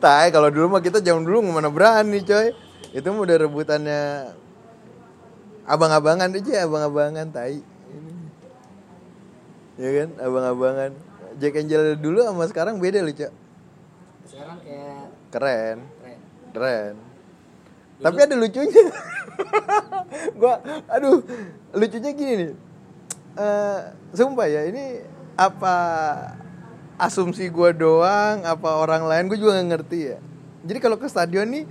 Tai 0.00 0.26
kalau 0.32 0.48
dulu 0.52 0.76
mah 0.76 0.82
kita 0.84 1.00
zaman 1.00 1.24
dulu 1.24 1.44
mana 1.44 1.68
berani, 1.68 2.20
coy. 2.24 2.52
Itu 2.92 3.12
mah 3.12 3.22
udah 3.24 3.36
rebutannya 3.44 4.02
abang-abangan 5.68 6.32
aja, 6.32 6.64
abang-abangan 6.64 7.28
tai. 7.28 7.60
Ya 9.80 9.90
kan, 9.96 10.08
abang-abangan. 10.20 10.92
Jack 11.40 11.56
Angel 11.56 11.96
dulu 11.96 12.20
sama 12.20 12.44
sekarang 12.46 12.76
beda 12.76 13.00
loh, 13.00 13.16
Cok. 13.16 13.32
sekarang 14.28 14.58
kayak 14.62 15.08
Keren, 15.30 15.78
keren. 16.02 16.20
keren. 16.52 16.94
Tapi 18.00 18.18
ada 18.20 18.34
lucunya. 18.36 18.82
gua 20.40 20.60
aduh, 20.90 21.24
lucunya 21.72 22.10
gini 22.12 22.32
nih. 22.36 22.50
Eh, 23.40 23.78
sumpah 24.12 24.46
ya, 24.50 24.68
ini 24.68 25.00
apa 25.38 25.74
asumsi 27.00 27.48
gua 27.48 27.72
doang, 27.72 28.44
apa 28.44 28.76
orang 28.76 29.08
lain 29.08 29.32
gue 29.32 29.38
juga 29.40 29.56
nggak 29.56 29.68
ngerti 29.70 30.00
ya. 30.12 30.18
Jadi 30.66 30.78
kalau 30.80 31.00
ke 31.00 31.08
stadion 31.08 31.48
nih 31.48 31.64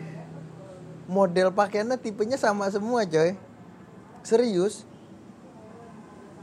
model 1.05 1.53
pakaiannya 1.53 1.97
tipenya 1.97 2.37
sama 2.37 2.65
semua, 2.73 3.05
coy. 3.05 3.37
Serius. 4.25 4.85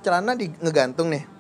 Celana 0.03 0.39
di 0.39 0.51
ngegantung 0.63 1.11
nih. 1.11 1.36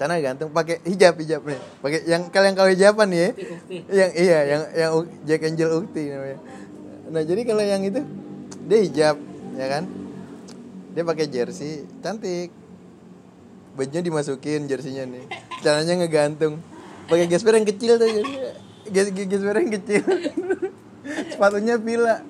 Celana 0.00 0.16
gantung 0.24 0.48
pakai 0.48 0.80
hijab 0.88 1.20
hijab 1.20 1.44
nih. 1.44 1.60
Pakai 1.84 2.00
yang 2.08 2.32
kalian 2.32 2.56
kalau 2.56 2.72
hijaban 2.72 3.12
nih 3.12 3.20
ya? 3.20 3.30
Ukti, 3.30 3.44
ukti. 3.52 3.76
yang 3.92 4.10
iya 4.16 4.38
yang 4.48 4.62
yang 4.72 4.92
Jack 5.28 5.44
Angel 5.44 5.70
Ukti 5.76 6.02
namanya. 6.08 6.38
Nah 7.12 7.22
jadi 7.26 7.40
kalau 7.44 7.60
yang 7.60 7.82
itu 7.84 8.00
dia 8.64 8.78
hijab 8.80 9.16
ya 9.60 9.66
kan? 9.68 9.84
Dia 10.96 11.02
pakai 11.04 11.26
jersey 11.28 11.84
cantik. 12.00 12.48
Bajunya 13.76 14.00
dimasukin 14.00 14.64
jersinya 14.66 15.04
nih. 15.04 15.24
Celananya 15.60 15.94
ngegantung. 16.04 16.64
Pakai 17.04 17.28
gesper 17.28 17.60
yang 17.60 17.68
kecil 17.68 18.00
tuh 18.00 18.08
ges 18.88 19.12
gesper 19.12 19.56
yang 19.60 19.72
kecil. 19.76 20.02
Sepatunya 21.36 21.76
pila 21.76 22.24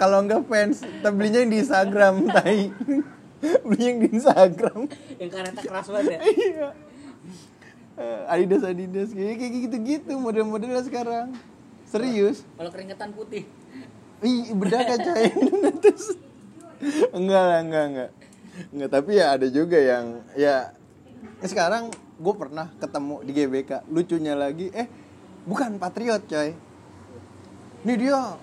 kalau 0.00 0.22
enggak 0.22 0.46
fans 0.46 0.80
tapi 1.02 1.14
belinya 1.18 1.42
yang 1.42 1.50
di 1.50 1.58
Instagram 1.60 2.14
tai 2.34 2.70
belinya 3.66 3.86
yang 3.86 3.98
di 4.00 4.08
Instagram. 4.16 4.80
Yang 5.20 5.30
karetnya 5.32 5.62
keras 5.62 5.86
banget 5.92 6.10
ya. 6.12 6.20
iya. 6.24 6.68
Eh, 7.96 8.20
Adidas 8.32 8.62
Adidas. 8.64 9.08
Kayak 9.12 9.52
gitu 9.68 9.76
gitu 9.84 10.12
model-modelnya 10.16 10.82
sekarang. 10.84 11.36
Serius? 11.86 12.42
Kalau 12.58 12.70
keringetan 12.72 13.12
putih. 13.14 13.44
ih 14.24 14.48
bedak 14.56 14.96
coy 14.96 15.28
Terus- 15.84 16.16
enggak 17.12 17.42
lah 17.44 17.60
enggak 17.60 17.84
enggak. 17.92 18.10
Enggak 18.72 18.90
tapi 18.96 19.10
ya 19.20 19.36
ada 19.36 19.46
juga 19.52 19.76
yang 19.76 20.24
ya 20.32 20.72
sekarang 21.44 21.92
gue 22.16 22.34
pernah 22.34 22.72
ketemu 22.80 23.16
di 23.28 23.32
GBK 23.36 23.70
lucunya 23.92 24.32
lagi 24.32 24.72
eh 24.72 24.88
bukan 25.44 25.76
patriot 25.76 26.24
coy 26.24 26.56
ini 27.84 27.94
dia 28.00 28.40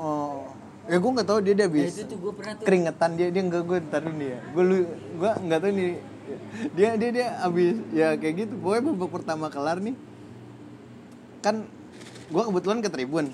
oh 0.00 0.55
ya 0.86 0.96
gue 1.02 1.10
nggak 1.10 1.28
tahu 1.28 1.38
dia 1.42 1.54
dia 1.58 1.66
Nah, 1.66 1.74
habis 1.74 1.94
itu 1.98 2.04
tuh 2.06 2.18
gue 2.22 2.32
pernah 2.32 2.54
tuh. 2.54 2.64
keringetan 2.64 3.10
dia 3.18 3.28
dia 3.34 3.42
enggak 3.42 3.62
gue 3.66 3.78
dulu 3.82 4.10
nih 4.14 4.28
ya. 4.30 4.40
Gue 4.54 4.62
lu 4.62 4.76
gue 5.18 5.30
nggak 5.46 5.60
tahu 5.60 5.72
nih. 5.74 5.88
Dia 6.74 6.90
dia 6.98 7.10
dia 7.10 7.26
abis 7.42 7.74
ya 7.90 8.08
kayak 8.14 8.34
gitu. 8.46 8.54
Pokoknya 8.62 8.82
babak 8.94 9.10
pertama 9.10 9.46
kelar 9.50 9.78
nih. 9.82 9.94
Kan 11.42 11.66
gue 12.30 12.42
kebetulan 12.46 12.78
ke 12.82 12.88
tribun. 12.90 13.26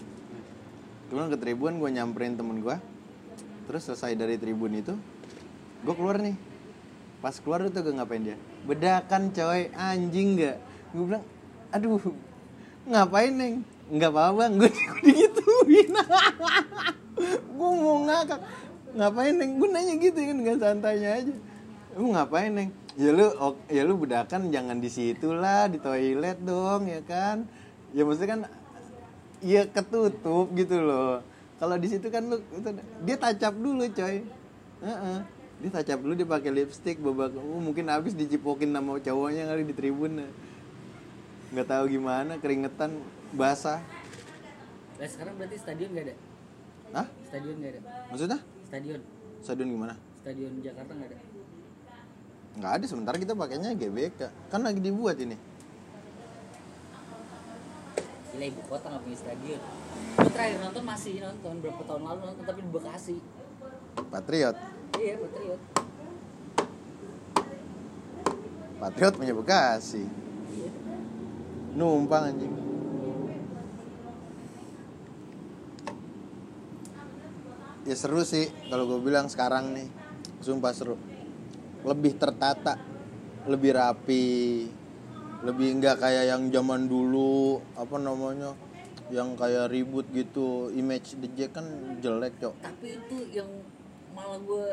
Kebetulan 1.09 1.29
ke 1.29 1.39
tribun 1.41 1.73
gue 1.77 1.91
nyamperin 1.93 2.35
temen 2.37 2.59
gue 2.61 2.77
terus 3.63 3.87
selesai 3.87 4.19
dari 4.19 4.37
tribun 4.41 4.75
itu 4.75 4.97
gue 5.85 5.95
keluar 5.95 6.17
nih. 6.21 6.37
Pas 7.21 7.37
keluar 7.39 7.69
tuh 7.69 7.85
gue 7.85 7.95
ngapain 7.95 8.21
dia? 8.21 8.37
Bedakan 8.65 9.31
coy. 9.31 9.69
Anjing 9.77 10.41
nggak? 10.41 10.57
Gue 10.97 11.05
bilang 11.05 11.25
aduh 11.69 12.01
ngapain 12.89 13.33
neng? 13.33 13.55
Nggak 13.93 14.09
apa-apa 14.09 14.45
gue 14.57 14.71
digituin 15.05 15.93
gue 17.19 17.71
mau 17.83 17.99
ngakak. 18.05 18.41
Ngapain 18.93 19.35
neng? 19.37 19.51
Gue 19.57 19.69
nanya 19.73 19.95
gitu 19.97 20.19
kan 20.21 20.37
nggak 20.37 20.59
santainya 20.61 21.11
aja. 21.21 21.35
Lu 21.97 22.13
ngapain 22.13 22.53
neng? 22.53 22.71
Ya 22.93 23.09
lu 23.09 23.27
ok- 23.41 23.69
ya 23.73 23.83
lu 23.89 23.97
bedakan 23.97 24.53
jangan 24.53 24.77
di 24.77 24.91
situ 24.93 25.33
lah 25.33 25.65
di 25.69 25.81
toilet 25.81 26.37
dong 26.45 26.89
ya 26.89 27.01
kan? 27.05 27.49
Ya 27.97 28.05
maksudnya 28.05 28.29
kan 28.37 28.41
ya 29.41 29.65
ketutup 29.69 30.53
gitu 30.53 30.77
loh. 30.81 31.25
Kalau 31.57 31.77
di 31.79 31.89
situ 31.89 32.11
kan 32.13 32.27
lu 32.27 32.43
itu, 32.53 32.69
dia 33.07 33.17
tacap 33.17 33.55
dulu 33.57 33.87
coy. 33.93 34.25
Heeh. 34.83 35.19
dia 35.63 35.71
tacap 35.71 36.03
dulu 36.03 36.19
dia 36.19 36.27
pakai 36.27 36.51
lipstick 36.51 36.99
babak 36.99 37.39
uh, 37.39 37.61
mungkin 37.63 37.87
habis 37.87 38.19
dicipokin 38.19 38.75
sama 38.75 38.99
cowoknya 38.99 39.47
kali 39.47 39.63
di 39.63 39.75
tribun. 39.79 40.27
Nggak 41.55 41.69
tahu 41.71 41.85
gimana 41.87 42.43
keringetan 42.43 42.99
basah. 43.31 43.79
Nah, 44.99 45.07
sekarang 45.07 45.39
berarti 45.39 45.57
stadion 45.63 45.95
gak 45.95 46.11
ada. 46.11 46.15
Hah? 46.93 47.07
Stadion 47.29 47.57
gak 47.59 47.71
ada. 47.77 47.81
maksudnya 48.13 48.39
Stadion. 48.69 49.01
stadion 49.41 49.69
gimana 49.73 49.95
Stadion 50.21 50.53
Jakarta 50.61 50.93
gak 50.93 51.09
ada. 51.09 51.19
nggak 52.53 52.73
ada 52.77 52.85
sementara 52.85 53.17
kita 53.17 53.33
pakainya 53.33 53.73
GBK 53.73 54.21
kan 54.53 54.61
lagi 54.61 54.81
dibuat 54.81 55.17
ini 55.17 55.37
Gila 58.33 58.45
ibu 58.49 58.65
kota 58.65 58.89
gak 58.89 59.05
punya 59.05 59.19
stadion. 59.21 59.61
Gue 60.17 60.31
terakhir 60.33 60.57
nonton 60.65 60.85
masih 60.89 61.21
nonton 61.21 61.53
berapa 61.61 61.83
tahun 61.85 62.01
lalu 62.01 62.21
nonton 62.33 62.45
tapi 62.49 62.61
di 62.65 62.71
Bekasi. 62.73 63.17
Patriot 64.09 64.57
Iya, 64.97 65.15
Patriot. 65.21 65.61
Patriot 68.81 69.15
punya 69.21 69.35
Bekasi 69.37 70.05
numpang 71.73 72.33
anjing 72.33 72.53
ya 77.83 77.97
seru 77.99 78.23
sih 78.23 78.51
kalau 78.71 78.87
gue 78.87 79.01
bilang 79.03 79.27
sekarang 79.27 79.75
nih 79.75 79.89
sumpah 80.43 80.73
seru. 80.75 80.97
Lebih 81.83 82.19
tertata 82.19 82.79
lebih 83.47 83.75
rapi 83.75 84.27
lebih 85.43 85.69
enggak 85.75 85.99
kayak 85.99 86.31
yang 86.31 86.43
zaman 86.55 86.87
dulu 86.87 87.59
apa 87.75 87.99
namanya 87.99 88.55
yang 89.11 89.35
kayak 89.35 89.75
ribut 89.75 90.07
gitu 90.15 90.71
image 90.71 91.19
The 91.19 91.29
Jack 91.35 91.59
kan 91.59 91.67
jelek 91.99 92.39
cok. 92.39 92.55
Tapi 92.63 92.87
itu 93.03 93.17
yang 93.35 93.51
malah 94.15 94.39
gue 94.39 94.67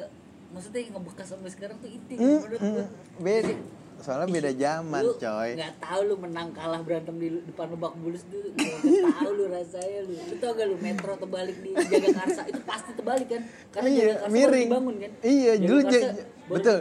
maksudnya 0.54 0.80
yang 0.86 0.94
ngebekas 0.98 1.28
sampai 1.34 1.50
sekarang 1.54 1.78
tuh 1.82 1.90
itu 1.90 2.14
hmm, 2.18 2.40
gue. 2.50 2.86
beda 3.22 3.54
soalnya 4.00 4.28
beda 4.28 4.52
zaman 4.54 5.02
Lu 5.02 5.14
coy 5.14 5.50
Nggak 5.54 5.74
tahu 5.78 6.00
lu 6.04 6.16
menang 6.18 6.50
kalah 6.50 6.80
berantem 6.80 7.16
di 7.16 7.28
depan 7.44 7.68
Lebak 7.70 7.94
Bulus 7.96 8.24
tuh. 8.26 8.42
Nggak 8.50 8.80
tahu 9.14 9.32
lu 9.34 9.46
rasanya 9.48 10.00
lu. 10.04 10.14
Tau 10.36 10.52
gak 10.52 10.66
lu 10.66 10.78
metro 10.78 11.14
terbalik 11.16 11.58
di 11.58 11.72
Jagakarsa 11.74 12.42
itu 12.46 12.62
pasti 12.64 12.92
terbalik 12.94 13.28
kan? 13.28 13.42
Karena 13.70 13.88
iya 13.88 14.04
Jagakarsa 14.06 14.24
baru 14.24 14.34
miring 14.36 14.68
dibangun 14.68 14.96
kan? 14.98 15.12
iya 15.22 15.52
dulu 15.58 15.80
Jagakarsa 15.82 16.08
Ja- 16.10 16.28
baru 16.42 16.54
betul 16.56 16.78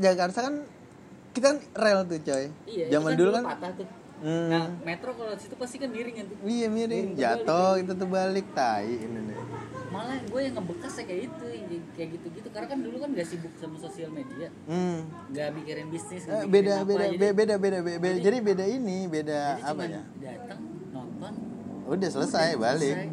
Jakarta 0.00 0.38
kan 0.40 0.54
kita 1.32 1.46
kan 1.46 1.58
rel 1.74 2.00
tuh 2.04 2.18
coy 2.20 2.44
Iya, 2.66 2.84
itu 2.84 2.92
zaman 2.92 3.12
dulu 3.14 3.30
kan 3.32 3.44
patah 3.48 3.70
tuh. 3.74 3.86
Hmm. 4.22 4.48
Nah, 4.48 4.70
metro 4.80 5.10
kalau 5.12 5.34
situ 5.34 5.54
pasti 5.54 5.76
kan 5.76 5.90
miring 5.90 6.14
kan 6.14 6.26
iya 6.46 6.66
miring 6.66 7.12
jatuh 7.12 7.74
itu 7.76 7.90
tuh 7.92 8.06
balik 8.06 8.46
tai 8.52 8.86
ini 8.96 9.18
nih 9.20 9.38
Malah 9.90 10.24
gue 10.24 10.40
yang 10.40 10.56
ngebekas 10.56 10.94
ya 10.94 11.04
kayak 11.04 11.22
itu, 11.28 11.44
kayak 11.92 12.08
gitu-gitu. 12.16 12.48
Karena 12.48 12.64
kan 12.64 12.78
dulu 12.80 12.96
kan 12.96 13.12
gak 13.12 13.28
sibuk 13.28 13.52
sama 13.60 13.76
sosial 13.76 14.08
media, 14.08 14.48
hmm. 14.64 15.04
nggak 15.28 15.48
mikirin 15.52 15.92
bisnis, 15.92 16.22
Eh, 16.22 16.32
nggak 16.32 16.40
mikirin 16.40 16.54
beda 16.54 16.72
apa, 16.72 16.84
beda 16.86 17.04
jadi- 17.04 17.18
be- 17.20 17.34
beda 17.34 17.54
beda 17.60 17.78
beda, 17.78 17.98
beda. 18.00 18.06
jadi- 18.08 18.20
jadi 18.22 18.38
beda 18.40 18.64
ini 18.70 18.98
beda 19.06 19.40
jadi 19.52 19.68
apa 19.68 19.82
ya 19.84 20.02
datang 20.16 20.60
nonton 20.88 21.32
udah 21.84 22.08
selesai 22.08 22.48
balik 22.56 22.96
Selesai. 22.96 23.08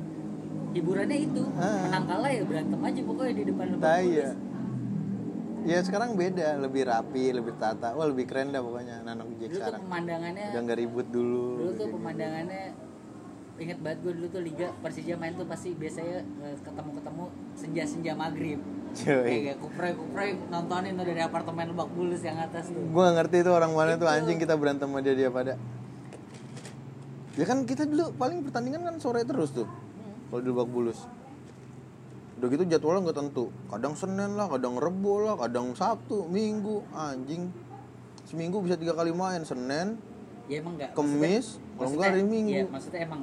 hiburannya 0.72 1.18
itu 1.20 1.44
Ah. 1.54 1.84
menang 1.84 2.06
kalah 2.08 2.32
ya 2.32 2.44
berantem 2.46 2.80
aja 2.80 3.02
pokoknya 3.04 3.34
di 3.34 3.44
depan 3.44 3.66
bulus 3.68 4.32
ya. 5.64 5.80
Sekarang 5.82 6.14
beda, 6.14 6.56
lebih 6.58 6.84
rapi, 6.86 7.32
lebih 7.32 7.54
tata. 7.56 7.92
Wah 7.94 8.06
lebih 8.06 8.24
keren 8.24 8.50
dah 8.50 8.60
pokoknya 8.60 9.02
anak 9.02 9.28
Jack 9.36 9.40
dulu 9.40 9.42
tuh 9.42 9.58
sekarang. 9.58 9.82
pemandangannya 9.84 10.46
Udah 10.50 10.62
nggak 10.62 10.78
ribut 10.78 11.08
dulu. 11.10 11.46
dulu 11.56 11.72
tuh 11.72 11.86
gitu. 11.86 11.96
pemandangannya 11.96 12.64
inget 13.60 13.80
banget 13.84 13.98
gue 14.00 14.14
dulu 14.16 14.28
tuh 14.30 14.42
liga 14.42 14.68
Persija 14.80 15.16
main 15.16 15.36
tuh 15.36 15.44
pasti 15.44 15.76
biasanya 15.76 16.24
eh, 16.24 16.56
ketemu-ketemu 16.58 17.24
senja-senja 17.54 18.16
maghrib 18.16 18.60
Cuy. 18.90 19.52
kayak 19.52 19.60
kuprey-kuprey 19.60 20.40
nontonin 20.48 20.96
tuh 20.96 21.04
dari 21.04 21.20
apartemen 21.20 21.68
Lebak 21.68 21.92
Bulus 21.92 22.24
yang 22.24 22.40
atas 22.40 22.72
tuh 22.72 22.80
Gue 22.80 23.02
gak 23.04 23.20
ngerti 23.20 23.44
itu 23.44 23.52
orang 23.52 23.76
mana 23.76 23.94
tuh 23.94 24.08
Itu. 24.08 24.16
anjing 24.16 24.40
kita 24.40 24.56
berantem 24.56 24.88
sama 24.88 25.04
dia 25.04 25.12
dia 25.12 25.28
pada. 25.28 25.60
Ya 27.36 27.44
kan 27.44 27.64
kita 27.64 27.84
dulu 27.84 28.16
paling 28.16 28.44
pertandingan 28.44 28.80
kan 28.82 28.96
sore 28.96 29.24
terus 29.24 29.52
tuh. 29.52 29.68
Kalau 30.28 30.40
di 30.40 30.50
Lebak 30.50 30.68
Bulus. 30.68 31.00
Udah 32.40 32.48
gitu 32.56 32.64
jadwalnya 32.64 33.12
nggak 33.12 33.20
tentu. 33.20 33.52
Kadang 33.68 33.94
Senin 34.00 34.40
lah, 34.40 34.48
kadang 34.48 34.80
Rebo 34.80 35.20
lah, 35.28 35.36
kadang 35.36 35.76
Sabtu, 35.76 36.24
Minggu, 36.32 36.88
anjing. 36.96 37.52
Seminggu 38.24 38.64
bisa 38.64 38.80
tiga 38.80 38.96
kali 38.96 39.12
main, 39.12 39.44
Senin, 39.44 40.00
ya 40.48 40.64
emang 40.64 40.80
enggak 40.80 40.96
Kemis, 40.96 41.60
kalau 41.76 41.90
enggak 41.94 42.10
hari 42.16 42.24
Minggu. 42.24 42.56
ya 42.58 42.64
maksudnya 42.66 43.02
emang 43.06 43.22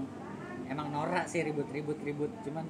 emang 0.68 0.86
norak 0.92 1.24
sih 1.26 1.40
ribut-ribut 1.42 1.98
ribut. 2.04 2.30
Cuman 2.44 2.66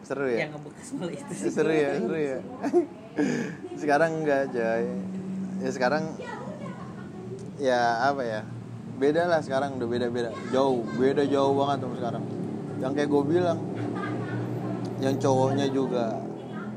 Seru 0.00 0.24
ya? 0.30 0.48
yang 0.48 0.56
ngebekas 0.56 0.88
malah 0.96 1.12
itu 1.12 1.32
sih. 1.36 1.50
Seru 1.52 1.72
ya 1.74 1.90
seru 1.98 2.18
ya. 2.18 2.38
Sekarang 3.80 4.10
enggak 4.24 4.54
coy. 4.54 4.86
Ya 5.60 5.70
sekarang 5.76 6.04
ya 7.60 7.80
apa 8.08 8.22
ya? 8.24 8.40
Beda 8.96 9.28
lah 9.28 9.40
sekarang 9.44 9.76
udah 9.76 9.88
beda 9.88 10.06
beda 10.08 10.30
jauh 10.52 10.84
beda 10.96 11.24
jauh 11.28 11.52
banget 11.52 11.78
sama 11.84 11.94
sekarang. 12.00 12.24
Yang 12.80 12.92
kayak 12.96 13.08
gue 13.12 13.22
bilang 13.28 13.58
yang 15.00 15.16
cowoknya 15.16 15.66
juga 15.68 16.20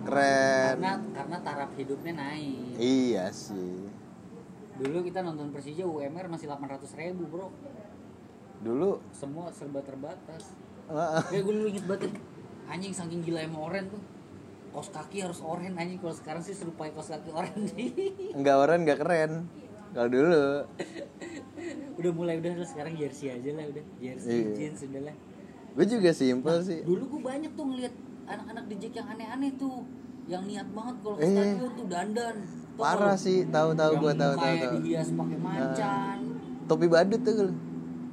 keren. 0.04 0.80
Karena 0.80 0.94
karena 1.12 1.38
taraf 1.40 1.72
hidupnya 1.76 2.14
naik. 2.16 2.80
Iya 2.80 3.28
sih. 3.30 3.88
Dulu 4.74 5.06
kita 5.06 5.22
nonton 5.22 5.54
Persija 5.54 5.86
UMR 5.86 6.28
masih 6.28 6.50
800 6.50 6.88
ribu 6.98 7.28
bro. 7.30 7.48
Dulu? 8.64 9.04
Semua 9.12 9.52
serba 9.52 9.84
terbatas. 9.84 10.56
Kayak 11.30 11.44
gue 11.44 11.54
dulu 11.54 11.68
inget 11.68 11.86
banget. 11.86 12.12
Anjing 12.66 12.96
saking 12.96 13.22
gila 13.22 13.44
emang 13.44 13.70
oren 13.70 13.86
tuh. 13.92 14.02
Kos 14.74 14.90
kaki 14.90 15.22
harus 15.22 15.44
oren 15.44 15.76
anjing. 15.76 16.00
Kalau 16.00 16.16
sekarang 16.16 16.42
sih 16.42 16.56
suruh 16.56 16.74
pakai 16.74 16.96
kos 16.96 17.12
kaki 17.12 17.30
oren. 17.30 17.60
Nggak 18.40 18.56
orang 18.58 18.80
nggak 18.84 19.00
keren. 19.00 19.32
Kalau 19.94 20.10
dulu. 20.10 20.44
Udah 22.02 22.12
mulai 22.12 22.42
udah 22.42 22.52
lah. 22.58 22.68
Sekarang 22.68 22.98
jersey 22.98 23.30
aja 23.30 23.52
lah 23.54 23.68
udah. 23.68 23.84
Jersey 24.02 24.32
Iya. 24.34 24.52
jeans 24.58 24.80
udah 24.88 25.02
lah. 25.12 25.16
Gue 25.74 25.86
juga 25.86 26.10
simpel 26.14 26.58
sih. 26.62 26.82
dulu 26.82 27.18
gue 27.18 27.22
banyak 27.24 27.52
tuh 27.54 27.66
ngeliat 27.66 27.94
anak-anak 28.26 28.64
DJ 28.68 28.84
yang 28.94 29.08
aneh-aneh 29.10 29.52
tuh 29.54 29.84
yang 30.24 30.44
niat 30.44 30.68
banget 30.70 30.96
kalau 31.00 31.16
ke 31.16 31.22
Eh. 31.22 31.32
stadion 31.34 31.72
tuh 31.74 31.86
dandan. 31.86 32.36
Tau 32.74 32.82
parah 32.82 33.16
sih 33.16 33.46
tahu 33.46 33.70
tahu 33.74 33.92
yang 33.92 34.02
gue 34.02 34.14
tahu 34.16 34.34
tahu 34.36 34.54
tahu 34.58 34.74
dihias 34.80 35.10
pakai 35.12 35.38
macan. 35.38 36.18
Topi 36.64 36.88
badut 36.88 37.22
tuh 37.22 37.34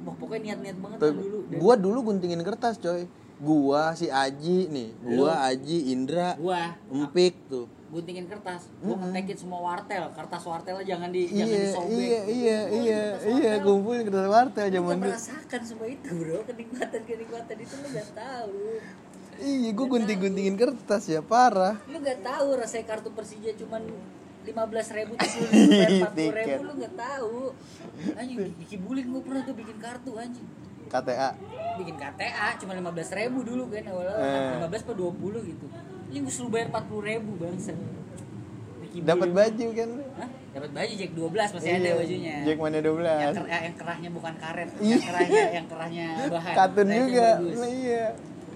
wah 0.01 0.15
pokoknya 0.17 0.41
niat-niat 0.53 0.77
banget 0.77 0.97
Tuh, 0.97 1.07
tuh 1.07 1.15
dulu 1.17 1.37
gua 1.55 1.73
dulu 1.75 1.97
guntingin 2.03 2.41
kertas 2.41 2.75
coy. 2.77 3.07
Gua 3.37 3.95
si 3.95 4.05
Aji 4.05 4.69
nih. 4.69 4.89
Gua 5.09 5.33
Aji 5.43 5.89
Indra 5.89 6.35
gua. 6.35 6.77
Empik 6.87 7.33
tuh. 7.47 7.65
Guntingin 7.89 8.23
kertas. 8.25 8.69
Gua 8.77 8.99
ngetekin 8.99 9.37
semua 9.39 9.59
wartel. 9.63 10.03
Kertas 10.11 10.43
wartelnya 10.43 10.85
jangan 10.85 11.09
di 11.09 11.25
jangan 11.25 11.47
iya 11.47 11.57
disobek. 11.63 11.89
iya 11.89 12.19
iya 12.27 12.59
iya 12.69 13.01
iya 13.31 13.51
wartel. 13.55 13.65
kumpulin 13.65 14.03
kertas 14.03 14.27
wartel 14.27 14.63
Lu 14.63 14.73
zaman 14.75 14.95
dulu. 14.95 15.05
merasakan 15.07 15.61
semua 15.63 15.87
itu 15.87 16.09
bro. 16.11 16.37
Kenikmatan 16.43 17.01
kenikmatan 17.01 17.55
itu 17.57 17.73
lu 17.73 17.87
gak 17.89 18.09
tahu 18.11 18.59
iya 19.41 19.69
gua 19.71 19.87
gunting 19.89 20.19
guntingin 20.19 20.55
kertas 20.55 21.03
ya 21.05 21.19
parah. 21.19 21.75
Lu 21.85 21.97
gak 21.97 22.21
tahu 22.21 22.47
rasanya 22.55 22.85
kartu 22.87 23.09
Persija 23.09 23.51
cuman 23.57 23.81
lima 24.41 24.63
belas 24.65 24.89
ribu 24.89 25.13
ribu 25.19 25.69
empat 25.99 26.13
puluh 26.13 26.33
ribu 26.33 26.61
lu 26.63 26.73
gak 26.79 26.93
tahu. 26.95 27.37
Anjing 28.13 28.37
bikin 28.57 28.79
buling 28.81 29.07
gua 29.09 29.21
pernah 29.21 29.41
tuh 29.43 29.55
bikin 29.55 29.77
kartu 29.77 30.11
anjing. 30.15 30.47
KTA 30.87 31.29
bikin 31.77 31.95
KTA 31.95 32.47
cuma 32.59 32.75
lima 32.75 32.91
belas 32.91 33.09
ribu 33.09 33.41
dulu 33.41 33.67
kan 33.67 33.79
Eh. 33.79 33.89
awalnya 33.89 34.13
lima 34.59 34.67
belas 34.67 34.83
per 34.83 34.93
dua 34.93 35.11
puluh 35.11 35.41
gitu. 35.41 35.65
Ini 36.11 36.19
gue 36.19 36.27
suruh 36.27 36.51
bayar 36.51 36.67
empat 36.67 36.83
puluh 36.85 37.03
ribu 37.05 37.39
bangsa 37.39 37.71
dapat 38.91 39.31
baju 39.31 39.67
kan? 39.71 39.89
Hah? 40.19 40.29
dapat 40.51 40.69
baju 40.75 40.93
Jack 40.99 41.11
12 41.15 41.31
masih 41.55 41.69
ada 41.71 41.79
Iya, 41.79 41.93
bajunya. 41.95 42.35
Jack 42.43 42.57
mana 42.59 42.75
yang, 42.75 42.91
12 42.91 43.31
ker 43.31 43.45
yang 43.47 43.75
kerahnya 43.79 44.09
bukan 44.11 44.33
karet 44.35 44.67
Iya. 44.67 44.83
yang 44.83 45.03
kerahnya 45.07 45.43
yang 45.47 45.67
kerahnya 45.71 46.07
bahan. 46.27 46.55
Katun 46.59 46.75
Size-nya 46.83 46.99
juga. 47.07 47.29
bagus. 47.31 47.55
Nah, 47.55 47.71
iya 47.71 48.05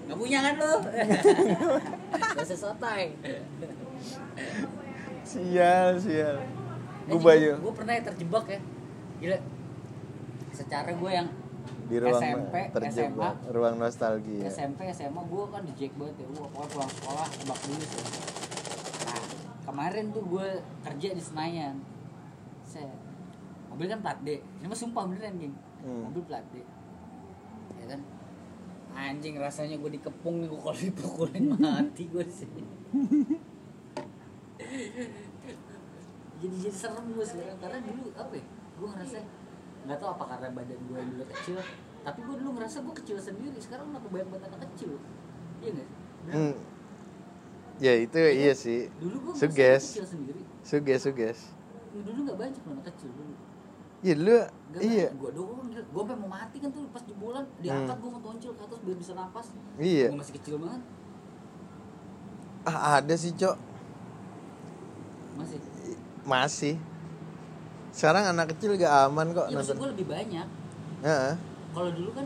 Gak 0.06 0.18
punya 0.18 0.38
kan 0.38 0.54
lo? 0.54 0.72
Gak 2.38 2.46
usah 2.46 2.58
sotoy. 2.58 3.10
Sial 5.26 5.98
sial. 5.98 6.38
Gua 7.06 7.18
baju 7.22 7.50
Gue 7.58 7.72
pernah 7.74 7.92
ya 7.98 8.02
terjebak 8.06 8.44
ya. 8.46 8.60
Gila. 9.18 9.38
Secara 10.54 10.90
gue 10.94 11.10
yang 11.10 11.28
di 11.86 12.02
ruang 12.02 12.18
SMP, 12.18 12.54
terjebak 12.74 13.34
ruang 13.50 13.76
nostalgia. 13.78 14.46
SMP, 14.50 14.90
SMA 14.90 15.22
gue 15.22 15.44
kan 15.50 15.62
di 15.66 15.72
Jack 15.74 15.92
banget 15.98 16.22
ya. 16.22 16.26
Gue 16.30 16.46
pokoknya 16.54 16.68
pulang 16.70 16.90
sekolah 16.90 17.26
tebak 17.30 17.58
dulu 17.66 17.82
sih 17.82 18.02
Nah 19.06 19.20
kemarin 19.66 20.04
tuh 20.14 20.22
gue 20.22 20.48
kerja 20.86 21.08
di 21.14 21.22
Senayan. 21.22 21.74
Saya 22.62 22.90
Mobil 23.66 23.92
kan 23.92 24.00
plat 24.00 24.18
D. 24.22 24.38
Ini 24.38 24.66
mah 24.70 24.78
sumpah 24.78 25.04
beneran 25.04 25.36
geng. 25.36 25.54
Hmm. 25.82 26.08
Mobil 26.10 26.22
plat 26.30 26.46
D 26.54 26.75
Anjing 28.96 29.36
rasanya 29.36 29.76
gue 29.76 29.90
dikepung 30.00 30.40
nih 30.40 30.48
gue 30.48 30.60
kalau 30.60 30.78
dipukulin 30.80 31.44
mati 31.60 32.08
gue 32.08 32.24
sini 32.24 32.64
jadi 36.40 36.56
jadi 36.56 36.72
serem 36.72 37.12
gue 37.12 37.24
sekarang 37.24 37.60
karena 37.60 37.78
dulu 37.84 38.08
apa 38.16 38.32
ya 38.40 38.44
gue 38.76 38.88
ngerasa 38.88 39.18
nggak 39.86 39.98
tahu 40.00 40.10
apa 40.16 40.24
karena 40.32 40.48
badan 40.56 40.80
gue 40.88 41.00
dulu 41.12 41.24
kecil 41.28 41.56
tapi 42.06 42.18
gue 42.22 42.36
dulu 42.38 42.50
ngerasa 42.56 42.76
gue 42.86 42.94
kecil 43.02 43.18
sendiri 43.18 43.58
sekarang 43.58 43.90
kenapa 43.90 44.06
banyak 44.06 44.28
banget 44.30 44.50
anak 44.54 44.68
kecil? 44.78 44.90
Iya 45.58 45.70
nggak? 45.74 45.88
Hmm. 46.26 46.54
ya 47.82 47.92
itu 47.98 48.18
iya. 48.30 48.54
sih. 48.54 48.86
Dulu 49.02 49.16
gue 49.26 49.34
Suges. 49.34 49.84
kecil 49.90 50.06
sendiri. 50.06 50.40
Suges 50.62 51.00
suges. 51.02 51.38
Dulu 52.06 52.18
nggak 52.30 52.38
banyak 52.38 52.62
anak 52.62 52.84
kecil 52.94 53.10
dulu 53.10 53.34
iya 54.04 54.14
lu 54.16 54.38
Gak 54.76 54.82
iya. 54.82 55.08
Gue 55.14 55.30
doang 55.30 55.70
gue 55.70 56.02
sampai 56.02 56.16
mau 56.18 56.28
mati 56.28 56.56
kan 56.58 56.68
tuh 56.74 56.84
pas 56.90 57.00
jebolan 57.06 57.44
diangkat 57.62 57.96
gue 57.96 58.10
ngetoncil 58.18 58.50
ke 58.52 58.62
atas 58.66 58.78
biar 58.82 58.96
bisa 58.98 59.12
napas. 59.14 59.46
Hmm. 59.54 59.78
iya. 59.78 60.06
Gue 60.10 60.18
masih 60.20 60.34
kecil 60.36 60.54
banget. 60.58 60.82
Ah 62.66 62.98
ada 62.98 63.14
sih 63.14 63.32
cok. 63.32 63.56
Masih? 65.38 65.58
Masih. 66.26 66.74
Sekarang 67.94 68.24
anak 68.34 68.52
kecil 68.52 68.76
gak 68.76 68.92
aman 69.08 69.32
kok 69.32 69.48
ya 69.48 69.56
maksud 69.56 69.78
gue 69.78 69.88
lebih 69.96 70.06
banyak. 70.10 70.46
Heeh. 71.06 71.34
kalau 71.76 71.92
dulu 71.92 72.08
kan 72.16 72.24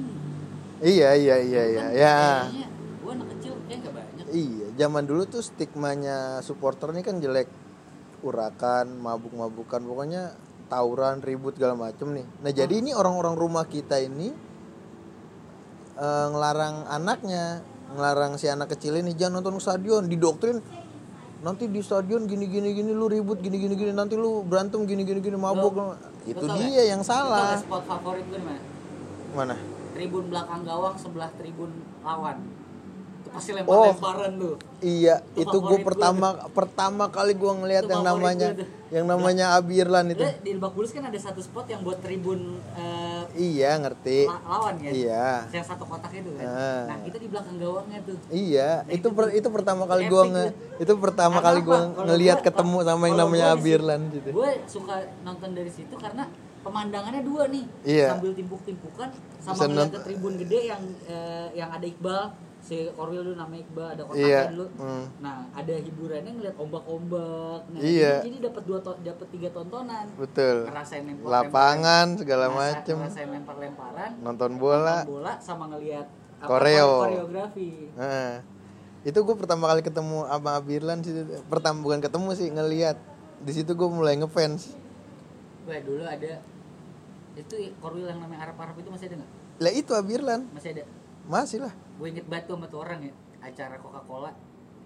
iya 0.78 1.10
iya 1.18 1.42
iya 1.42 1.62
iya 1.66 1.82
kan 1.82 1.90
ya 1.90 2.14
kayaknya 2.46 2.68
gue 3.02 3.10
anak 3.18 3.28
kecil 3.34 3.52
kayak 3.66 3.78
nggak 3.82 3.94
banyak. 3.98 4.24
Iya 4.30 4.66
zaman 4.78 5.04
dulu 5.04 5.22
tuh 5.26 5.42
stigmanya 5.42 6.40
supporter 6.40 6.88
ini 6.94 7.02
kan 7.04 7.20
jelek. 7.20 7.50
Urakan 8.20 9.00
mabuk-mabukan 9.00 9.80
pokoknya 9.80 10.36
tawuran 10.70 11.18
ribut 11.18 11.58
segala 11.58 11.74
macem 11.74 12.14
nih. 12.14 12.26
Nah 12.46 12.52
jadi 12.54 12.78
ini 12.78 12.94
orang-orang 12.94 13.34
rumah 13.34 13.66
kita 13.66 13.98
ini 13.98 14.30
eh, 15.98 16.26
ngelarang 16.30 16.86
anaknya 16.86 17.66
ngelarang 17.90 18.38
si 18.38 18.46
anak 18.46 18.70
kecil 18.78 18.94
ini 19.02 19.18
jangan 19.18 19.42
nonton 19.42 19.58
stadion 19.58 20.06
didoktrin. 20.06 20.62
Nanti 21.42 21.66
di 21.66 21.80
stadion 21.82 22.30
gini 22.30 22.46
gini 22.46 22.70
gini 22.70 22.94
lu 22.94 23.10
ribut 23.10 23.42
gini 23.42 23.58
gini 23.58 23.74
gini 23.74 23.90
nanti 23.90 24.14
lu 24.14 24.46
berantem 24.46 24.86
gini 24.86 25.02
gini 25.02 25.18
gini 25.18 25.34
mabuk. 25.34 25.74
Lo- 25.74 25.98
itu 26.28 26.44
dia 26.46 26.68
nggak? 26.68 26.86
yang 26.86 27.02
salah. 27.02 27.58
spot 27.58 27.82
favorit 27.88 28.24
gue 28.28 28.40
mana? 29.34 29.56
Tribun 29.96 30.30
belakang 30.30 30.62
gawang 30.62 30.94
sebelah 31.00 31.32
tribun 31.34 31.72
lawan 32.06 32.59
itu 33.20 33.28
pasti 33.28 33.50
Oh. 33.52 33.58
lempar-lemparan 33.60 34.32
tuh 34.34 34.54
Iya, 34.80 35.20
Itu 35.34 35.44
itu 35.44 35.56
gue 35.60 35.78
pertama 35.82 36.28
pertama 36.50 37.04
kali 37.06 37.32
gue 37.32 37.52
ngelihat 37.54 37.84
Itu 37.84 37.92
yang 37.92 38.02
namanya 38.02 38.48
gue 38.50 38.64
yang 38.90 39.06
namanya 39.06 39.54
Abi 39.54 39.78
Irlan 39.78 40.08
itu. 40.08 40.18
Dia 40.18 40.34
di 40.40 40.50
Lebak 40.50 40.72
Bulus 40.72 40.90
kan 40.90 41.04
ada 41.04 41.14
satu 41.14 41.38
spot 41.38 41.62
yang 41.64 41.78
buat 41.80 42.00
tribun 42.00 42.58
eh, 42.74 43.22
Iya, 43.32 43.78
ngerti. 43.78 44.24
la- 44.24 44.40
lawan 44.42 44.74
ya 44.78 44.90
Iya. 44.90 45.26
yang 45.48 45.62
satu 45.62 45.84
kotak 45.84 46.10
itu 46.12 46.32
kan 46.32 46.42
Ah. 46.42 46.82
nah 46.88 46.96
kita 47.00 47.16
di 47.16 47.28
belakang 47.28 47.56
gawangnya 47.56 48.00
tuh 48.02 48.16
Iya, 48.28 48.70
Nah, 48.80 48.88
itu 48.88 48.98
itu 48.98 49.08
per- 49.12 49.30
itu 49.32 49.48
pertama 49.48 49.84
kali 49.84 50.04
gue 50.06 50.22
nge 50.26 50.44
itu 50.78 50.92
pertama 50.96 51.38
Karena 51.38 51.46
kali 51.46 51.60
gue 51.62 51.78
ngelihat 52.02 52.38
ketemu 52.40 52.78
sama 52.82 53.02
yang 53.04 53.18
namanya 53.20 53.46
Abi 53.52 53.68
Irlan 53.70 54.00
gitu. 54.10 54.28
gue 54.32 54.50
suka 54.66 54.94
nonton 55.20 55.50
dari 55.52 55.68
situ 55.68 55.94
karena 55.94 56.24
pemandangannya 56.60 57.22
dua 57.22 57.46
nih 57.46 57.64
Iya. 57.84 58.06
sambil 58.10 58.32
timpuk-timpukan 58.32 59.08
sama 59.38 59.64
ngeliat 59.66 59.92
ke 59.92 60.00
tribun 60.02 60.34
gede 60.36 60.58
yang 60.66 60.82
eh, 61.04 61.48
yang 61.54 61.70
ada 61.70 61.84
Iqbal 61.84 62.49
si 62.60 62.76
Korwil 62.90 63.22
dulu 63.22 63.34
namanya 63.34 63.62
Iqbal 63.62 63.86
ada 63.90 64.02
kotaknya 64.02 64.28
Iya. 64.28 64.42
dulu 64.52 64.66
Hmm. 64.76 65.04
nah 65.18 65.48
ada 65.50 65.74
hiburannya 65.74 66.32
ngeliat 66.32 66.56
ombak-ombak 66.56 67.60
nah, 67.66 67.78
Iya. 67.78 68.20
jadi, 68.20 68.28
jadi 68.30 68.38
dapat 68.46 68.62
dua 68.64 68.78
to- 68.78 69.00
dapat 69.00 69.26
tiga 69.28 69.48
tontonan 69.50 70.06
Betul. 70.14 70.56
ngerasain 70.64 71.02
lempar 71.02 71.26
Lapangan 71.26 72.06
segala 72.14 72.46
macem. 72.50 72.96
ngerasain 72.96 73.28
lempar-lemparan 73.30 74.10
Nonton 74.20 74.50
bola. 74.56 75.00
nonton 75.00 75.12
bola 75.14 75.32
sama 75.38 75.64
ngelihat 75.68 76.06
apa, 76.36 76.46
Koreo. 76.46 76.90
koreografi 77.02 77.92
Nah, 77.94 78.44
itu 79.00 79.18
gue 79.18 79.34
pertama 79.34 79.64
kali 79.66 79.80
ketemu 79.80 80.24
abang 80.26 80.54
Abirlan 80.54 81.00
sih 81.00 81.12
pertama 81.46 81.80
bukan 81.80 81.98
ketemu 81.98 82.28
sih 82.34 82.48
ngelihat 82.48 83.00
di 83.40 83.52
situ 83.54 83.72
gue 83.72 83.88
mulai 83.88 84.14
ngefans 84.14 84.76
gue 85.62 85.76
dulu 85.80 86.04
ada 86.04 86.44
itu 87.32 87.54
korwil 87.78 88.04
yang 88.04 88.18
namanya 88.18 88.44
Arab 88.44 88.56
Arab 88.58 88.76
itu 88.76 88.90
masih 88.90 89.06
ada 89.06 89.16
nggak 89.16 89.30
lah 89.58 89.72
itu 89.72 89.92
Abirlan 89.92 90.40
masih 90.50 90.72
ada 90.74 90.84
masih 91.26 91.64
lah. 91.66 91.72
Gue 92.00 92.08
inget 92.14 92.26
banget 92.30 92.48
tuh 92.48 92.54
sama 92.56 92.66
tuh 92.70 92.80
orang 92.80 93.00
ya 93.04 93.12
acara 93.40 93.76
Coca 93.80 94.00
Cola 94.04 94.30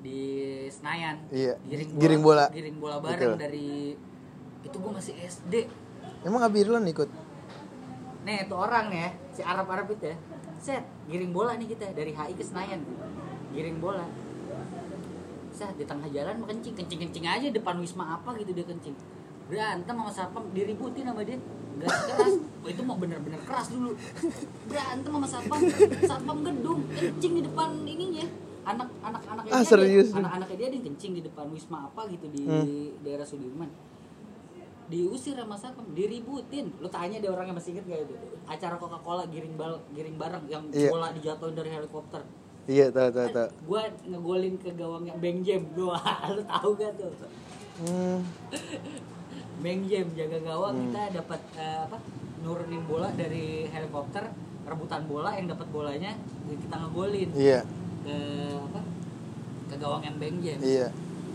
di 0.04 0.20
Senayan. 0.68 1.16
Iya, 1.32 1.54
giring 1.64 1.90
bola 1.90 2.00
giring 2.02 2.22
bola. 2.22 2.44
giring 2.52 2.76
bola 2.78 2.96
bareng 3.00 3.34
Betul. 3.34 3.40
dari 3.40 3.70
itu 4.64 4.76
gue 4.80 4.92
masih 4.92 5.14
SD 5.16 5.54
emang 6.24 6.44
Abirlan 6.44 6.84
ikut? 6.88 7.08
Nih 8.24 8.48
itu 8.48 8.54
orang 8.56 8.88
nih 8.88 9.00
ya 9.00 9.10
si 9.32 9.40
Arab 9.44 9.66
Arab 9.68 9.86
itu 9.92 10.12
ya. 10.12 10.16
Set 10.60 10.84
giring 11.08 11.32
bola 11.32 11.56
nih 11.56 11.68
kita 11.76 11.92
dari 11.92 12.12
HI 12.16 12.34
ke 12.36 12.44
Senayan. 12.44 12.80
Giring 13.52 13.78
bola. 13.80 14.06
Set 15.52 15.76
di 15.76 15.84
tengah 15.84 16.08
jalan 16.08 16.40
mau 16.40 16.48
kencing 16.48 16.74
kencing 16.74 17.00
kencing 17.08 17.24
aja 17.28 17.46
depan 17.52 17.76
wisma 17.80 18.16
apa 18.20 18.36
gitu 18.40 18.52
dia 18.56 18.64
kencing. 18.64 18.96
Berantem 19.44 19.92
sama 19.92 20.12
satpam 20.12 20.44
diributin 20.56 21.04
sama 21.04 21.20
dia 21.20 21.36
gas 21.76 21.96
keras 22.06 22.34
itu 22.64 22.80
mau 22.80 22.96
bener-bener 22.96 23.40
keras 23.42 23.68
dulu. 23.68 23.92
Berantem 24.64 25.10
sama 25.10 25.26
satpam. 25.26 25.60
Satpam 26.00 26.38
gedung 26.42 26.80
kencing 26.88 27.32
di 27.34 27.42
depan 27.42 27.68
ininya. 27.82 28.26
Anak 28.64 28.88
anak 29.00 29.22
anaknya 29.26 29.50
Ah, 29.50 29.60
dia 29.60 29.68
serius? 29.68 30.08
anak 30.10 30.32
anaknya 30.34 30.56
dia 30.56 30.66
ada 30.66 30.76
yang 30.76 30.86
kencing 30.86 31.12
di 31.12 31.22
depan 31.22 31.44
wisma 31.48 31.84
apa 31.84 32.08
gitu 32.08 32.26
di 32.28 32.42
Hmm. 32.42 32.96
daerah 33.00 33.22
Sudirman. 33.22 33.68
Diusir 34.84 35.34
sama 35.34 35.52
satpam 35.54 35.84
diributin. 35.90 36.72
Lu 36.76 36.88
tanya 36.88 37.16
deh 37.16 37.26
orangnya 37.26 37.52
masih 37.52 37.72
inget 37.72 37.84
gak 37.86 38.00
itu? 38.02 38.14
Acara 38.44 38.76
Coca 38.76 38.96
Cola 38.98 39.24
giring 39.26 39.54
bal 39.54 39.80
giring 39.90 40.16
bareng 40.16 40.44
yang 40.46 40.64
Iya. 40.70 40.88
bola 40.88 41.08
dijatuhin 41.10 41.52
dari 41.52 41.70
helikopter. 41.70 42.20
Iya 42.64 42.88
tahu 42.88 43.08
tahu 43.10 43.28
tahu. 43.30 43.48
gua 43.66 43.82
ngegolin 44.02 44.56
ke 44.56 44.72
gawangnya 44.72 45.12
Bang 45.14 45.40
Jam 45.40 45.60
gua 45.72 46.00
lu 46.32 46.40
tahu 46.42 46.70
gak 46.74 46.96
tuh? 46.96 47.12
Hmm. 47.76 48.20
Bang 49.62 49.80
Jam 49.86 50.06
jaga 50.12 50.38
gawang 50.40 50.74
Hmm. 50.74 50.84
kita 50.88 51.02
dapat 51.22 51.40
eh, 51.54 51.78
apa 51.84 51.96
nurunin 52.44 52.82
bola 52.84 53.08
dari 53.12 53.68
helikopter 53.68 54.28
rebutan 54.64 55.02
bola 55.04 55.30
yang 55.36 55.46
dapat 55.48 55.68
bolanya 55.68 56.12
kita 56.48 56.74
ngegolin. 56.76 57.28
Iya. 57.36 57.60
Ke 58.04 58.16
apa 58.58 58.80
ke 59.70 59.74
gawang 59.80 60.02
yang 60.04 60.16
Bang 60.18 60.36
Jam 60.42 60.58
iya. 60.60 60.88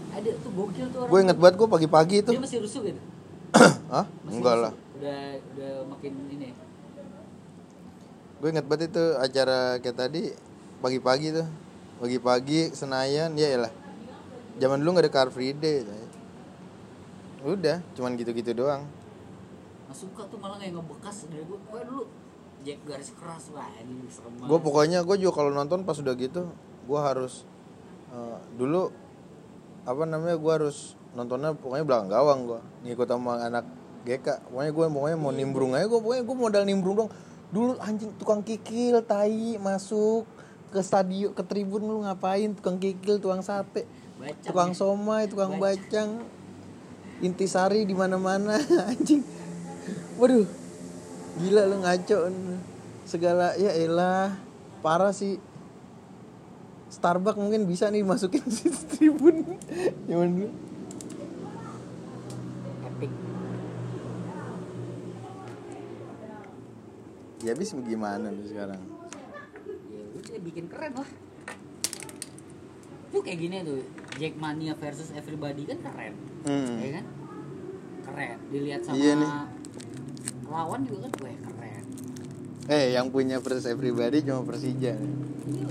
Ada 0.09 0.29
tuh 0.41 0.51
gokil 0.57 0.85
tuh 0.89 0.99
orang 1.05 1.11
gue 1.13 1.19
inget 1.21 1.37
banget 1.37 1.55
gue 1.61 1.67
pagi-pagi 1.69 2.15
itu 2.25 2.31
dia 2.33 2.41
masih 2.41 2.59
rusuh 2.65 2.81
gitu. 2.81 3.01
Hah? 3.93 4.05
masih 4.25 4.37
enggak 4.41 4.55
rusuh. 4.57 4.65
lah. 4.65 4.73
Udah 4.99 5.21
udah 5.53 5.71
makin 5.93 6.13
ini. 6.33 6.47
Gue 8.39 8.49
inget 8.49 8.65
banget 8.65 8.89
itu 8.89 9.03
acara 9.15 9.77
kayak 9.77 9.97
tadi 9.97 10.23
pagi-pagi 10.79 11.27
tuh. 11.35 11.47
Pagi-pagi 11.99 12.71
Senayan 12.71 13.35
ya 13.35 13.67
lah 13.67 13.71
zaman 14.59 14.83
dulu 14.83 14.99
nggak 14.99 15.07
ada 15.07 15.11
Car 15.11 15.29
Free 15.31 15.55
Day. 15.55 15.87
Udah 17.43 17.77
cuman 17.95 18.11
gitu-gitu 18.19 18.51
doang. 18.51 18.83
Nggak 19.87 19.97
suka 19.97 20.21
tuh 20.27 20.37
malah 20.37 20.57
kayak 20.59 20.75
ngebekas. 20.75 21.27
Dari 21.31 21.43
gue 21.43 21.59
gue 21.59 21.81
dulu 21.87 22.03
Jack 22.59 22.79
garis 22.83 23.15
keras 23.15 23.47
wah 23.55 23.71
ini 23.79 24.03
serem 24.11 24.35
banget. 24.35 24.49
Gue 24.51 24.59
pokoknya 24.59 24.99
gue 25.07 25.15
juga 25.15 25.33
kalau 25.39 25.51
nonton 25.55 25.87
pas 25.87 25.95
udah 25.95 26.15
gitu 26.19 26.51
gue 26.89 26.99
harus 26.99 27.47
eh, 28.11 28.37
dulu 28.59 28.91
apa 29.87 30.03
namanya 30.03 30.35
gue 30.35 30.53
harus 30.53 30.99
nontonnya 31.15 31.55
pokoknya 31.55 31.85
belakang 31.87 32.09
gawang 32.11 32.39
gue 32.45 32.59
ngikut 32.83 33.07
sama 33.07 33.39
anak 33.41 33.65
GK 34.03 34.51
pokoknya 34.51 34.71
gue 34.75 34.85
pokoknya 34.91 35.17
mau 35.17 35.31
nimbrung 35.31 35.71
aja 35.73 35.87
gue 35.87 35.99
pokoknya 36.03 36.23
gue 36.27 36.35
modal 36.35 36.63
nimbrung 36.67 36.95
dong 37.05 37.09
dulu 37.49 37.79
anjing 37.81 38.11
tukang 38.19 38.43
kikil 38.45 39.01
tai 39.07 39.57
masuk 39.57 40.27
ke 40.69 40.79
stadion 40.85 41.33
ke 41.33 41.41
tribun 41.41 41.81
lu 41.81 42.05
ngapain? 42.05 42.53
Tukang 42.53 42.77
kikil 42.77 43.17
tukang 43.17 43.41
sate 43.41 43.89
Bacang 44.21 44.45
tukang 44.45 44.71
ya. 44.73 44.77
somai 44.77 45.23
tukang 45.25 45.57
Bacang. 45.57 45.79
bacang 45.89 46.09
intisari 47.19 47.83
di 47.83 47.95
mana-mana 47.95 48.55
anjing. 48.91 49.23
Waduh 50.19 50.47
gila 51.39 51.67
lu 51.67 51.77
ngaco. 51.83 52.17
Segala 53.07 53.55
ya 53.55 53.71
elah 53.75 54.35
parah 54.83 55.11
sih. 55.15 55.39
Starbucks 56.89 57.37
mungkin 57.37 57.69
bisa 57.69 57.87
nih 57.93 58.01
masukin 58.01 58.43
si 58.55 58.69
tribun. 58.69 59.45
Zaman 60.09 60.29
dulu 60.35 60.49
epic. 62.99 63.11
Ya 67.39 67.55
habis 67.55 67.71
gimana 67.71 68.33
lu 68.33 68.43
sekarang? 68.43 68.81
Ya 69.87 70.01
udah 70.17 70.39
bikin 70.43 70.65
keren 70.67 70.93
lah. 70.97 71.09
Tuh 73.09 73.21
kayak 73.25 73.39
gini 73.41 73.57
tuh 73.63 73.81
Jackmania 74.17 74.73
versus 74.73 75.13
Everybody 75.13 75.67
kan 75.67 75.77
keren. 75.83 76.13
Hmm. 76.43 76.75
ya 76.81 76.89
kan? 76.97 77.05
Keren. 78.07 78.37
Dilihat 78.49 78.81
sama 78.81 78.95
Iya 78.97 79.13
nih. 79.15 79.29
lawan 80.49 80.81
juga 80.81 81.05
kan 81.05 81.11
gue 81.13 81.33
keren. 81.45 81.83
Eh 82.69 82.85
yang 82.93 83.13
punya 83.13 83.37
versus 83.37 83.65
everybody 83.65 84.21
cuma 84.21 84.41
Persija. 84.41 84.97
Iya. 84.97 85.67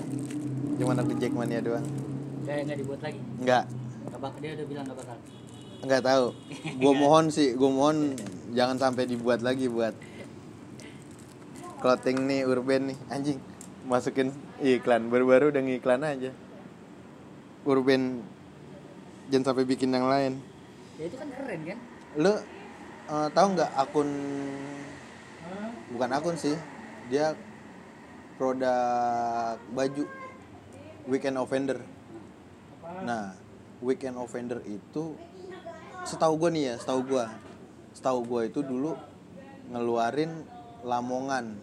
cuma 0.79 0.95
aku 0.95 1.19
Jackmania 1.19 1.59
doang. 1.59 1.83
Kayak 2.47 2.71
nggak 2.71 2.79
dibuat 2.79 3.01
lagi? 3.03 3.21
Nggak. 3.43 3.65
Gak 4.09 4.21
bakal 4.23 4.39
dia 4.39 4.53
udah 4.55 4.67
bilang 4.67 4.85
gak 4.87 4.99
bakal. 5.03 5.17
Nggak 5.83 6.03
tahu. 6.03 6.27
Gue 6.79 6.93
mohon 7.03 7.25
sih 7.29 7.49
gue 7.55 7.71
mohon 7.71 8.15
jangan 8.55 8.79
sampai 8.79 9.05
dibuat 9.05 9.43
lagi 9.43 9.67
buat 9.67 9.95
clothing 11.79 12.19
nih 12.27 12.41
urban 12.47 12.95
nih. 12.95 12.99
Anjing 13.11 13.39
masukin 13.85 14.31
iklan. 14.59 15.11
Baru-baru 15.11 15.51
udah 15.51 15.63
ngiklan 15.63 16.03
aja 16.03 16.31
urban 17.69 18.25
jangan 19.29 19.53
sampai 19.53 19.69
bikin 19.69 19.93
yang 19.93 20.09
lain. 20.09 20.41
Ya 20.97 21.05
itu 21.13 21.17
kan 21.21 21.29
keren 21.29 21.61
kan? 21.69 21.79
Lu 22.17 22.33
eh, 23.13 23.29
tahu 23.37 23.47
nggak 23.53 23.71
akun? 23.77 24.09
Bukan 25.93 26.11
akun 26.13 26.37
sih 26.41 26.57
dia 27.13 27.37
produk 28.41 29.61
baju 29.77 30.05
weekend 31.05 31.37
offender. 31.37 31.85
Nah 33.05 33.37
weekend 33.85 34.17
offender 34.17 34.65
itu 34.65 35.13
setahu 36.09 36.41
gue 36.41 36.51
nih 36.57 36.65
ya 36.73 36.75
setahu 36.81 37.01
gue 37.05 37.25
setahu 37.93 38.19
gue 38.25 38.43
itu 38.49 38.61
dulu 38.65 38.97
ngeluarin 39.69 40.45
lamongan. 40.85 41.57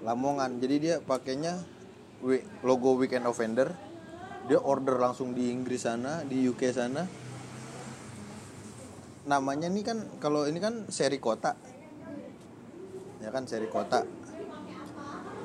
Lamongan 0.00 0.60
jadi 0.60 0.76
dia 0.80 0.96
pakainya 1.00 1.73
logo 2.64 2.96
weekend 2.96 3.28
offender. 3.28 3.68
Dia 4.44 4.60
order 4.60 5.00
langsung 5.00 5.32
di 5.32 5.52
Inggris 5.52 5.84
sana 5.84 6.24
di 6.24 6.44
UK 6.44 6.62
sana. 6.72 7.04
Namanya 9.24 9.72
nih 9.72 9.84
kan 9.84 9.98
kalau 10.20 10.44
ini 10.44 10.60
kan 10.60 10.88
seri 10.88 11.20
kota. 11.20 11.56
Ya 13.20 13.32
kan 13.32 13.48
seri 13.48 13.68
kota. 13.68 14.04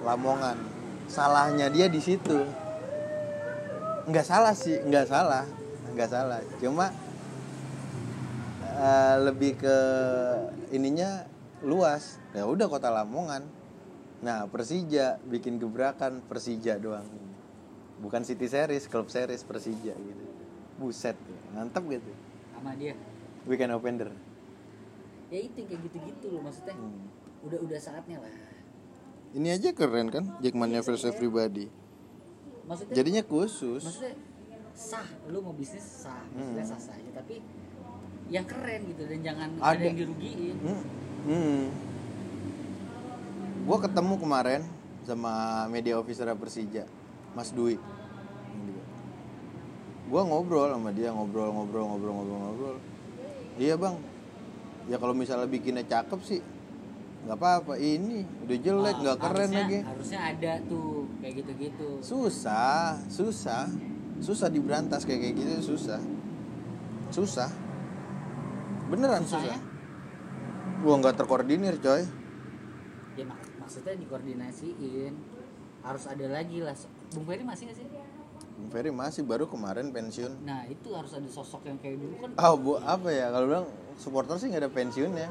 Lamongan. 0.03 0.59
Salahnya 1.07 1.71
dia 1.71 1.87
di 1.87 1.99
situ. 2.03 2.43
Nggak 4.07 4.25
salah 4.27 4.55
sih 4.55 4.79
nggak 4.83 5.07
salah. 5.07 5.43
Nggak 5.95 6.09
salah. 6.11 6.39
Cuma 6.59 6.91
eh, 8.67 9.15
lebih 9.23 9.59
ke 9.59 9.77
ininya 10.75 11.23
luas. 11.63 12.19
Ya 12.35 12.43
udah 12.47 12.67
kota 12.67 12.91
Lamongan 12.91 13.58
nah 14.19 14.45
Persija 14.45 15.19
bikin 15.23 15.55
gebrakan 15.55 16.19
Persija 16.21 16.75
doang 16.75 17.07
bukan 17.97 18.21
City 18.21 18.45
Series 18.45 18.85
klub 18.85 19.07
series 19.07 19.41
Persija 19.41 19.93
gitu 19.93 20.23
buset 20.75 21.15
mantap 21.51 21.83
gitu 21.85 22.11
sama 22.51 22.71
dia 22.73 22.95
weekend 23.43 23.71
offender 23.71 24.11
ya 25.27 25.39
itu 25.39 25.61
kayak 25.61 25.79
gitu-gitu 25.83 26.25
loh 26.31 26.41
maksudnya 26.41 26.73
Hmm. 26.73 27.07
udah 27.41 27.59
udah 27.61 27.79
saatnya 27.79 28.17
lah 28.17 28.33
Ini 29.29 29.47
aja 29.53 29.69
keren 29.71 30.09
kan 30.09 30.25
Jackmania 30.39 30.81
versus 30.81 31.05
Everybody. 31.05 31.69
maksudnya 32.65 32.97
Jadinya 32.97 33.21
khusus. 33.21 33.85
maksudnya 33.85 34.17
sah 34.73 35.05
lu 35.27 35.37
mau 35.39 35.53
bisnis 35.53 35.85
sah 35.85 36.25
maksudnya 36.29 36.59
Hmm. 36.59 36.71
sah 36.71 36.79
sah 36.81 36.95
aja 36.95 37.11
tapi 37.13 37.39
yang 38.27 38.43
keren 38.43 38.81
gitu 38.87 39.05
dan 39.05 39.19
jangan 39.21 39.49
Ada. 39.55 39.69
ada, 39.69 39.83
yang 39.83 39.97
dirugiin 39.97 40.55
Hmm. 40.57 40.81
hmm. 41.25 41.63
Gua 43.69 43.77
ketemu 43.77 44.17
kemarin 44.17 44.61
sama 45.05 45.65
media 45.69 45.93
officer 46.01 46.25
Persija, 46.33 46.89
Mas 47.37 47.53
Dwi. 47.53 47.77
Gua 50.09 50.25
ngobrol 50.25 50.73
sama 50.73 50.89
dia, 50.89 51.13
ngobrol, 51.13 51.53
ngobrol, 51.53 51.85
ngobrol, 51.85 52.13
ngobrol, 52.17 52.39
ngobrol. 52.41 52.75
Iya 53.61 53.77
bang, 53.77 53.93
ya 54.89 54.97
kalau 54.97 55.13
misalnya 55.13 55.45
bikinnya 55.45 55.85
cakep 55.85 56.17
sih, 56.25 56.41
nggak 57.29 57.37
apa-apa. 57.37 57.77
Ini 57.77 58.25
udah 58.49 58.57
jelek, 58.57 58.95
Ah, 58.97 59.01
nggak 59.05 59.17
keren 59.21 59.37
harusnya- 59.37 59.61
lagi. 59.61 59.77
harusnya 59.85 60.19
ada 60.33 60.51
tuh 60.65 60.89
kayak 61.21 61.33
gitu-gitu 61.43 61.89
susah 62.01 62.97
susah 63.05 63.69
susah 64.17 64.47
diberantas 64.49 65.05
kayak 65.05 65.29
kayak 65.29 65.35
gitu 65.37 65.75
susah 65.75 65.99
susah 67.11 67.49
beneran 68.89 69.21
Susahnya? 69.23 69.53
susah 69.53 69.59
gua 70.81 70.93
nggak 70.97 71.15
terkoordinir 71.19 71.75
coy 71.77 72.01
ya 72.01 72.07
maksudnya 73.69 73.93
dikoordinasiin. 74.01 75.13
Harus 75.85 76.09
ada 76.09 76.25
lagi 76.25 76.65
lah. 76.65 76.73
Bung 77.13 77.29
Ferry 77.29 77.45
masih 77.45 77.69
nggak 77.69 77.77
sih? 77.77 77.87
Bung 78.57 78.69
Ferry 78.73 78.89
masih 78.89 79.21
baru 79.21 79.45
kemarin 79.45 79.93
pensiun. 79.93 80.41
Nah 80.41 80.65
itu 80.65 80.89
harus 80.89 81.13
ada 81.13 81.29
sosok 81.29 81.69
yang 81.69 81.77
kayak 81.77 82.01
dulu 82.01 82.17
kan. 82.17 82.29
Oh 82.41 82.57
bu 82.57 82.71
apa 82.81 83.13
ya? 83.13 83.29
Kalau 83.29 83.45
bilang 83.45 83.69
supporter 83.93 84.41
sih 84.41 84.49
nggak 84.49 84.65
ada 84.65 84.73
pensiunnya 84.73 85.29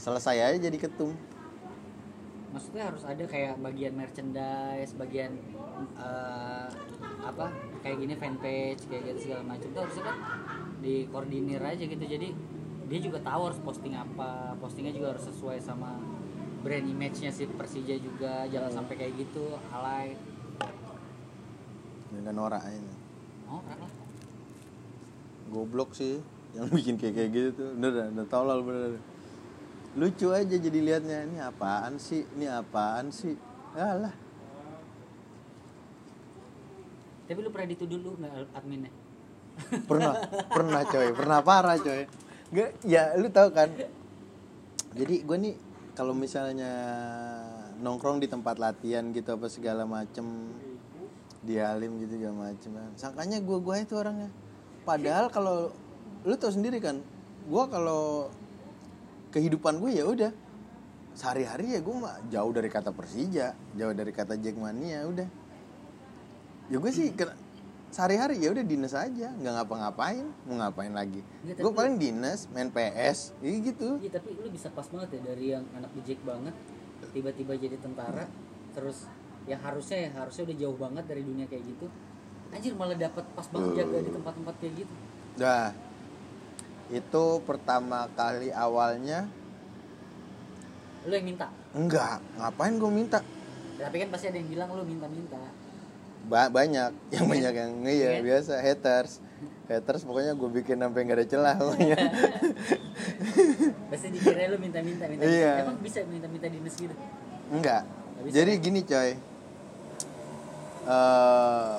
selesai 0.00 0.40
aja 0.40 0.56
jadi 0.56 0.78
ketum. 0.80 1.12
Maksudnya 2.48 2.88
harus 2.88 3.04
ada 3.04 3.20
kayak 3.28 3.60
bagian 3.60 3.92
merchandise 3.92 4.96
bagian 4.96 5.36
eh, 6.00 6.66
apa 7.20 7.52
kayak 7.84 7.96
gini 8.08 8.16
fanpage 8.16 8.88
kayak 8.88 9.04
gitu 9.04 9.28
segala 9.28 9.52
macam. 9.52 9.68
Tuh 9.68 9.80
harusnya 9.84 10.04
kan 10.08 10.16
dikoordinir 10.80 11.60
aja 11.60 11.84
gitu. 11.84 12.04
Jadi 12.08 12.32
dia 12.88 13.00
juga 13.04 13.20
tahu 13.20 13.52
harus 13.52 13.60
posting 13.60 13.92
apa. 13.92 14.56
Postingnya 14.56 14.96
juga 14.96 15.12
harus 15.12 15.28
sesuai 15.28 15.60
sama 15.60 16.00
brand 16.60 16.86
image-nya 16.86 17.30
si 17.30 17.46
Persija 17.46 17.96
juga 17.98 18.44
jangan 18.50 18.82
sampai 18.82 18.94
kayak 18.98 19.14
gitu 19.18 19.56
alay. 19.70 20.18
Dengan 22.08 22.34
norak 22.34 22.62
aja 22.64 22.92
oh 23.48 23.62
lah. 23.64 23.92
Goblok 25.48 25.96
sih 25.96 26.20
yang 26.52 26.68
bikin 26.76 27.00
kayak 27.00 27.14
kayak 27.14 27.30
gitu 27.32 27.48
tuh. 27.56 27.70
Bener 27.76 28.12
udah 28.12 28.26
tau 28.26 28.44
lah 28.44 28.58
bener 28.60 29.00
lucu 29.96 30.30
aja 30.30 30.54
jadi 30.54 30.78
liatnya 30.78 31.26
ini 31.26 31.38
apaan 31.40 31.96
sih? 31.96 32.22
Ini 32.36 32.46
apaan 32.60 33.10
sih? 33.10 33.34
Alah 33.74 34.28
tapi 37.28 37.44
lu 37.44 37.52
pernah 37.52 37.68
dituduh 37.68 38.00
lu 38.00 38.10
nggak 38.16 38.56
adminnya? 38.56 38.92
Pernah 39.90 40.12
pernah 40.48 40.82
coy. 40.88 41.08
Pernah 41.12 41.38
parah 41.44 41.76
coy. 41.76 42.08
Gak, 42.48 42.80
ya 42.88 43.12
lu 43.20 43.28
tahu 43.28 43.52
kan? 43.52 43.68
Jadi 44.96 45.20
gue 45.20 45.36
nih 45.36 45.54
kalau 45.98 46.14
misalnya 46.14 46.70
nongkrong 47.82 48.22
di 48.22 48.30
tempat 48.30 48.62
latihan 48.62 49.10
gitu 49.10 49.34
apa 49.34 49.50
segala 49.50 49.82
macem 49.82 50.22
di 51.42 51.58
alim 51.58 51.98
gitu 51.98 52.22
segala 52.22 52.54
macem. 52.54 52.70
Kan 52.70 52.94
sangkanya 52.94 53.42
gue 53.42 53.58
gue 53.58 53.74
itu 53.82 53.98
orangnya. 53.98 54.30
Padahal 54.86 55.26
kalau 55.26 55.74
lu 56.22 56.38
tahu 56.38 56.54
sendiri 56.54 56.78
kan 56.78 57.02
gue 57.50 57.64
kalau 57.66 58.30
kehidupan 59.34 59.82
gue 59.82 59.90
ya 59.98 60.06
udah. 60.06 60.30
Sehari-hari 61.18 61.74
ya 61.74 61.82
gue 61.82 61.94
mah 61.98 62.14
jauh 62.30 62.52
dari 62.54 62.70
kata 62.70 62.94
Persija 62.94 63.58
jauh 63.74 63.90
dari 63.90 64.14
kata 64.14 64.38
Jackmania 64.38 65.02
udah. 65.02 65.26
Ya 66.70 66.78
gue 66.78 66.92
sih 66.94 67.10
sehari-hari 67.88 68.36
ya 68.44 68.52
udah 68.52 68.64
dinas 68.64 68.92
aja 68.92 69.32
nggak 69.32 69.52
ngapa-ngapain 69.60 70.26
mau 70.44 70.60
ngapain 70.60 70.92
lagi? 70.92 71.24
Iya, 71.44 71.56
gue 71.56 71.72
paling 71.72 71.96
dinas 71.96 72.44
main 72.52 72.68
PS 72.68 73.32
ya 73.40 73.48
gitu. 73.64 73.96
Iya 73.98 74.20
tapi 74.20 74.36
lu 74.36 74.48
bisa 74.52 74.68
pas 74.68 74.84
banget 74.88 75.16
ya 75.16 75.20
dari 75.32 75.46
yang 75.56 75.64
anak 75.72 75.90
dijek 75.96 76.20
banget 76.24 76.52
tiba-tiba 77.14 77.56
jadi 77.56 77.76
tentara 77.80 78.28
terus 78.76 79.08
ya 79.48 79.56
harusnya 79.56 80.04
ya 80.04 80.10
harusnya 80.20 80.44
udah 80.52 80.56
jauh 80.60 80.76
banget 80.76 81.04
dari 81.08 81.22
dunia 81.24 81.48
kayak 81.48 81.64
gitu. 81.64 81.86
Anjir 82.48 82.72
malah 82.76 82.96
dapat 82.96 83.24
pas 83.32 83.46
banget 83.48 83.84
jaga 83.84 83.98
di 84.04 84.10
tempat-tempat 84.12 84.54
kayak 84.60 84.74
gitu. 84.84 84.94
Dah 85.40 85.72
itu 86.88 87.24
pertama 87.44 88.08
kali 88.16 88.48
awalnya. 88.48 89.28
Lu 91.04 91.12
yang 91.12 91.24
minta? 91.28 91.48
Enggak 91.76 92.20
ngapain 92.36 92.76
gue 92.76 92.90
minta? 92.92 93.20
Tapi 93.78 93.96
kan 94.02 94.08
pasti 94.12 94.26
ada 94.32 94.36
yang 94.40 94.48
bilang 94.48 94.68
lu 94.72 94.84
minta-minta 94.84 95.38
ba- 96.28 96.48
banyak 96.48 96.92
yang 97.14 97.26
banyak 97.26 97.52
yang 97.52 97.72
iya 97.82 98.08
Iya. 98.14 98.22
biasa 98.22 98.60
haters. 98.60 99.24
Haters 99.64 100.00
pokoknya 100.02 100.32
gue 100.32 100.50
bikin 100.54 100.76
sampai 100.78 101.00
nggak 101.02 101.18
ada 101.18 101.26
celah 101.26 101.56
pokoknya. 101.60 101.98
Pasti 103.88 104.08
dikira 104.10 104.46
lu 104.46 104.56
minta-minta 104.56 105.04
minta 105.04 105.24
Iya. 105.24 105.64
emang 105.64 105.76
bisa 105.78 106.04
minta-minta 106.04 106.46
dinas 106.46 106.72
gitu 106.72 106.92
enggak 107.48 107.80
jadi 108.28 108.52
gini 108.56 108.82
coy. 108.82 109.16
Eh, 110.84 111.76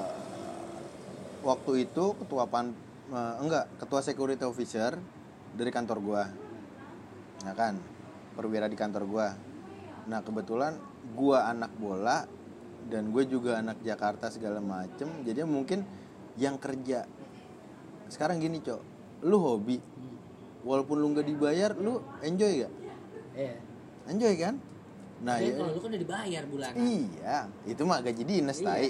waktu 1.42 1.72
itu 1.82 2.06
ketua 2.16 2.46
pan 2.46 2.74
eh, 3.10 3.34
enggak 3.40 3.66
ketua 3.78 4.02
security 4.02 4.42
officer 4.42 4.98
dari 5.52 5.70
kantor 5.70 5.98
gua. 6.00 6.24
Ya 7.42 7.54
kan? 7.54 7.78
Perwira 8.34 8.66
di 8.66 8.74
kantor 8.74 9.04
gua. 9.06 9.28
Nah 10.06 10.22
kebetulan 10.22 10.78
gua 11.12 11.50
anak 11.50 11.74
bola 11.76 12.24
dan 12.88 13.12
gue 13.12 13.24
juga 13.28 13.60
anak 13.60 13.84
Jakarta 13.84 14.32
segala 14.32 14.64
macem 14.64 15.10
jadi 15.28 15.44
mungkin 15.44 15.84
yang 16.40 16.56
kerja 16.56 17.04
sekarang 18.08 18.40
gini 18.40 18.64
cok 18.64 18.82
lu 19.28 19.38
hobi 19.38 19.78
walaupun 20.64 20.98
lu 20.98 21.12
nggak 21.12 21.28
dibayar 21.28 21.72
lu 21.76 22.00
enjoy 22.24 22.64
gak 22.64 22.74
Iya. 23.36 23.56
enjoy 24.10 24.34
kan 24.40 24.56
nah 25.20 25.36
ya 25.38 25.52
kalau 25.54 25.76
lu 25.76 25.80
kan 25.84 25.90
udah 25.92 26.02
dibayar 26.02 26.44
bulanan 26.48 26.80
Iya, 26.80 27.38
itu 27.68 27.82
mah 27.84 28.00
gaji 28.00 28.24
dinas 28.24 28.60
Iya. 28.64 28.68
tai. 28.68 28.90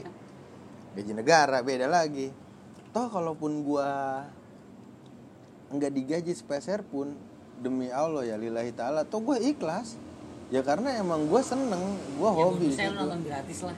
Gaji 0.90 1.12
negara 1.14 1.58
beda 1.62 1.86
lagi. 1.86 2.30
Toh 2.90 3.10
kalaupun 3.10 3.62
gua 3.62 4.26
nggak 5.70 5.92
digaji 5.94 6.34
sepeser 6.34 6.82
pun 6.82 7.14
demi 7.62 7.94
Allah 7.94 8.26
ya 8.26 8.36
lillahi 8.42 8.74
taala 8.74 9.06
toh 9.06 9.22
gue 9.22 9.38
ikhlas. 9.38 9.98
Ya 10.50 10.60
karena 10.60 10.92
emang 10.96 11.26
gua 11.26 11.40
seneng, 11.40 11.96
gua 12.16 12.30
ya 12.32 12.36
hobi. 12.44 12.68
saya 12.70 12.90
gitu. 12.90 13.00
nonton 13.00 13.20
gratis 13.22 13.60
lah 13.64 13.76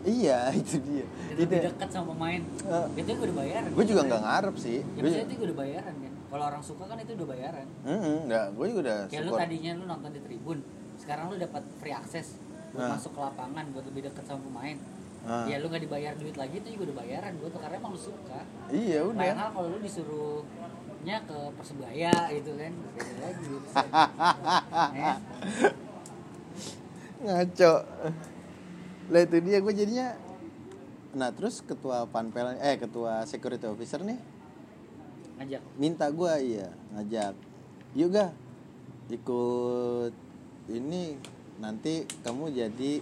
Iya, 0.00 0.48
itu 0.56 0.76
dia. 0.80 1.04
Itu. 1.28 1.42
lebih 1.42 1.58
dekat 1.68 1.88
sama 1.90 2.12
pemain 2.12 2.40
Eh. 2.40 2.84
itu 2.96 3.08
gue 3.10 3.24
udah 3.24 3.36
bayaran 3.36 3.68
Gue 3.70 3.84
juga 3.84 4.00
nggak 4.04 4.20
ngarep 4.22 4.56
sih. 4.56 4.78
ya 4.80 4.84
Gue 4.96 5.08
itu 5.12 5.32
gue 5.34 5.44
udah 5.44 5.58
bayaran 5.58 5.94
kan 5.96 6.12
kalau 6.28 6.44
orang 6.46 6.62
suka 6.62 6.84
kan 6.84 6.98
itu 6.98 7.12
udah 7.14 7.26
bayaran 7.26 7.66
enggak, 7.84 8.46
gue 8.52 8.64
juga 8.68 8.80
udah 8.80 9.06
kayak 9.06 9.22
lu 9.22 9.30
tadinya 9.34 9.70
lu 9.74 9.84
nonton 9.86 10.10
di 10.10 10.20
tribun 10.20 10.58
sekarang 10.96 11.28
lu 11.28 11.36
dapat 11.36 11.62
free 11.76 11.92
access 11.92 12.38
buat 12.70 12.78
Nah. 12.78 12.94
masuk 12.94 13.10
ke 13.10 13.18
lapangan 13.18 13.64
buat 13.68 13.84
lebih 13.84 14.02
dekat 14.06 14.24
sama 14.24 14.40
pemain 14.44 14.76
Ah. 15.20 15.44
ya 15.44 15.58
lu 15.58 15.66
nggak 15.66 15.82
dibayar 15.82 16.14
duit 16.14 16.36
lagi 16.36 16.58
itu 16.58 16.68
juga 16.70 16.82
udah 16.86 16.96
bayaran 16.96 17.34
gue 17.34 17.48
tuh 17.50 17.58
karena 17.58 17.76
emang 17.76 17.90
lu 17.90 17.98
suka 17.98 18.38
Iya 18.70 19.02
lain 19.02 19.10
udah. 19.10 19.34
hal 19.34 19.50
kalau 19.50 19.68
lu 19.68 19.78
disuruhnya 19.78 21.20
ke 21.22 21.50
persebaya 21.52 22.12
gitu 22.30 22.50
kan 22.54 22.72
lagi. 23.18 23.50
Ya. 27.18 27.42
ngaco. 27.42 27.74
Lah 29.10 29.20
itu 29.24 29.36
dia 29.42 29.58
gue 29.58 29.74
jadinya 29.74 30.08
nah 31.08 31.32
terus 31.32 31.64
ketua 31.64 32.04
panpel 32.04 32.60
eh 32.60 32.76
ketua 32.76 33.24
security 33.24 33.64
officer 33.64 34.04
nih 34.04 34.20
ngajak. 35.40 35.62
minta 35.80 36.06
gue 36.12 36.32
iya 36.44 36.68
ngajak. 36.94 37.34
Yuk 37.96 38.08
ga 38.12 38.30
ikut 39.08 40.12
ini 40.68 41.16
nanti 41.58 42.04
kamu 42.22 42.52
jadi 42.52 42.92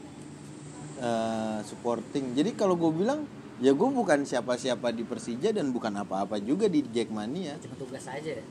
eh, 1.02 1.58
supporting. 1.66 2.32
Jadi 2.32 2.54
kalau 2.54 2.78
gue 2.78 2.94
bilang 2.94 3.26
ya 3.58 3.72
gue 3.74 3.88
bukan 3.88 4.22
siapa-siapa 4.22 4.92
di 4.92 5.02
Persija 5.02 5.50
dan 5.50 5.74
bukan 5.74 5.92
apa-apa 5.98 6.38
juga 6.40 6.70
di 6.70 6.86
Jackmania. 6.86 7.58
Cuma 7.58 7.74
tugas 7.76 8.06
aja 8.06 8.30
ya? 8.38 8.44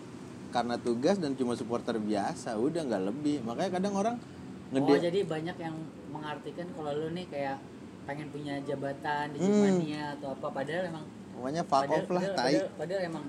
Karena 0.52 0.76
tugas 0.78 1.18
dan 1.18 1.34
cuma 1.40 1.56
supporter 1.56 1.96
biasa 1.98 2.60
udah 2.60 2.82
nggak 2.86 3.04
lebih. 3.14 3.38
Makanya 3.48 3.72
kadang 3.80 3.96
orang 3.96 4.16
oh 4.66 4.74
ngede 4.74 4.94
jadi 5.12 5.20
banyak 5.26 5.58
yang 5.62 5.76
mengartikan 6.10 6.68
kalau 6.74 6.92
lu 6.96 7.10
nih 7.14 7.26
kayak 7.30 7.58
pengen 8.06 8.30
punya 8.30 8.62
jabatan 8.62 9.34
di 9.34 9.38
Hmm. 9.42 9.82
Atau 10.18 10.30
apa 10.38 10.48
padahal 10.54 10.84
emang 10.94 11.06
pokoknya 11.36 11.64
fuck 11.66 11.84
padahal, 11.86 12.02
off 12.06 12.10
lah 12.10 12.22
padahal, 12.22 12.38
tai. 12.38 12.54
padahal, 12.54 12.68
padahal 12.78 13.02
emang 13.02 13.26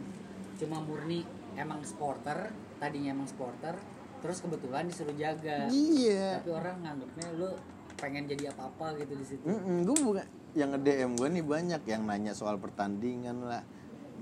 cuma 0.56 0.76
murni 0.84 1.20
emang 1.56 1.80
sporter 1.84 2.38
tadinya 2.76 3.10
emang 3.16 3.28
sporter 3.28 3.76
terus 4.20 4.38
kebetulan 4.40 4.88
disuruh 4.88 5.16
jaga. 5.16 5.68
Iya. 5.68 6.40
Tapi 6.40 6.50
orang 6.52 6.76
nganggapnya 6.84 7.26
lu 7.36 7.50
pengen 7.96 8.24
jadi 8.28 8.52
apa 8.52 8.68
apa 8.68 8.86
gitu 9.00 9.12
di 9.16 9.24
situ. 9.24 9.44
Gue 9.84 9.96
bukan 9.96 10.26
yang 10.56 10.72
nge 10.72 10.80
DM 10.84 11.12
gue 11.20 11.28
nih 11.36 11.44
banyak 11.44 11.82
yang 11.84 12.02
nanya 12.08 12.32
soal 12.32 12.56
pertandingan 12.56 13.44
lah 13.44 13.60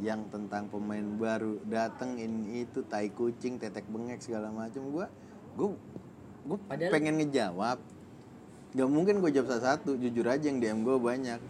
yang 0.02 0.26
tentang 0.26 0.66
pemain 0.66 1.06
baru 1.14 1.62
dateng 1.62 2.18
ini 2.18 2.66
itu 2.66 2.82
tai 2.82 3.14
kucing 3.14 3.62
tetek 3.62 3.86
bengek 3.86 4.18
segala 4.18 4.50
macam 4.50 4.82
gue 4.90 5.06
gue 5.54 5.68
gue 6.44 6.58
Padahal- 6.62 6.92
pengen 6.92 7.14
ngejawab. 7.16 7.78
Nggak 8.70 8.88
mungkin 8.88 9.14
gue 9.18 9.30
jawab 9.30 9.48
satu-satu 9.48 9.96
jujur 9.96 10.26
aja 10.26 10.44
yang 10.44 10.58
DM 10.58 10.78
gue 10.82 10.96
banyak. 10.96 11.40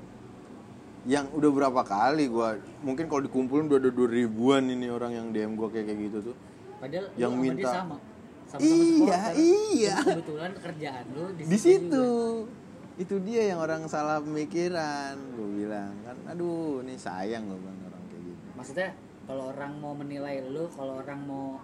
Yang 1.05 1.27
udah 1.33 1.51
berapa 1.53 1.83
kali 1.83 2.25
gue 2.27 2.49
mungkin 2.81 3.05
kalau 3.07 3.23
dikumpulin 3.23 3.67
udah 3.67 3.79
ada 3.79 3.91
dua 3.91 4.09
ribuan 4.09 4.65
ini 4.67 4.89
orang 4.89 5.13
yang 5.13 5.27
DM 5.31 5.53
gue 5.55 5.69
kayak 5.69 5.87
kayak 5.87 6.01
gitu 6.03 6.19
tuh. 6.33 6.37
Padahal 6.79 7.07
Yang 7.15 7.31
lu 7.31 7.37
sama 7.37 7.45
minta- 7.45 7.75
sama. 7.75 7.97
Sama 8.45 8.61
Iya, 8.61 9.21
iya. 9.35 9.97
kebetulan 10.01 10.53
kerjaan 10.55 11.05
lu 11.11 11.25
di, 11.33 11.43
di 11.45 11.59
situ 11.59 11.89
juga. 11.91 12.53
itu 12.95 13.15
dia 13.21 13.43
yang 13.51 13.59
orang 13.59 13.85
salah 13.85 14.21
pemikiran 14.21 15.17
gue 15.35 15.49
bilang 15.59 15.93
kan. 16.03 16.17
Aduh 16.29 16.81
ini 16.81 16.95
sayang 16.95 17.45
gue 17.47 17.59
bilang 17.59 17.79
orang 17.85 18.03
kayak 18.07 18.23
gitu. 18.23 18.41
Maksudnya 18.55 18.89
kalau 19.25 19.45
orang 19.51 19.73
mau 19.77 19.93
menilai 19.93 20.45
lu 20.45 20.69
kalau 20.71 21.01
orang 21.01 21.21
mau 21.21 21.57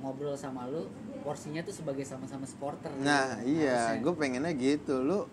ngobrol 0.00 0.36
sama 0.38 0.68
lu 0.68 0.88
porsinya 1.22 1.60
tuh 1.62 1.74
sebagai 1.74 2.04
sama-sama 2.06 2.46
supporter. 2.48 2.90
Nah 3.00 3.40
iya 3.44 3.98
Harusnya. 3.98 4.02
gue 4.02 4.12
pengennya 4.16 4.52
gitu. 4.56 5.02
Lu 5.02 5.26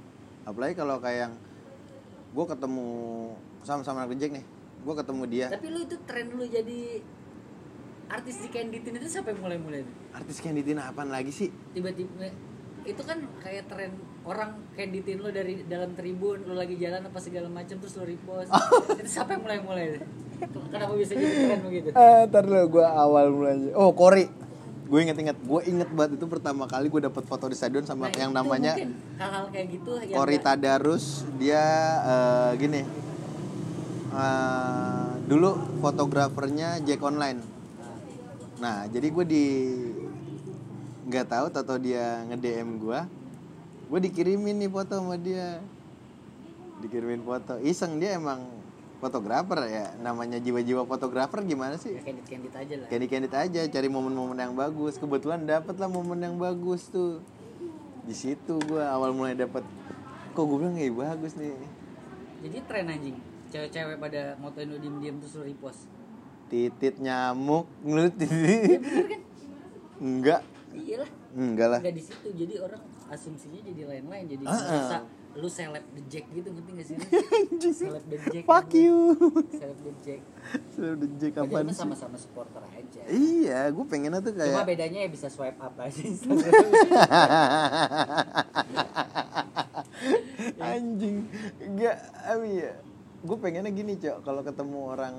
apalagi 0.43 0.73
kalau 0.77 0.97
kayak 0.99 1.29
yang 1.29 1.33
gue 2.29 2.45
ketemu 2.45 2.89
sama-sama 3.65 4.05
anak 4.05 4.17
Jack 4.17 4.31
nih 4.35 4.45
gue 4.79 4.93
ketemu 4.95 5.23
dia. 5.27 5.47
Tapi 5.51 5.67
lu 5.71 5.79
itu 5.83 5.97
tren 6.07 6.27
lu 6.31 6.45
jadi 6.47 6.81
artis 8.09 8.41
di 8.41 8.49
itu 8.81 9.09
sampai 9.09 9.37
mulai-mulai? 9.37 9.85
Artis 10.15 10.41
Candy 10.41 10.65
Tina 10.65 10.89
apaan 10.89 11.13
lagi 11.13 11.29
sih? 11.29 11.49
Tiba-tiba 11.75 12.31
itu 12.87 13.01
kan 13.05 13.21
kayak 13.43 13.69
tren 13.69 13.91
orang 14.25 14.55
kreditin 14.73 15.21
lo 15.21 15.29
dari 15.29 15.61
dalam 15.67 15.93
tribun 15.93 16.41
lo 16.47 16.57
lagi 16.57 16.79
jalan 16.79 17.05
apa 17.05 17.19
segala 17.21 17.51
macam 17.51 17.77
terus 17.77 17.93
lo 17.99 18.07
repost. 18.07 18.49
Itu 18.97 19.09
siapa 19.09 19.37
yang 19.37 19.43
mulai 19.45 19.59
mulai 19.61 19.87
kenapa 20.47 20.93
bisa 20.95 21.13
jadi 21.15 21.35
tren 21.49 21.59
begitu? 21.65 21.87
Eh, 21.91 22.21
ntar 22.31 22.43
dulu 22.47 22.79
gue 22.79 22.85
awal 22.85 23.25
mulanya. 23.33 23.69
Oh, 23.75 23.91
Kori. 23.91 24.25
Gue 24.89 25.05
inget-inget, 25.05 25.37
gue 25.37 25.61
inget 25.69 25.89
banget 25.93 26.17
itu 26.17 26.25
pertama 26.25 26.65
kali 26.65 26.89
gue 26.89 27.01
dapet 27.05 27.21
foto 27.21 27.45
di 27.45 27.53
stadion 27.53 27.85
sama 27.85 28.09
Nah, 28.09 28.17
yang 28.17 28.33
namanya 28.33 28.73
hal-hal 28.73 29.45
kayak 29.53 29.69
gitu 29.69 30.01
yang 30.01 30.17
Kori 30.17 30.35
nggak- 30.35 30.45
Tadarus. 30.49 31.05
Dia 31.37 31.61
eh, 32.01 32.51
gini. 32.57 32.81
Eh, 34.09 35.07
dulu 35.29 35.53
fotografernya 35.77 36.81
Jack 36.81 37.05
Online. 37.05 37.37
Nah, 38.57 38.89
jadi 38.89 39.07
gue 39.07 39.25
di 39.29 39.45
nggak 41.05 41.25
tahu 41.27 41.45
atau 41.47 41.77
dia 41.77 42.25
nge 42.25 42.37
DM 42.37 42.81
gue, 42.81 42.99
gue 43.87 43.99
dikirimin 44.03 44.57
nih 44.57 44.69
foto 44.69 44.97
sama 44.97 45.15
dia, 45.15 45.61
dikirimin 46.81 47.21
foto. 47.21 47.61
Iseng 47.61 48.01
dia 48.01 48.17
emang 48.17 48.41
fotografer 48.99 49.59
ya, 49.65 49.95
namanya 49.97 50.37
jiwa-jiwa 50.37 50.83
fotografer 50.83 51.39
gimana 51.41 51.75
sih? 51.75 51.95
ya 51.95 52.03
candid 52.03 52.25
candid 52.27 52.53
aja 52.53 52.73
lah 52.75 52.87
Candy 52.87 53.07
candid 53.07 53.33
aja, 53.33 53.61
cari 53.65 53.87
momen-momen 53.87 54.35
yang 54.35 54.53
bagus. 54.53 54.99
Kebetulan 54.99 55.47
dapet 55.47 55.75
lah 55.75 55.87
momen 55.87 56.19
yang 56.19 56.35
bagus 56.35 56.91
tuh. 56.91 57.23
Di 58.03 58.11
situ 58.11 58.59
gue 58.59 58.83
awal 58.83 59.15
mulai 59.15 59.33
dapet. 59.33 59.63
Kok 60.35 60.43
gue 60.43 60.57
bilang 60.59 60.75
ya 60.75 60.87
bagus 60.91 61.33
nih. 61.35 61.55
jadi 62.39 62.57
tren 62.63 62.87
anjing 62.87 63.17
cewek-cewek 63.49 63.97
pada 63.99 64.37
motoin 64.37 64.69
diem-diem 64.69 65.19
terus 65.19 65.35
lo 65.35 65.43
repost 65.43 65.89
Titit 66.47 66.95
nyamuk, 66.97 67.67
ngelut 67.83 68.15
ya 68.15 68.25
titit. 68.25 68.79
bener 68.79 69.05
kan 69.05 69.21
Enggak, 69.99 70.41
iyalah 70.71 71.09
enggak 71.35 71.67
lah. 71.67 71.79
nggak 71.83 71.91
di 71.91 72.03
situ 72.05 72.27
jadi 72.31 72.63
orang 72.63 72.79
asumsinya 73.11 73.59
jadi 73.59 73.81
lain-lain 73.83 74.25
jadi 74.31 74.43
ah. 74.47 74.55
merasa 74.55 74.97
lu 75.37 75.45
seleb 75.45 75.85
the 75.93 76.01
jack 76.09 76.25
gitu 76.33 76.49
ngerti 76.49 76.71
gak 76.73 76.87
sih 76.89 76.97
seleb 77.71 78.03
the 78.09 78.17
jack 78.29 78.43
Fuck 78.43 78.73
gitu. 78.73 78.81
you. 78.81 78.97
seleb 79.53 79.79
the 79.85 79.93
jack 80.01 80.21
Sudah 80.73 80.97
udah 80.97 81.09
Jack 81.21 81.33
mah 81.45 81.61
sih? 81.69 81.77
sama-sama 81.77 82.17
supporter 82.17 82.63
aja 82.65 83.01
Iya, 83.05 83.69
gue 83.69 83.85
pengennya 83.85 84.17
tuh 84.19 84.33
cuma 84.33 84.49
kayak 84.49 84.65
bedanya 84.65 84.99
ya 85.05 85.09
bisa 85.09 85.27
swipe 85.29 85.61
up 85.61 85.77
aja 85.77 86.01
anjing. 90.59 91.27
Enggak, 91.59 91.95
abi 92.23 92.63
ya. 92.63 92.71
Gue 93.19 93.37
pengennya 93.37 93.71
gini, 93.71 93.99
Cok. 93.99 94.23
Kalau 94.23 94.41
ketemu 94.41 94.79
orang 94.87 95.15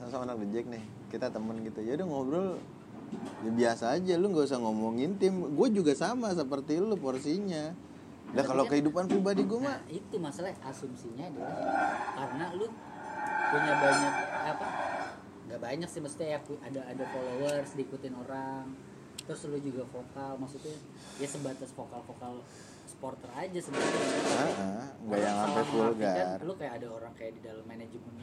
sama 0.00 0.24
anak 0.24 0.36
The 0.40 0.48
Jack 0.52 0.66
nih, 0.68 0.82
kita 1.08 1.32
temen 1.32 1.56
gitu. 1.64 1.80
Ya 1.80 1.96
udah 1.96 2.06
ngobrol 2.06 2.48
ya 3.42 3.50
biasa 3.50 3.98
aja 3.98 4.14
lu 4.14 4.30
nggak 4.30 4.46
usah 4.46 4.62
ngomongin 4.62 5.18
tim 5.18 5.42
gue 5.50 5.68
juga 5.74 5.98
sama 5.98 6.30
seperti 6.30 6.78
lu 6.78 6.94
porsinya 6.94 7.74
Lah 8.30 8.44
kalau 8.44 8.62
kan- 8.64 8.70
kehidupan 8.72 9.04
pribadi 9.06 9.42
gue 9.42 9.58
mah 9.58 9.74
nah 9.74 9.80
itu 9.86 10.16
masalah 10.16 10.54
asumsinya 10.62 11.24
adalah 11.26 11.54
karena 12.14 12.46
lu 12.54 12.66
punya 13.50 13.72
banyak 13.76 14.14
apa 14.46 14.66
nggak 15.46 15.60
banyak 15.60 15.88
sih 15.90 15.98
maksudnya 15.98 16.28
ya 16.34 16.40
ada 16.62 16.80
ada 16.86 17.04
followers 17.06 17.70
diikutin 17.74 18.14
orang 18.14 18.70
terus 19.20 19.46
lu 19.46 19.58
juga 19.58 19.82
vokal 19.84 20.38
maksudnya 20.38 20.74
ya 21.18 21.26
sebatas 21.26 21.70
vokal 21.72 22.02
vokal 22.02 22.42
supporter 22.86 23.30
aja 23.32 23.54
sebenarnya. 23.54 24.90
Nggak 25.00 25.18
yang 25.20 25.36
sampai 25.40 25.64
vulgar. 25.64 26.36
lu 26.42 26.52
kayak 26.54 26.72
ada 26.78 26.86
orang 26.90 27.12
kayak 27.14 27.32
di 27.34 27.42
dalam 27.42 27.64
manajemen 27.64 28.14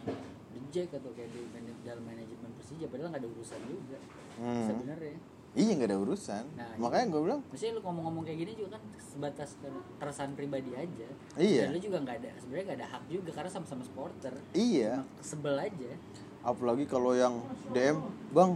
Jack 0.68 0.91
atau 0.91 1.16
kayak 1.16 1.32
di 1.32 1.47
dalam 1.82 2.03
manajemen 2.03 2.51
Persija 2.60 2.91
padahal 2.91 3.10
nggak 3.10 3.24
ada 3.24 3.30
urusan 3.32 3.60
juga 3.64 3.97
Hmm. 4.38 4.68
sebenarnya 4.68 5.16
iya 5.58 5.72
nggak 5.74 5.89
ada 5.89 5.99
urusan. 5.99 6.43
Nah, 6.53 6.70
makanya 6.78 7.05
gue 7.10 7.22
bilang 7.24 7.41
Maksudnya 7.43 7.74
lu 7.74 7.82
ngomong-ngomong 7.82 8.24
kayak 8.24 8.39
gini 8.39 8.51
juga 8.55 8.70
kan 8.74 8.84
sebatas 9.01 9.49
ke- 9.58 9.68
keresahan 9.97 10.32
pribadi 10.32 10.72
aja. 10.72 11.08
Iya. 11.36 11.62
Dan 11.66 11.74
lu 11.74 11.82
juga 11.82 11.97
nggak 11.99 12.16
ada 12.16 12.30
sebenarnya 12.38 12.66
nggak 12.68 12.80
ada 12.80 12.88
hak 12.88 13.03
juga 13.10 13.30
karena 13.34 13.49
sama-sama 13.49 13.82
supporter. 13.82 14.34
Iya. 14.53 15.01
Cuma 15.01 15.24
sebel 15.26 15.55
aja. 15.60 15.91
Apalagi 16.39 16.86
kalau 16.86 17.12
yang 17.12 17.41
DM 17.68 17.97
bang 18.30 18.51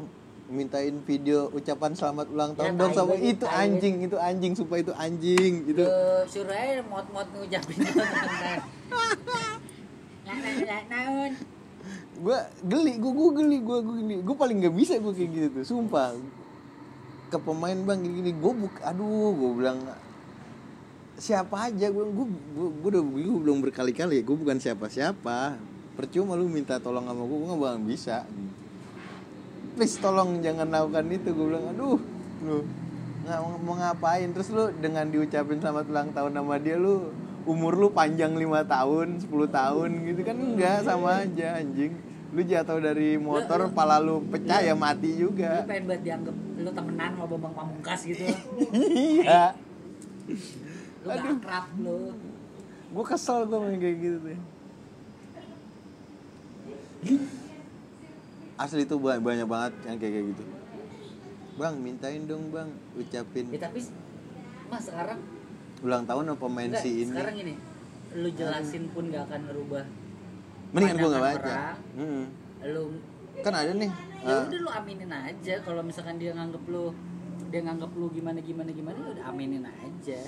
mintain 0.47 0.95
video 1.01 1.47
ucapan 1.49 1.91
selamat 1.91 2.27
ulang 2.27 2.51
tahun 2.53 2.75
Ya, 2.75 2.77
dong 2.77 2.91
sama 2.91 3.15
itu 3.15 3.39
tai. 3.41 3.65
anjing 3.65 3.95
itu 4.03 4.17
anjing 4.19 4.53
supaya 4.53 4.79
itu 4.81 4.93
anjing 4.93 5.53
itu 5.65 5.79
Lu 5.79 5.95
suruh 6.27 6.51
aja 6.51 6.83
mod-mod 6.83 7.23
ngucapin 7.33 7.77
naon? 10.87 11.31
Gue 12.21 12.37
geli 12.61 12.93
gue 12.95 13.11
gue 13.11 13.29
geli 13.33 13.57
gue 13.59 13.77
gue 13.81 13.95
geli. 13.97 14.15
Gue 14.21 14.35
paling 14.35 14.57
nggak 14.59 14.75
bisa 14.75 14.93
gue 14.95 15.13
kayak 15.13 15.29
gitu 15.31 15.47
tuh 15.55 15.65
sumpah 15.65 16.13
ke 17.31 17.39
pemain 17.39 17.79
bang 17.87 18.03
gini 18.03 18.15
gini. 18.19 18.31
Gue 18.35 18.51
buk 18.51 18.75
aduh 18.83 19.31
gue 19.31 19.51
bilang 19.63 19.79
siapa 21.15 21.71
aja? 21.71 21.87
Gue 21.87 22.03
gue 22.11 22.27
gue 22.59 22.89
udah 22.91 23.01
gue 23.01 23.39
belum 23.47 23.63
berkali-kali. 23.63 24.19
Gue 24.27 24.35
bukan 24.35 24.59
siapa-siapa. 24.59 25.55
Percuma 25.95 26.35
lu 26.35 26.51
minta 26.51 26.75
tolong 26.83 27.07
sama 27.07 27.23
gue 27.23 27.37
gue 27.39 27.47
nggak 27.47 27.61
bakal 27.63 27.79
bisa. 27.87 28.17
Please 29.79 29.95
tolong 30.03 30.43
jangan 30.43 30.67
lakukan 30.67 31.07
itu. 31.07 31.31
Gue 31.31 31.45
bilang 31.55 31.71
aduh 31.71 31.99
lu 32.43 32.67
nggak 33.23 33.39
mau 33.63 33.75
ngapain? 33.79 34.27
Terus 34.35 34.51
lu 34.51 34.67
dengan 34.83 35.07
diucapin 35.07 35.63
selamat 35.63 35.87
ulang 35.87 36.09
tahun 36.11 36.31
sama 36.35 36.59
dia 36.59 36.75
lu 36.75 37.15
umur 37.41 37.73
lu 37.73 37.89
panjang 37.89 38.37
lima 38.37 38.61
tahun 38.61 39.17
10 39.17 39.33
tahun 39.49 39.89
gitu 40.13 40.21
kan 40.21 40.37
enggak 40.37 40.85
sama 40.85 41.25
aja 41.25 41.57
anjing 41.57 41.89
lu 42.31 42.41
jatuh 42.47 42.79
dari 42.79 43.19
motor 43.19 43.67
Lu- 43.67 43.75
pala 43.75 43.99
lu 43.99 44.23
pecah 44.31 44.63
ya 44.63 44.71
mati 44.71 45.19
Lu 45.19 45.35
juga 45.35 45.67
pengen 45.67 45.83
buat 45.83 45.99
dianggap 45.99 46.35
lu 46.61 46.69
temenan 46.71 47.09
sama 47.17 47.25
Bambang 47.27 47.53
Pamungkas 47.57 48.01
gitu. 48.07 48.23
Iya. 48.71 49.57
Lu 51.03 51.07
gak 51.11 51.25
akrab 51.27 51.65
lu. 51.81 52.13
Gue 52.91 53.05
kesel 53.07 53.49
gue 53.49 53.59
main 53.59 53.77
kayak 53.81 53.97
gitu 53.99 54.17
tuh. 54.21 54.39
Asli 58.61 58.85
itu 58.85 58.95
banyak, 59.01 59.47
banget 59.49 59.73
yang 59.89 59.97
kayak 59.97 60.13
kayak 60.13 60.27
gitu. 60.37 60.43
Bang 61.57 61.75
mintain 61.81 62.21
dong 62.29 62.53
bang. 62.53 62.69
Ucapin. 62.93 63.45
Ya 63.49 63.59
tapi 63.67 63.79
Mas 64.69 64.85
sekarang 64.87 65.19
ulang 65.81 66.05
tahun 66.05 66.37
apa 66.37 66.45
main 66.47 66.71
si 66.77 67.03
ini? 67.03 67.11
sekarang 67.11 67.35
gini. 67.35 67.55
Lu 68.15 68.29
jelasin 68.31 68.87
pun 68.93 69.09
gak 69.09 69.27
akan 69.27 69.41
ngerubah 69.49 69.83
mendingan 70.71 70.95
gue 70.97 71.09
nggak 71.11 71.25
baca. 71.35 71.55
Hmm. 71.95 72.23
lu 72.61 72.83
kan 73.41 73.53
ada 73.57 73.73
nih 73.73 73.89
ya 74.21 74.37
ah, 74.37 74.45
udah 74.45 74.59
lu 74.61 74.69
aminin 74.69 75.09
aja 75.09 75.53
kalau 75.65 75.81
misalkan 75.81 76.21
dia 76.21 76.29
nganggep 76.37 76.61
lu 76.69 76.93
dia 77.49 77.61
nganggep 77.65 77.91
lu 77.97 78.07
gimana 78.13 78.39
gimana 78.39 78.69
gimana 78.71 78.97
ya 79.01 79.09
udah 79.19 79.25
aminin 79.27 79.65
aja. 79.67 80.21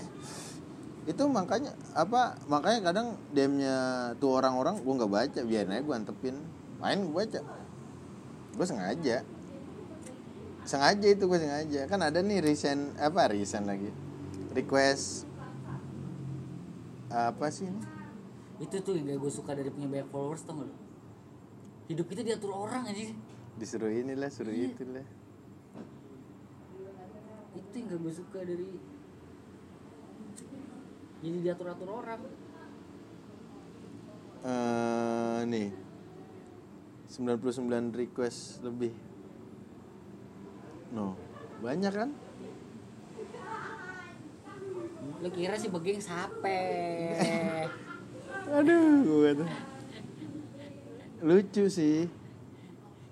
Itu 1.03 1.23
makanya 1.27 1.71
apa 1.95 2.35
makanya 2.47 2.79
kadang 2.91 3.07
DM-nya 3.31 3.75
tuh 4.19 4.39
orang-orang 4.39 4.81
gue 4.81 4.93
nggak 4.97 5.11
baca 5.11 5.39
biarin 5.45 5.71
aja 5.71 5.83
gue 5.83 5.95
antepin. 5.95 6.35
Main 6.83 6.99
gue 7.07 7.13
baca. 7.15 7.39
Gue 8.57 8.65
sengaja. 8.67 9.23
Sengaja 10.67 11.07
itu 11.07 11.23
gue 11.29 11.39
sengaja. 11.39 11.87
Kan 11.87 12.03
ada 12.03 12.19
nih 12.19 12.43
recent 12.43 12.97
apa 12.99 13.31
recent 13.31 13.69
lagi? 13.69 13.87
Request 14.51 15.29
apa 17.13 17.45
sih 17.53 17.69
ini? 17.69 17.92
Itu 18.61 18.75
tuh 18.81 18.93
yang 18.93 19.09
gak 19.09 19.19
gue 19.21 19.31
suka 19.33 19.51
dari 19.57 19.69
punya 19.73 19.89
banyak 19.89 20.09
followers 20.13 20.45
tau 20.45 20.61
gak 20.61 20.67
lu? 20.69 20.75
Hidup 21.89 22.05
kita 22.09 22.21
diatur 22.21 22.53
orang 22.53 22.85
aja 22.89 23.13
disuruh 23.53 23.89
inilah 23.93 24.33
suruh 24.33 24.49
Iya. 24.49 24.73
itulah. 24.73 25.05
Itu 27.53 27.73
yang 27.77 27.85
gak 27.93 27.99
gue 28.01 28.13
suka 28.13 28.39
dari 28.41 28.69
jadi 31.23 31.37
diatur 31.39 31.71
atur 31.71 31.89
orang. 32.03 32.19
Eh 34.43 35.41
nih. 35.47 35.69
99 37.07 37.93
request 37.95 38.59
lebih. 38.65 38.91
No. 40.91 41.15
Banyak 41.63 41.93
kan? 41.95 42.09
Lu 45.23 45.29
kira 45.31 45.55
sih 45.55 45.71
begeng 45.71 46.03
sape 46.03 46.59
aduh 48.51 49.03
gue 49.03 49.31
tuh. 49.39 49.49
Lucu 51.23 51.63
sih. 51.71 52.09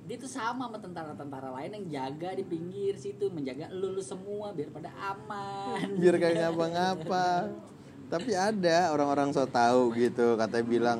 Dia 0.10 0.18
tuh 0.20 0.28
sama 0.28 0.68
sama 0.68 0.78
tentara-tentara 0.84 1.56
lain 1.56 1.72
yang 1.72 1.86
jaga 1.88 2.36
di 2.36 2.44
pinggir 2.44 3.00
situ 3.00 3.32
menjaga 3.32 3.72
lu, 3.72 3.96
lu 3.96 4.04
semua 4.04 4.52
biar 4.52 4.68
pada 4.68 4.92
aman. 4.92 5.88
Biar 5.96 6.20
kayak 6.20 6.36
ngapa-ngapa. 6.52 7.48
Tapi 8.12 8.32
ada 8.36 8.92
orang-orang 8.92 9.32
so 9.32 9.48
tahu 9.48 9.96
gitu 9.96 10.36
katanya 10.36 10.68
bilang 10.68 11.00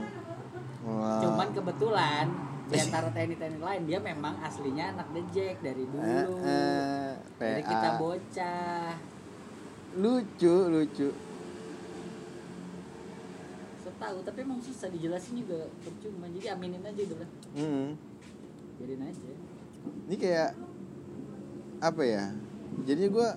wah, 0.88 1.20
cuman 1.20 1.52
kebetulan 1.52 2.26
di 2.72 2.80
antara 2.80 3.12
TNI-TNI 3.12 3.60
lain 3.60 3.84
dia 3.84 4.00
memang 4.00 4.40
aslinya 4.40 4.96
anak 4.96 5.12
Jack 5.36 5.60
dari 5.60 5.84
dulu. 5.84 6.08
Eh, 6.08 6.28
eh, 6.48 7.10
dari 7.36 7.62
kita 7.68 7.90
bocah. 8.00 8.96
Lucu 10.00 10.56
lucu 10.72 11.31
tahu 14.02 14.18
tapi 14.26 14.42
emang 14.42 14.58
susah 14.58 14.90
dijelasin 14.90 15.46
juga 15.46 15.70
percuma. 15.86 16.26
Jadi 16.34 16.48
aminin 16.50 16.82
aja 16.82 17.02
udah 17.06 17.18
lah. 17.22 17.30
Hmm. 17.54 17.88
biarin 18.82 19.06
aja. 19.06 19.30
Ini 20.10 20.16
kayak 20.18 20.52
apa 21.82 22.02
ya 22.02 22.26
jadinya 22.86 23.10
gue 23.10 23.30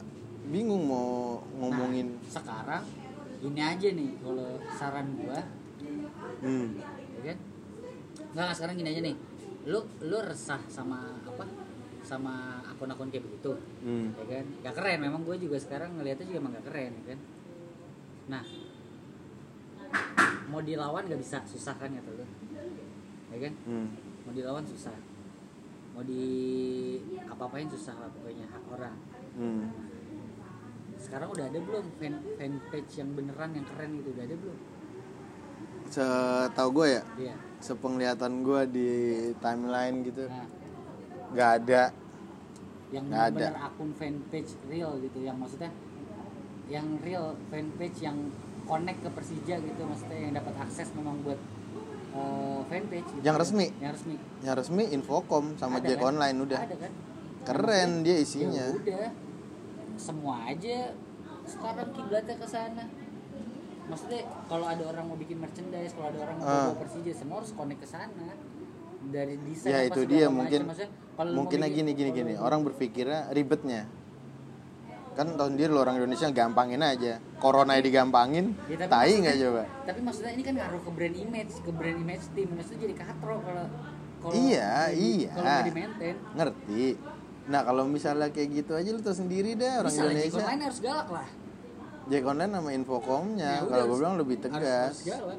bingung 0.53 0.85
mau 0.89 1.41
ngomongin 1.57 2.17
Nah, 2.17 2.33
sekarang 2.33 2.85
ini 3.45 3.61
aja 3.61 3.89
nih 3.93 4.11
kalau 4.25 4.49
saran 4.73 5.07
gua. 5.21 5.41
Hmm. 6.41 6.81
ya 7.21 7.23
kan? 7.33 7.39
Nggak 8.33 8.57
sekarang 8.57 8.75
gini 8.81 8.89
aja 8.89 9.01
nih. 9.05 9.17
Lu 9.69 9.81
lu 10.01 10.17
resah 10.25 10.61
sama 10.73 11.21
apa? 11.29 11.45
Sama 12.05 12.65
akun-akun 12.73 13.13
kayak 13.13 13.29
begitu. 13.29 13.53
Hmm. 13.85 14.17
ya 14.17 14.41
kan? 14.41 14.45
Gak 14.65 14.75
keren 14.81 14.99
memang 15.05 15.29
gue 15.29 15.37
juga 15.37 15.61
sekarang 15.61 16.01
ngeliatnya 16.01 16.25
juga 16.25 16.41
emang 16.41 16.57
gak 16.57 16.67
keren 16.73 16.93
ya 17.05 17.05
kan? 17.13 17.21
Nah 18.33 18.45
mau 20.47 20.61
dilawan 20.61 21.05
gak 21.05 21.17
bisa 21.17 21.39
susah 21.45 21.75
kan 21.75 21.89
kata 21.89 22.11
lu 22.13 22.27
ya 23.31 23.39
kan 23.41 23.53
Hmm. 23.65 23.89
mau 24.23 24.33
dilawan 24.33 24.63
susah 24.63 24.95
mau 25.91 26.03
di 26.03 26.23
apa-apain 27.25 27.67
susah 27.67 27.95
lah 27.95 28.11
pokoknya 28.11 28.47
hak 28.47 28.65
orang 28.69 28.97
Hmm. 29.35 29.67
sekarang 30.97 31.29
udah 31.29 31.45
ada 31.45 31.59
belum 31.59 31.85
fan 31.97 32.15
fanpage 32.35 32.93
yang 32.97 33.11
beneran 33.13 33.51
yang 33.53 33.67
keren 33.67 33.91
gitu 33.99 34.11
udah 34.11 34.25
ada 34.25 34.37
belum 34.37 34.59
Setahu 35.85 36.69
gue 36.75 36.89
ya, 36.91 37.03
iya 37.21 37.35
sepenglihatan 37.61 38.43
gue 38.43 38.61
di 38.67 38.91
timeline 39.39 40.03
gitu, 40.03 40.27
nah 40.27 40.49
nggak 41.31 41.51
ada. 41.61 41.83
yang 42.89 43.05
Nggak 43.07 43.25
ada. 43.31 43.47
akun 43.63 43.91
fanpage 43.93 44.59
real 44.67 44.97
gitu 44.99 45.19
yang 45.21 45.37
maksudnya 45.37 45.71
yang 46.67 46.99
real 46.99 47.37
fanpage 47.47 48.01
yang 48.01 48.17
connect 48.65 49.01
ke 49.01 49.11
Persija 49.11 49.55
gitu 49.57 49.81
maksudnya 49.83 50.19
yang 50.21 50.35
dapat 50.35 50.55
akses 50.59 50.89
memang 50.93 51.21
buat 51.21 51.41
eh, 52.13 52.61
fanpage 52.65 53.09
gitu. 53.11 53.23
Yang 53.23 53.37
resmi? 53.41 53.67
yang 53.77 53.93
resmi 53.93 54.15
Yang 54.41 54.55
resmi 54.61 54.85
Infocom 54.91 55.45
sama 55.55 55.79
Ada 55.79 55.87
Jack 55.87 55.99
kan? 55.99 56.07
Online 56.11 56.37
udah. 56.39 56.59
ada 56.61 56.77
kan 56.77 56.93
Keren 57.45 57.91
dia 58.01 58.13
Ya 58.13 58.21
isinya. 58.21 58.67
udah 58.73 59.07
semua 59.95 60.37
aja 60.45 60.97
sekarang 61.45 61.89
kiblatnya 61.93 62.35
ke 62.35 62.47
sana 62.47 62.85
maksudnya 63.85 64.21
kalau 64.49 64.65
ada 64.65 64.81
orang 64.83 65.05
mau 65.07 65.15
bikin 65.15 65.37
merchandise 65.37 65.93
kalau 65.93 66.09
ada 66.09 66.19
orang 66.23 66.37
mau 66.37 66.47
Ah. 66.47 66.65
bawa 66.67 66.81
Persija 66.81 67.13
semua 67.13 67.37
harus 67.39 67.53
connect 67.53 67.81
ke 67.81 67.89
sana 67.89 68.33
dari 69.05 69.37
desain 69.39 69.69
Ya 69.69 69.81
itu 69.85 70.01
dia 70.05 70.27
mungkin 70.29 70.65
Maksudnya, 70.65 70.89
mungkin 71.31 71.61
gini 71.69 71.93
gini 71.93 72.11
gini. 72.11 72.33
Orang 72.35 72.65
berpikirnya 72.65 73.29
ribetnya. 73.31 73.85
Kan 75.15 75.39
tahun 75.39 75.55
lo 75.71 75.79
orang 75.81 75.97
Indonesia 75.97 76.27
gampangin 76.29 76.83
aja. 76.83 77.23
Corona 77.39 77.79
digampangin, 77.79 78.59
Ya, 78.67 78.83
tapi 78.83 78.91
tai 78.91 79.15
nggak 79.17 79.37
coba? 79.39 79.63
tapi 79.85 80.01
maksudnya 80.01 80.33
ini 80.33 80.43
kan 80.43 80.55
ngaruh 80.57 80.81
ke 80.81 80.91
brand 80.91 81.15
image 81.15 81.53
ke 81.61 81.71
brand 81.71 81.99
image 81.99 82.25
tim 82.33 82.49
maksudnya 82.51 82.81
jadi 82.83 82.95
katro 82.97 83.37
kalau 83.39 83.67
kalau 84.19 84.33
Iya, 84.35 84.71
di- 84.89 84.97
iya. 85.21 85.31
kalau 85.31 85.45
nggak 85.47 85.63
di 85.63 85.75
maintain 85.75 86.15
Ngerti. 86.35 86.85
Nah 87.45 87.61
kalau 87.63 87.83
misalnya 87.85 88.29
kayak 88.29 88.49
gitu 88.55 88.73
aja 88.73 88.89
lu 88.89 88.99
tau 88.99 89.13
sendiri 89.13 89.53
deh 89.53 89.69
orang 89.77 89.87
bisa 89.87 90.01
Jack 90.01 90.09
Indonesia. 90.09 90.41
Online 90.41 90.63
harus 90.65 90.79
galak 90.81 91.09
lah 91.11 91.29
Jack 92.05 92.25
Online 92.25 92.53
sama 92.55 92.71
Infocomnya. 92.73 93.53
Ya 93.55 93.61
kalau 93.61 93.69
gue 93.69 93.79
harus- 93.87 94.01
bilang 94.01 94.15
lebih 94.17 94.37
harus- 94.37 94.45
tegas, 94.51 94.95
harus 94.97 95.01
galak. 95.07 95.39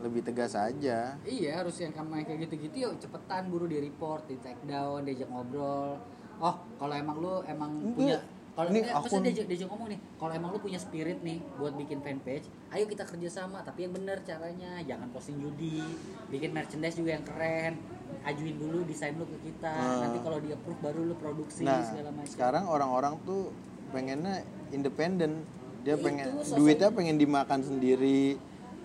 lebih 0.00 0.20
tegas 0.24 0.52
aja. 0.56 0.98
iya 1.22 1.50
harus 1.54 1.76
yang 1.76 1.92
kamu 1.92 2.24
kayak 2.24 2.38
gitu-gitu 2.42 2.76
yuk 2.80 2.92
cepetan 2.98 3.42
buru 3.46 3.68
di 3.68 3.78
report 3.78 4.24
di 4.24 4.36
take 4.36 4.64
down 4.64 5.04
diajak 5.04 5.28
ngobrol 5.28 6.00
oh 6.40 6.54
kalau 6.74 6.94
emang 6.94 7.16
lu 7.16 7.44
emang 7.44 7.68
Enggak. 7.76 7.94
punya 7.94 8.16
kalau 8.50 8.68
Ini 8.68 8.80
eh, 8.82 8.92
akun- 8.92 9.22
diajak, 9.22 9.46
diajak 9.46 9.68
ngomong 9.68 9.88
nih 9.88 10.00
kalau 10.14 10.32
emang 10.32 10.50
lu 10.50 10.58
punya 10.58 10.76
spirit 10.76 11.18
nih 11.20 11.38
buat 11.54 11.72
bikin 11.72 11.98
fanpage 11.98 12.44
ayo 12.70 12.84
kita 12.84 13.02
kerjasama 13.02 13.60
tapi 13.60 13.84
yang 13.84 13.92
bener 13.92 14.20
caranya 14.20 14.78
jangan 14.80 15.08
posting 15.08 15.38
judi 15.38 15.80
bikin 16.28 16.50
merchandise 16.50 16.94
juga 16.94 17.10
yang 17.12 17.22
keren 17.22 17.78
ajuin 18.22 18.56
dulu 18.56 18.84
desain 18.84 19.14
lu 19.14 19.24
ke 19.24 19.38
kita 19.42 19.70
Ah. 19.70 20.02
nanti 20.02 20.18
kalau 20.18 20.38
dia 20.38 20.52
approve 20.52 20.76
baru 20.78 21.00
lu 21.02 21.14
produksi 21.14 21.62
Nah, 21.62 21.80
segala 21.80 22.10
macam 22.10 22.28
sekarang 22.28 22.64
orang-orang 22.66 23.14
tuh 23.22 23.54
pengennya 23.88 24.42
independen. 24.70 25.42
Dia 25.80 25.90
Ya 25.90 25.98
pengen 25.98 26.26
itu, 26.28 26.38
sosok- 26.44 26.58
duitnya 26.58 26.88
pengen 26.92 27.16
dimakan 27.16 27.60
sendiri. 27.60 28.36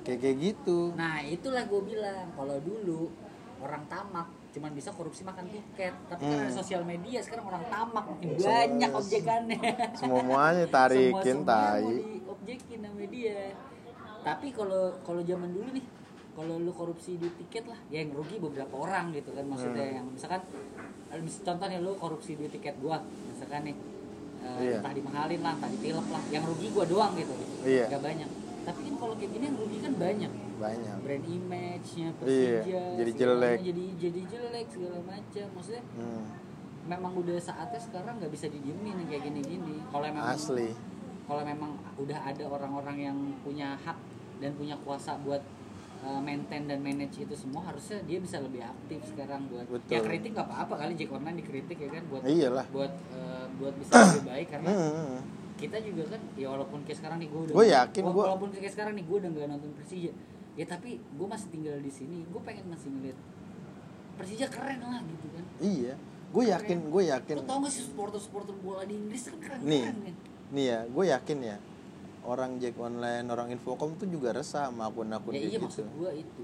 Kayak 0.02 0.20
kayak 0.20 0.38
gitu. 0.40 0.80
Nah 0.94 1.20
itulah 1.22 1.62
gue 1.64 1.82
bilang 1.84 2.32
kalau 2.32 2.58
dulu 2.58 3.12
orang 3.60 3.84
tamak 3.86 4.28
cuman 4.56 4.72
bisa 4.72 4.90
korupsi 4.90 5.22
makan 5.22 5.46
tiket 5.46 5.92
tapi 6.08 6.22
kan 6.22 6.32
Hmm. 6.32 6.42
ada 6.42 6.54
sosial 6.54 6.82
media 6.82 7.20
sekarang 7.20 7.46
orang 7.46 7.64
tamak 7.68 8.06
makin 8.08 8.30
banyak 8.34 8.88
objekannya 8.90 9.60
Semuanya 9.94 10.66
tarikin 10.76 11.38
Semua- 11.38 11.46
tai. 11.46 11.84
diobjekin 11.84 12.80
sama 12.80 13.04
dia 13.06 13.52
tapi 14.22 14.48
kalau 14.50 14.96
kalau 15.02 15.22
zaman 15.22 15.52
dulu 15.52 15.70
nih 15.72 15.86
kalau 16.32 16.56
lu 16.58 16.72
korupsi 16.72 17.16
di 17.16 17.28
tiket 17.38 17.64
lah 17.66 17.80
ya 17.86 18.00
yang 18.00 18.12
rugi 18.12 18.36
beberapa 18.38 18.76
orang 18.78 19.12
gitu 19.12 19.30
kan 19.30 19.44
maksudnya 19.44 19.86
Hmm. 19.86 19.96
yang 19.98 20.06
misalkan 20.10 20.42
mis- 21.18 21.40
contohnya 21.42 21.80
lu 21.80 21.92
korupsi 21.96 22.32
di 22.34 22.48
tiket 22.48 22.76
gua 22.78 23.04
misalkan 23.28 23.62
nih 23.66 23.76
eh, 24.42 24.60
Iya. 24.62 24.78
entah 24.80 24.94
dimahalin 24.94 25.42
lah 25.42 25.54
entah 25.54 25.70
ditilep 25.70 26.08
lah 26.08 26.24
yang 26.30 26.44
rugi 26.44 26.68
gua 26.70 26.86
doang 26.86 27.12
gitu 27.14 27.36
Iya. 27.62 27.86
Gak 27.90 28.02
banyak 28.02 28.30
tapi 28.64 28.80
kan 28.82 28.96
kalau 28.96 29.14
kayak 29.14 29.32
gini 29.32 29.46
yang 29.46 29.58
rugi 29.58 29.78
kan 29.80 29.94
banyak 29.96 30.32
Banyak. 30.56 30.98
brand 31.00 31.26
image-nya 31.26 32.08
Iya, 32.08 32.16
Persija 32.16 32.82
jadi 32.96 33.12
segalanya 33.12 33.40
jelek. 33.52 33.58
jadi 33.64 33.86
jadi 33.98 34.22
jelek 34.26 34.66
segala 34.68 34.98
macam 35.04 35.46
maksudnya 35.52 35.84
Hmm, 35.94 36.24
memang 36.86 37.12
udah 37.16 37.38
saatnya 37.40 37.78
sekarang 37.78 38.14
nggak 38.18 38.32
bisa 38.32 38.46
didiemin 38.48 39.04
kayak 39.04 39.24
gini-gini 39.24 39.76
kalau 39.86 40.06
memang 40.06 40.24
asli. 40.28 40.70
kalau 41.24 41.42
memang 41.42 41.72
udah 41.96 42.20
ada 42.24 42.44
orang-orang 42.46 42.98
yang 43.02 43.18
punya 43.40 43.74
hak 43.78 43.98
dan 44.38 44.54
punya 44.54 44.76
kuasa 44.78 45.18
buat 45.20 45.42
uh, 46.02 46.20
maintain 46.20 46.64
dan 46.64 46.80
manage 46.80 47.18
itu 47.18 47.34
semua 47.34 47.64
harusnya 47.64 47.98
dia 48.02 48.20
bisa 48.20 48.38
lebih 48.38 48.62
aktif 48.62 49.02
sekarang 49.06 49.48
buat 49.48 49.66
Betul. 49.66 49.90
ya 49.90 50.00
kritik 50.02 50.32
nggak 50.32 50.46
apa-apa 50.46 50.74
kali 50.78 50.94
Jack 50.94 51.10
Online 51.10 51.36
dikritik 51.36 51.78
ya 51.78 51.90
kan 51.90 52.04
buat 52.06 52.22
Iyalah. 52.24 52.66
buat 52.70 52.94
uh, 53.12 53.46
buat 53.56 53.74
bisa 53.76 53.92
lebih 54.12 54.24
baik 54.26 54.48
karena 54.50 54.70
Hmm, 54.70 55.18
kita 55.56 55.80
juga 55.80 56.04
kan 56.08 56.22
ya 56.36 56.48
walaupun 56.48 56.80
kayak 56.84 57.00
sekarang 57.00 57.18
nih 57.18 57.28
gue 57.28 57.42
udah 57.42 57.54
Gua 57.54 57.66
yakin 57.66 58.04
gua- 58.06 58.28
walaupun 58.28 58.50
kayak 58.52 58.70
sekarang 58.70 58.94
nih 58.94 59.04
gue 59.04 59.18
udah 59.18 59.30
nggak 59.32 59.48
nonton 59.50 59.72
Persija 59.74 60.12
ya 60.56 60.66
tapi 60.66 60.98
gue 61.00 61.28
masih 61.28 61.48
tinggal 61.52 61.76
di 61.84 61.92
sini 61.92 62.24
gue 62.24 62.42
pengen 62.44 62.72
masih 62.72 62.88
ngeliat 62.92 63.20
Persija 64.16 64.48
keren 64.48 64.80
lah 64.80 65.04
gitu 65.04 65.28
kan 65.36 65.46
iya. 65.60 65.96
Gue 66.36 66.52
yakin, 66.52 66.92
gue 66.92 67.04
yakin. 67.16 67.36
lo 67.40 67.48
tau 67.48 67.64
gak 67.64 67.72
sih 67.72 67.84
supporter 67.88 68.20
supporter 68.20 68.52
bola 68.60 68.84
di 68.84 68.96
Inggris 69.00 69.32
kan 69.32 69.40
keren 69.40 69.60
Nih. 69.64 69.84
keren 69.88 70.00
kan 70.04 70.16
Nih 70.52 70.66
ya, 70.68 70.80
gue 70.84 71.06
yakin 71.08 71.38
ya. 71.42 71.58
Orang 72.26 72.52
Jack 72.60 72.76
Online, 72.76 73.24
orang 73.32 73.48
Infocom 73.56 73.96
tuh 73.96 74.10
juga 74.10 74.36
resah 74.36 74.68
sama 74.68 74.92
akun-akun 74.92 75.32
ya 75.32 75.46
iya 75.46 75.56
gitu. 75.56 75.64
maksud 75.64 75.86
gue 75.96 76.12
itu 76.26 76.44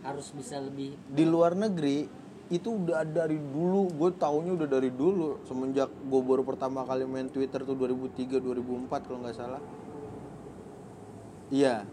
harus 0.00 0.26
bisa 0.32 0.56
lebih 0.62 0.96
Di 1.04 1.24
luar 1.28 1.52
negeri 1.52 2.08
itu 2.48 2.68
udah 2.72 3.04
dari 3.06 3.36
dulu, 3.38 3.92
gue 3.94 4.10
taunya 4.16 4.56
udah 4.56 4.68
dari 4.70 4.90
dulu 4.90 5.38
semenjak 5.44 5.86
gue 5.86 6.20
baru 6.24 6.42
pertama 6.42 6.82
kali 6.88 7.04
main 7.04 7.28
Twitter 7.28 7.62
tuh 7.62 7.76
2003 7.76 8.40
2004 8.40 9.06
kalau 9.06 9.18
nggak 9.22 9.36
salah. 9.36 9.62
Iya, 11.50 11.84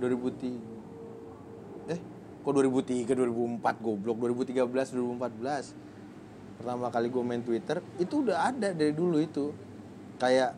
2003. 0.00 0.75
Kok 2.46 2.54
2003 2.54 3.10
2004 3.10 3.82
goblok. 3.82 4.22
2013 4.22 4.94
2014. 4.94 6.62
Pertama 6.62 6.94
kali 6.94 7.10
gue 7.10 7.24
main 7.26 7.42
Twitter 7.42 7.82
itu 7.98 8.22
udah 8.22 8.54
ada 8.54 8.70
dari 8.70 8.94
dulu 8.94 9.18
itu. 9.18 9.50
Kayak 10.14 10.54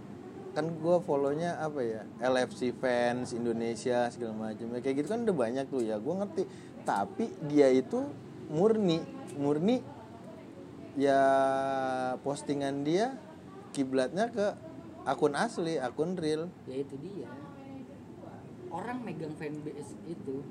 kan 0.53 0.68
gue 0.68 0.97
follownya 1.01 1.57
apa 1.57 1.80
ya? 1.80 2.05
LFC 2.20 2.76
fans 2.76 3.32
Indonesia 3.32 4.05
segala 4.12 4.53
macam 4.53 4.68
ya, 4.76 4.84
kayak 4.84 5.01
gitu 5.01 5.09
kan 5.16 5.24
udah 5.24 5.32
banyak 5.32 5.64
tuh 5.72 5.80
ya. 5.80 5.97
Gue 5.97 6.12
ngerti. 6.12 6.45
Tapi 6.84 7.32
dia 7.49 7.72
itu 7.72 8.05
murni. 8.53 9.01
Murni 9.41 9.80
ya 11.01 11.24
postingan 12.20 12.84
dia 12.84 13.16
kiblatnya 13.72 14.28
ke 14.28 14.47
akun 15.09 15.32
asli 15.32 15.80
akun 15.80 16.20
real 16.20 16.53
ya 16.68 16.84
itu 16.84 17.01
dia. 17.01 17.32
Orang 18.68 19.09
megang 19.09 19.32
fanbase 19.41 19.97
itu 20.05 20.45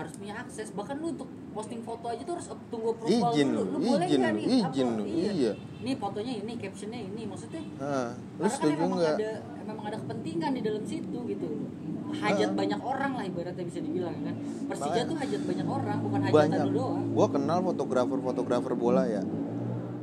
harus 0.00 0.14
punya 0.16 0.34
akses. 0.40 0.68
Bahkan 0.72 0.94
lu 0.98 1.06
untuk 1.12 1.28
posting 1.52 1.80
foto 1.84 2.06
aja 2.08 2.22
tuh 2.24 2.34
harus 2.40 2.46
tunggu 2.72 2.88
approval 2.96 3.30
Izin 3.36 3.48
dulu. 3.52 3.60
lu, 3.60 3.70
lu 3.70 3.78
boleh 3.84 4.06
izin 4.08 4.20
nggak 4.20 4.32
lu, 4.32 4.38
nih? 4.40 4.46
izin 4.48 4.64
upload? 4.64 4.96
lu, 4.96 5.04
iya. 5.10 5.52
ini 5.80 5.92
fotonya 6.00 6.32
ini 6.40 6.52
captionnya 6.56 7.00
ini. 7.04 7.22
Maksudnya 7.28 7.62
nah, 7.76 8.08
lu 8.16 8.40
karena 8.40 8.48
kan 8.48 8.50
setuju 8.56 8.74
memang 8.80 8.90
nggak? 8.96 9.16
ada 9.16 9.32
memang 9.68 9.84
ada 9.86 9.96
kepentingan 10.00 10.50
di 10.56 10.62
dalam 10.64 10.84
situ 10.88 11.18
gitu. 11.28 11.48
Hajat 12.10 12.50
banyak 12.58 12.80
orang 12.82 13.12
lah 13.14 13.24
ibaratnya 13.28 13.64
bisa 13.70 13.78
dibilang 13.78 14.16
kan? 14.26 14.34
Persija 14.66 15.00
tuh 15.06 15.16
hajat 15.20 15.42
banyak 15.46 15.66
orang 15.68 15.98
bukan 16.02 16.20
hajatan 16.26 16.38
banyak. 16.42 16.60
lu 16.66 16.72
doang. 16.74 17.04
Gue 17.14 17.26
kenal 17.30 17.58
fotografer 17.62 18.18
fotografer 18.18 18.72
bola 18.74 19.02
ya. 19.06 19.22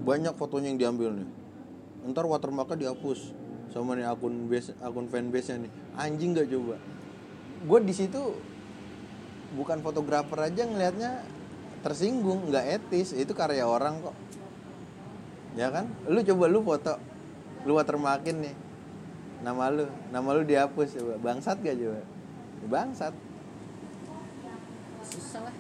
Banyak 0.07 0.33
fotonya 0.39 0.71
yang 0.71 0.79
diambil 0.79 1.09
nih. 1.19 1.27
Ntar 2.07 2.23
watermarknya 2.23 2.87
dihapus 2.87 3.35
sama 3.67 3.99
nih 3.99 4.07
akun 4.07 4.47
base 4.47 4.71
akun 4.79 5.11
fanbase 5.11 5.51
nya 5.51 5.67
nih. 5.67 5.71
Anjing 5.99 6.31
gak 6.31 6.47
coba? 6.47 6.79
Gue 7.67 7.79
di 7.83 7.91
situ 7.91 8.21
bukan 9.55 9.79
fotografer 9.79 10.39
aja 10.43 10.67
ngelihatnya 10.67 11.23
tersinggung 11.85 12.51
nggak 12.51 12.65
etis. 12.81 13.15
Itu 13.15 13.31
karya 13.31 13.63
orang 13.63 14.03
kok. 14.03 14.15
Ya 15.55 15.71
kan? 15.71 15.87
Lu 16.09 16.19
coba 16.19 16.45
lu 16.51 16.59
foto. 16.65 16.99
Lu 17.63 17.79
watermarkin 17.79 18.43
nih. 18.43 18.55
Nama 19.45 19.63
lu. 19.71 19.85
Nama 20.11 20.27
lu 20.35 20.41
dihapus 20.43 20.99
coba. 20.99 21.15
Bangsat 21.21 21.57
gak 21.63 21.77
coba? 21.77 22.01
Bangsat. 22.67 23.13
Susah 25.07 25.41
lah. 25.47 25.55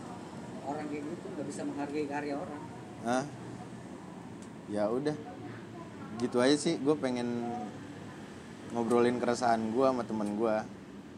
Orang 0.67 0.85
kayak 0.91 1.03
gitu 1.07 1.25
nggak 1.31 1.47
bisa 1.47 1.61
menghargai 1.63 2.05
karya 2.05 2.35
orang. 2.35 2.61
Hah? 3.07 3.23
Ya 4.67 4.91
udah. 4.91 5.15
Gitu 6.19 6.37
aja 6.43 6.55
sih. 6.59 6.75
Gue 6.77 6.93
pengen 6.99 7.47
ngobrolin 8.75 9.17
keresahan 9.17 9.71
gue 9.71 9.85
sama 9.87 10.03
temen 10.03 10.35
gue 10.35 10.55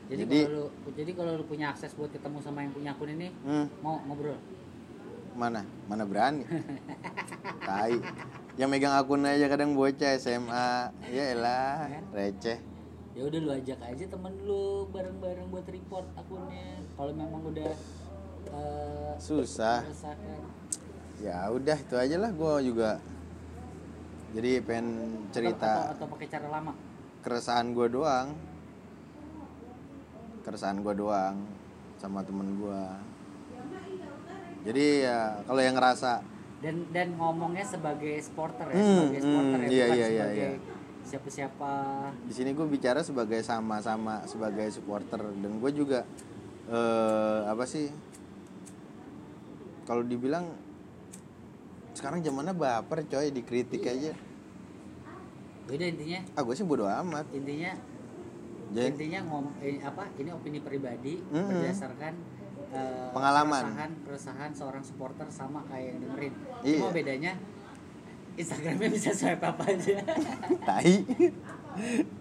jadi, 0.09 0.25
Jadi- 0.25 0.41
kalau 0.49 0.65
lu 0.65 0.89
jadi 0.97 1.11
kalau 1.13 1.31
lu 1.37 1.43
punya 1.45 1.69
akses 1.69 1.93
buat 1.93 2.09
ketemu 2.09 2.41
sama 2.41 2.65
yang 2.65 2.73
punya 2.73 2.97
akun 2.97 3.13
ini 3.13 3.29
hmm, 3.45 3.65
mau 3.85 4.01
ngobrol? 4.09 4.41
Mana? 5.37 5.61
Mana 5.85 6.03
berani? 6.09 6.43
Tai. 7.69 7.93
Yang 8.57 8.69
megang 8.73 8.97
akun 8.97 9.21
aja 9.21 9.45
kadang 9.45 9.77
bocah 9.77 10.17
SMA 10.17 10.89
ya 11.13 11.23
elah 11.37 11.85
receh. 12.09 12.57
Ya 13.13 13.21
udah 13.29 13.37
lu 13.37 13.51
ajak 13.53 13.79
aja 13.85 14.05
temen 14.09 14.33
lu 14.49 14.89
bareng-bareng 14.89 15.47
buat 15.53 15.69
report 15.69 16.09
akunnya. 16.17 16.81
Kalau 16.97 17.13
memang 17.13 17.45
udah 17.45 17.71
eh, 18.49 19.13
susah. 19.21 19.85
merasakan. 19.85 20.41
ya 21.19 21.51
udah 21.51 21.77
itu 21.77 21.95
aja 22.01 22.15
lah 22.17 22.31
gue 22.33 22.53
juga. 22.65 22.97
Jadi 24.33 24.57
pengen 24.65 24.87
atau, 25.21 25.33
cerita 25.37 25.71
atau 25.93 26.05
pakai 26.09 26.27
cara 26.33 26.47
lama? 26.49 26.73
keresahan 27.19 27.75
gue 27.75 27.87
doang 27.91 28.31
keresahan 30.49 30.81
gue 30.81 30.93
doang 30.97 31.37
sama 32.01 32.25
temen 32.25 32.57
gue 32.57 32.83
jadi 34.65 34.85
ya 35.05 35.19
kalau 35.45 35.61
yang 35.61 35.77
ngerasa 35.77 36.25
dan 36.59 36.75
dan 36.91 37.15
ngomongnya 37.15 37.63
sebagai 37.63 38.17
supporter 38.19 38.67
ya 38.73 38.81
Hmm, 38.81 39.13
sebagai 39.13 39.21
supporter 39.23 39.59
hmm, 39.61 39.69
ya 39.69 39.71
iya, 39.71 39.85
bukan 39.85 39.95
iya, 39.95 40.07
iya, 40.09 40.25
sebagai 40.25 40.49
iya. 40.49 40.77
siapa-siapa. 40.99 41.73
Di 42.27 42.33
sini 42.35 42.49
gue 42.51 42.67
bicara 42.67 42.99
sebagai 43.01 43.39
sama-sama 43.41 44.27
sebagai 44.27 44.67
supporter. 44.69 45.23
Dan 45.39 45.63
gue 45.63 45.71
juga 45.71 46.03
eh 46.67 47.39
apa 47.47 47.63
sih 47.63 47.87
kalau 49.87 50.03
dibilang 50.03 50.51
sekarang 51.95 52.19
zamannya 52.19 52.51
baper 52.51 53.07
coy 53.07 53.31
dikritik 53.31 53.87
aja. 53.87 54.11
Beda 55.71 55.85
intinya. 55.87 56.19
Ah 56.35 56.43
gue 56.43 56.55
sih 56.59 56.67
bodo 56.67 56.83
amat. 56.83 57.23
Intinya 57.31 57.71
jadi 58.69 58.89
intinya 58.91 59.19
ngom 59.25 59.45
eh, 59.57 59.79
apa 59.79 60.03
ini 60.15 60.29
opini 60.29 60.59
pribadi 60.59 61.17
Mm-mm. 61.23 61.49
berdasarkan 61.51 62.13
eh, 62.69 63.09
Pengalaman. 63.09 63.63
keresahan 63.65 63.91
keresahan 64.03 64.51
seorang 64.51 64.83
supporter 64.83 65.27
sama 65.27 65.65
kayak 65.65 65.85
yang 65.89 65.99
dengerin 66.03 66.33
Iya. 66.61 66.77
cuma 66.77 66.91
bedanya 66.91 67.31
Instagramnya 68.35 68.89
bisa 68.89 69.11
swipe 69.11 69.43
apa 69.43 69.63
aja 69.65 69.97
tai 70.67 70.93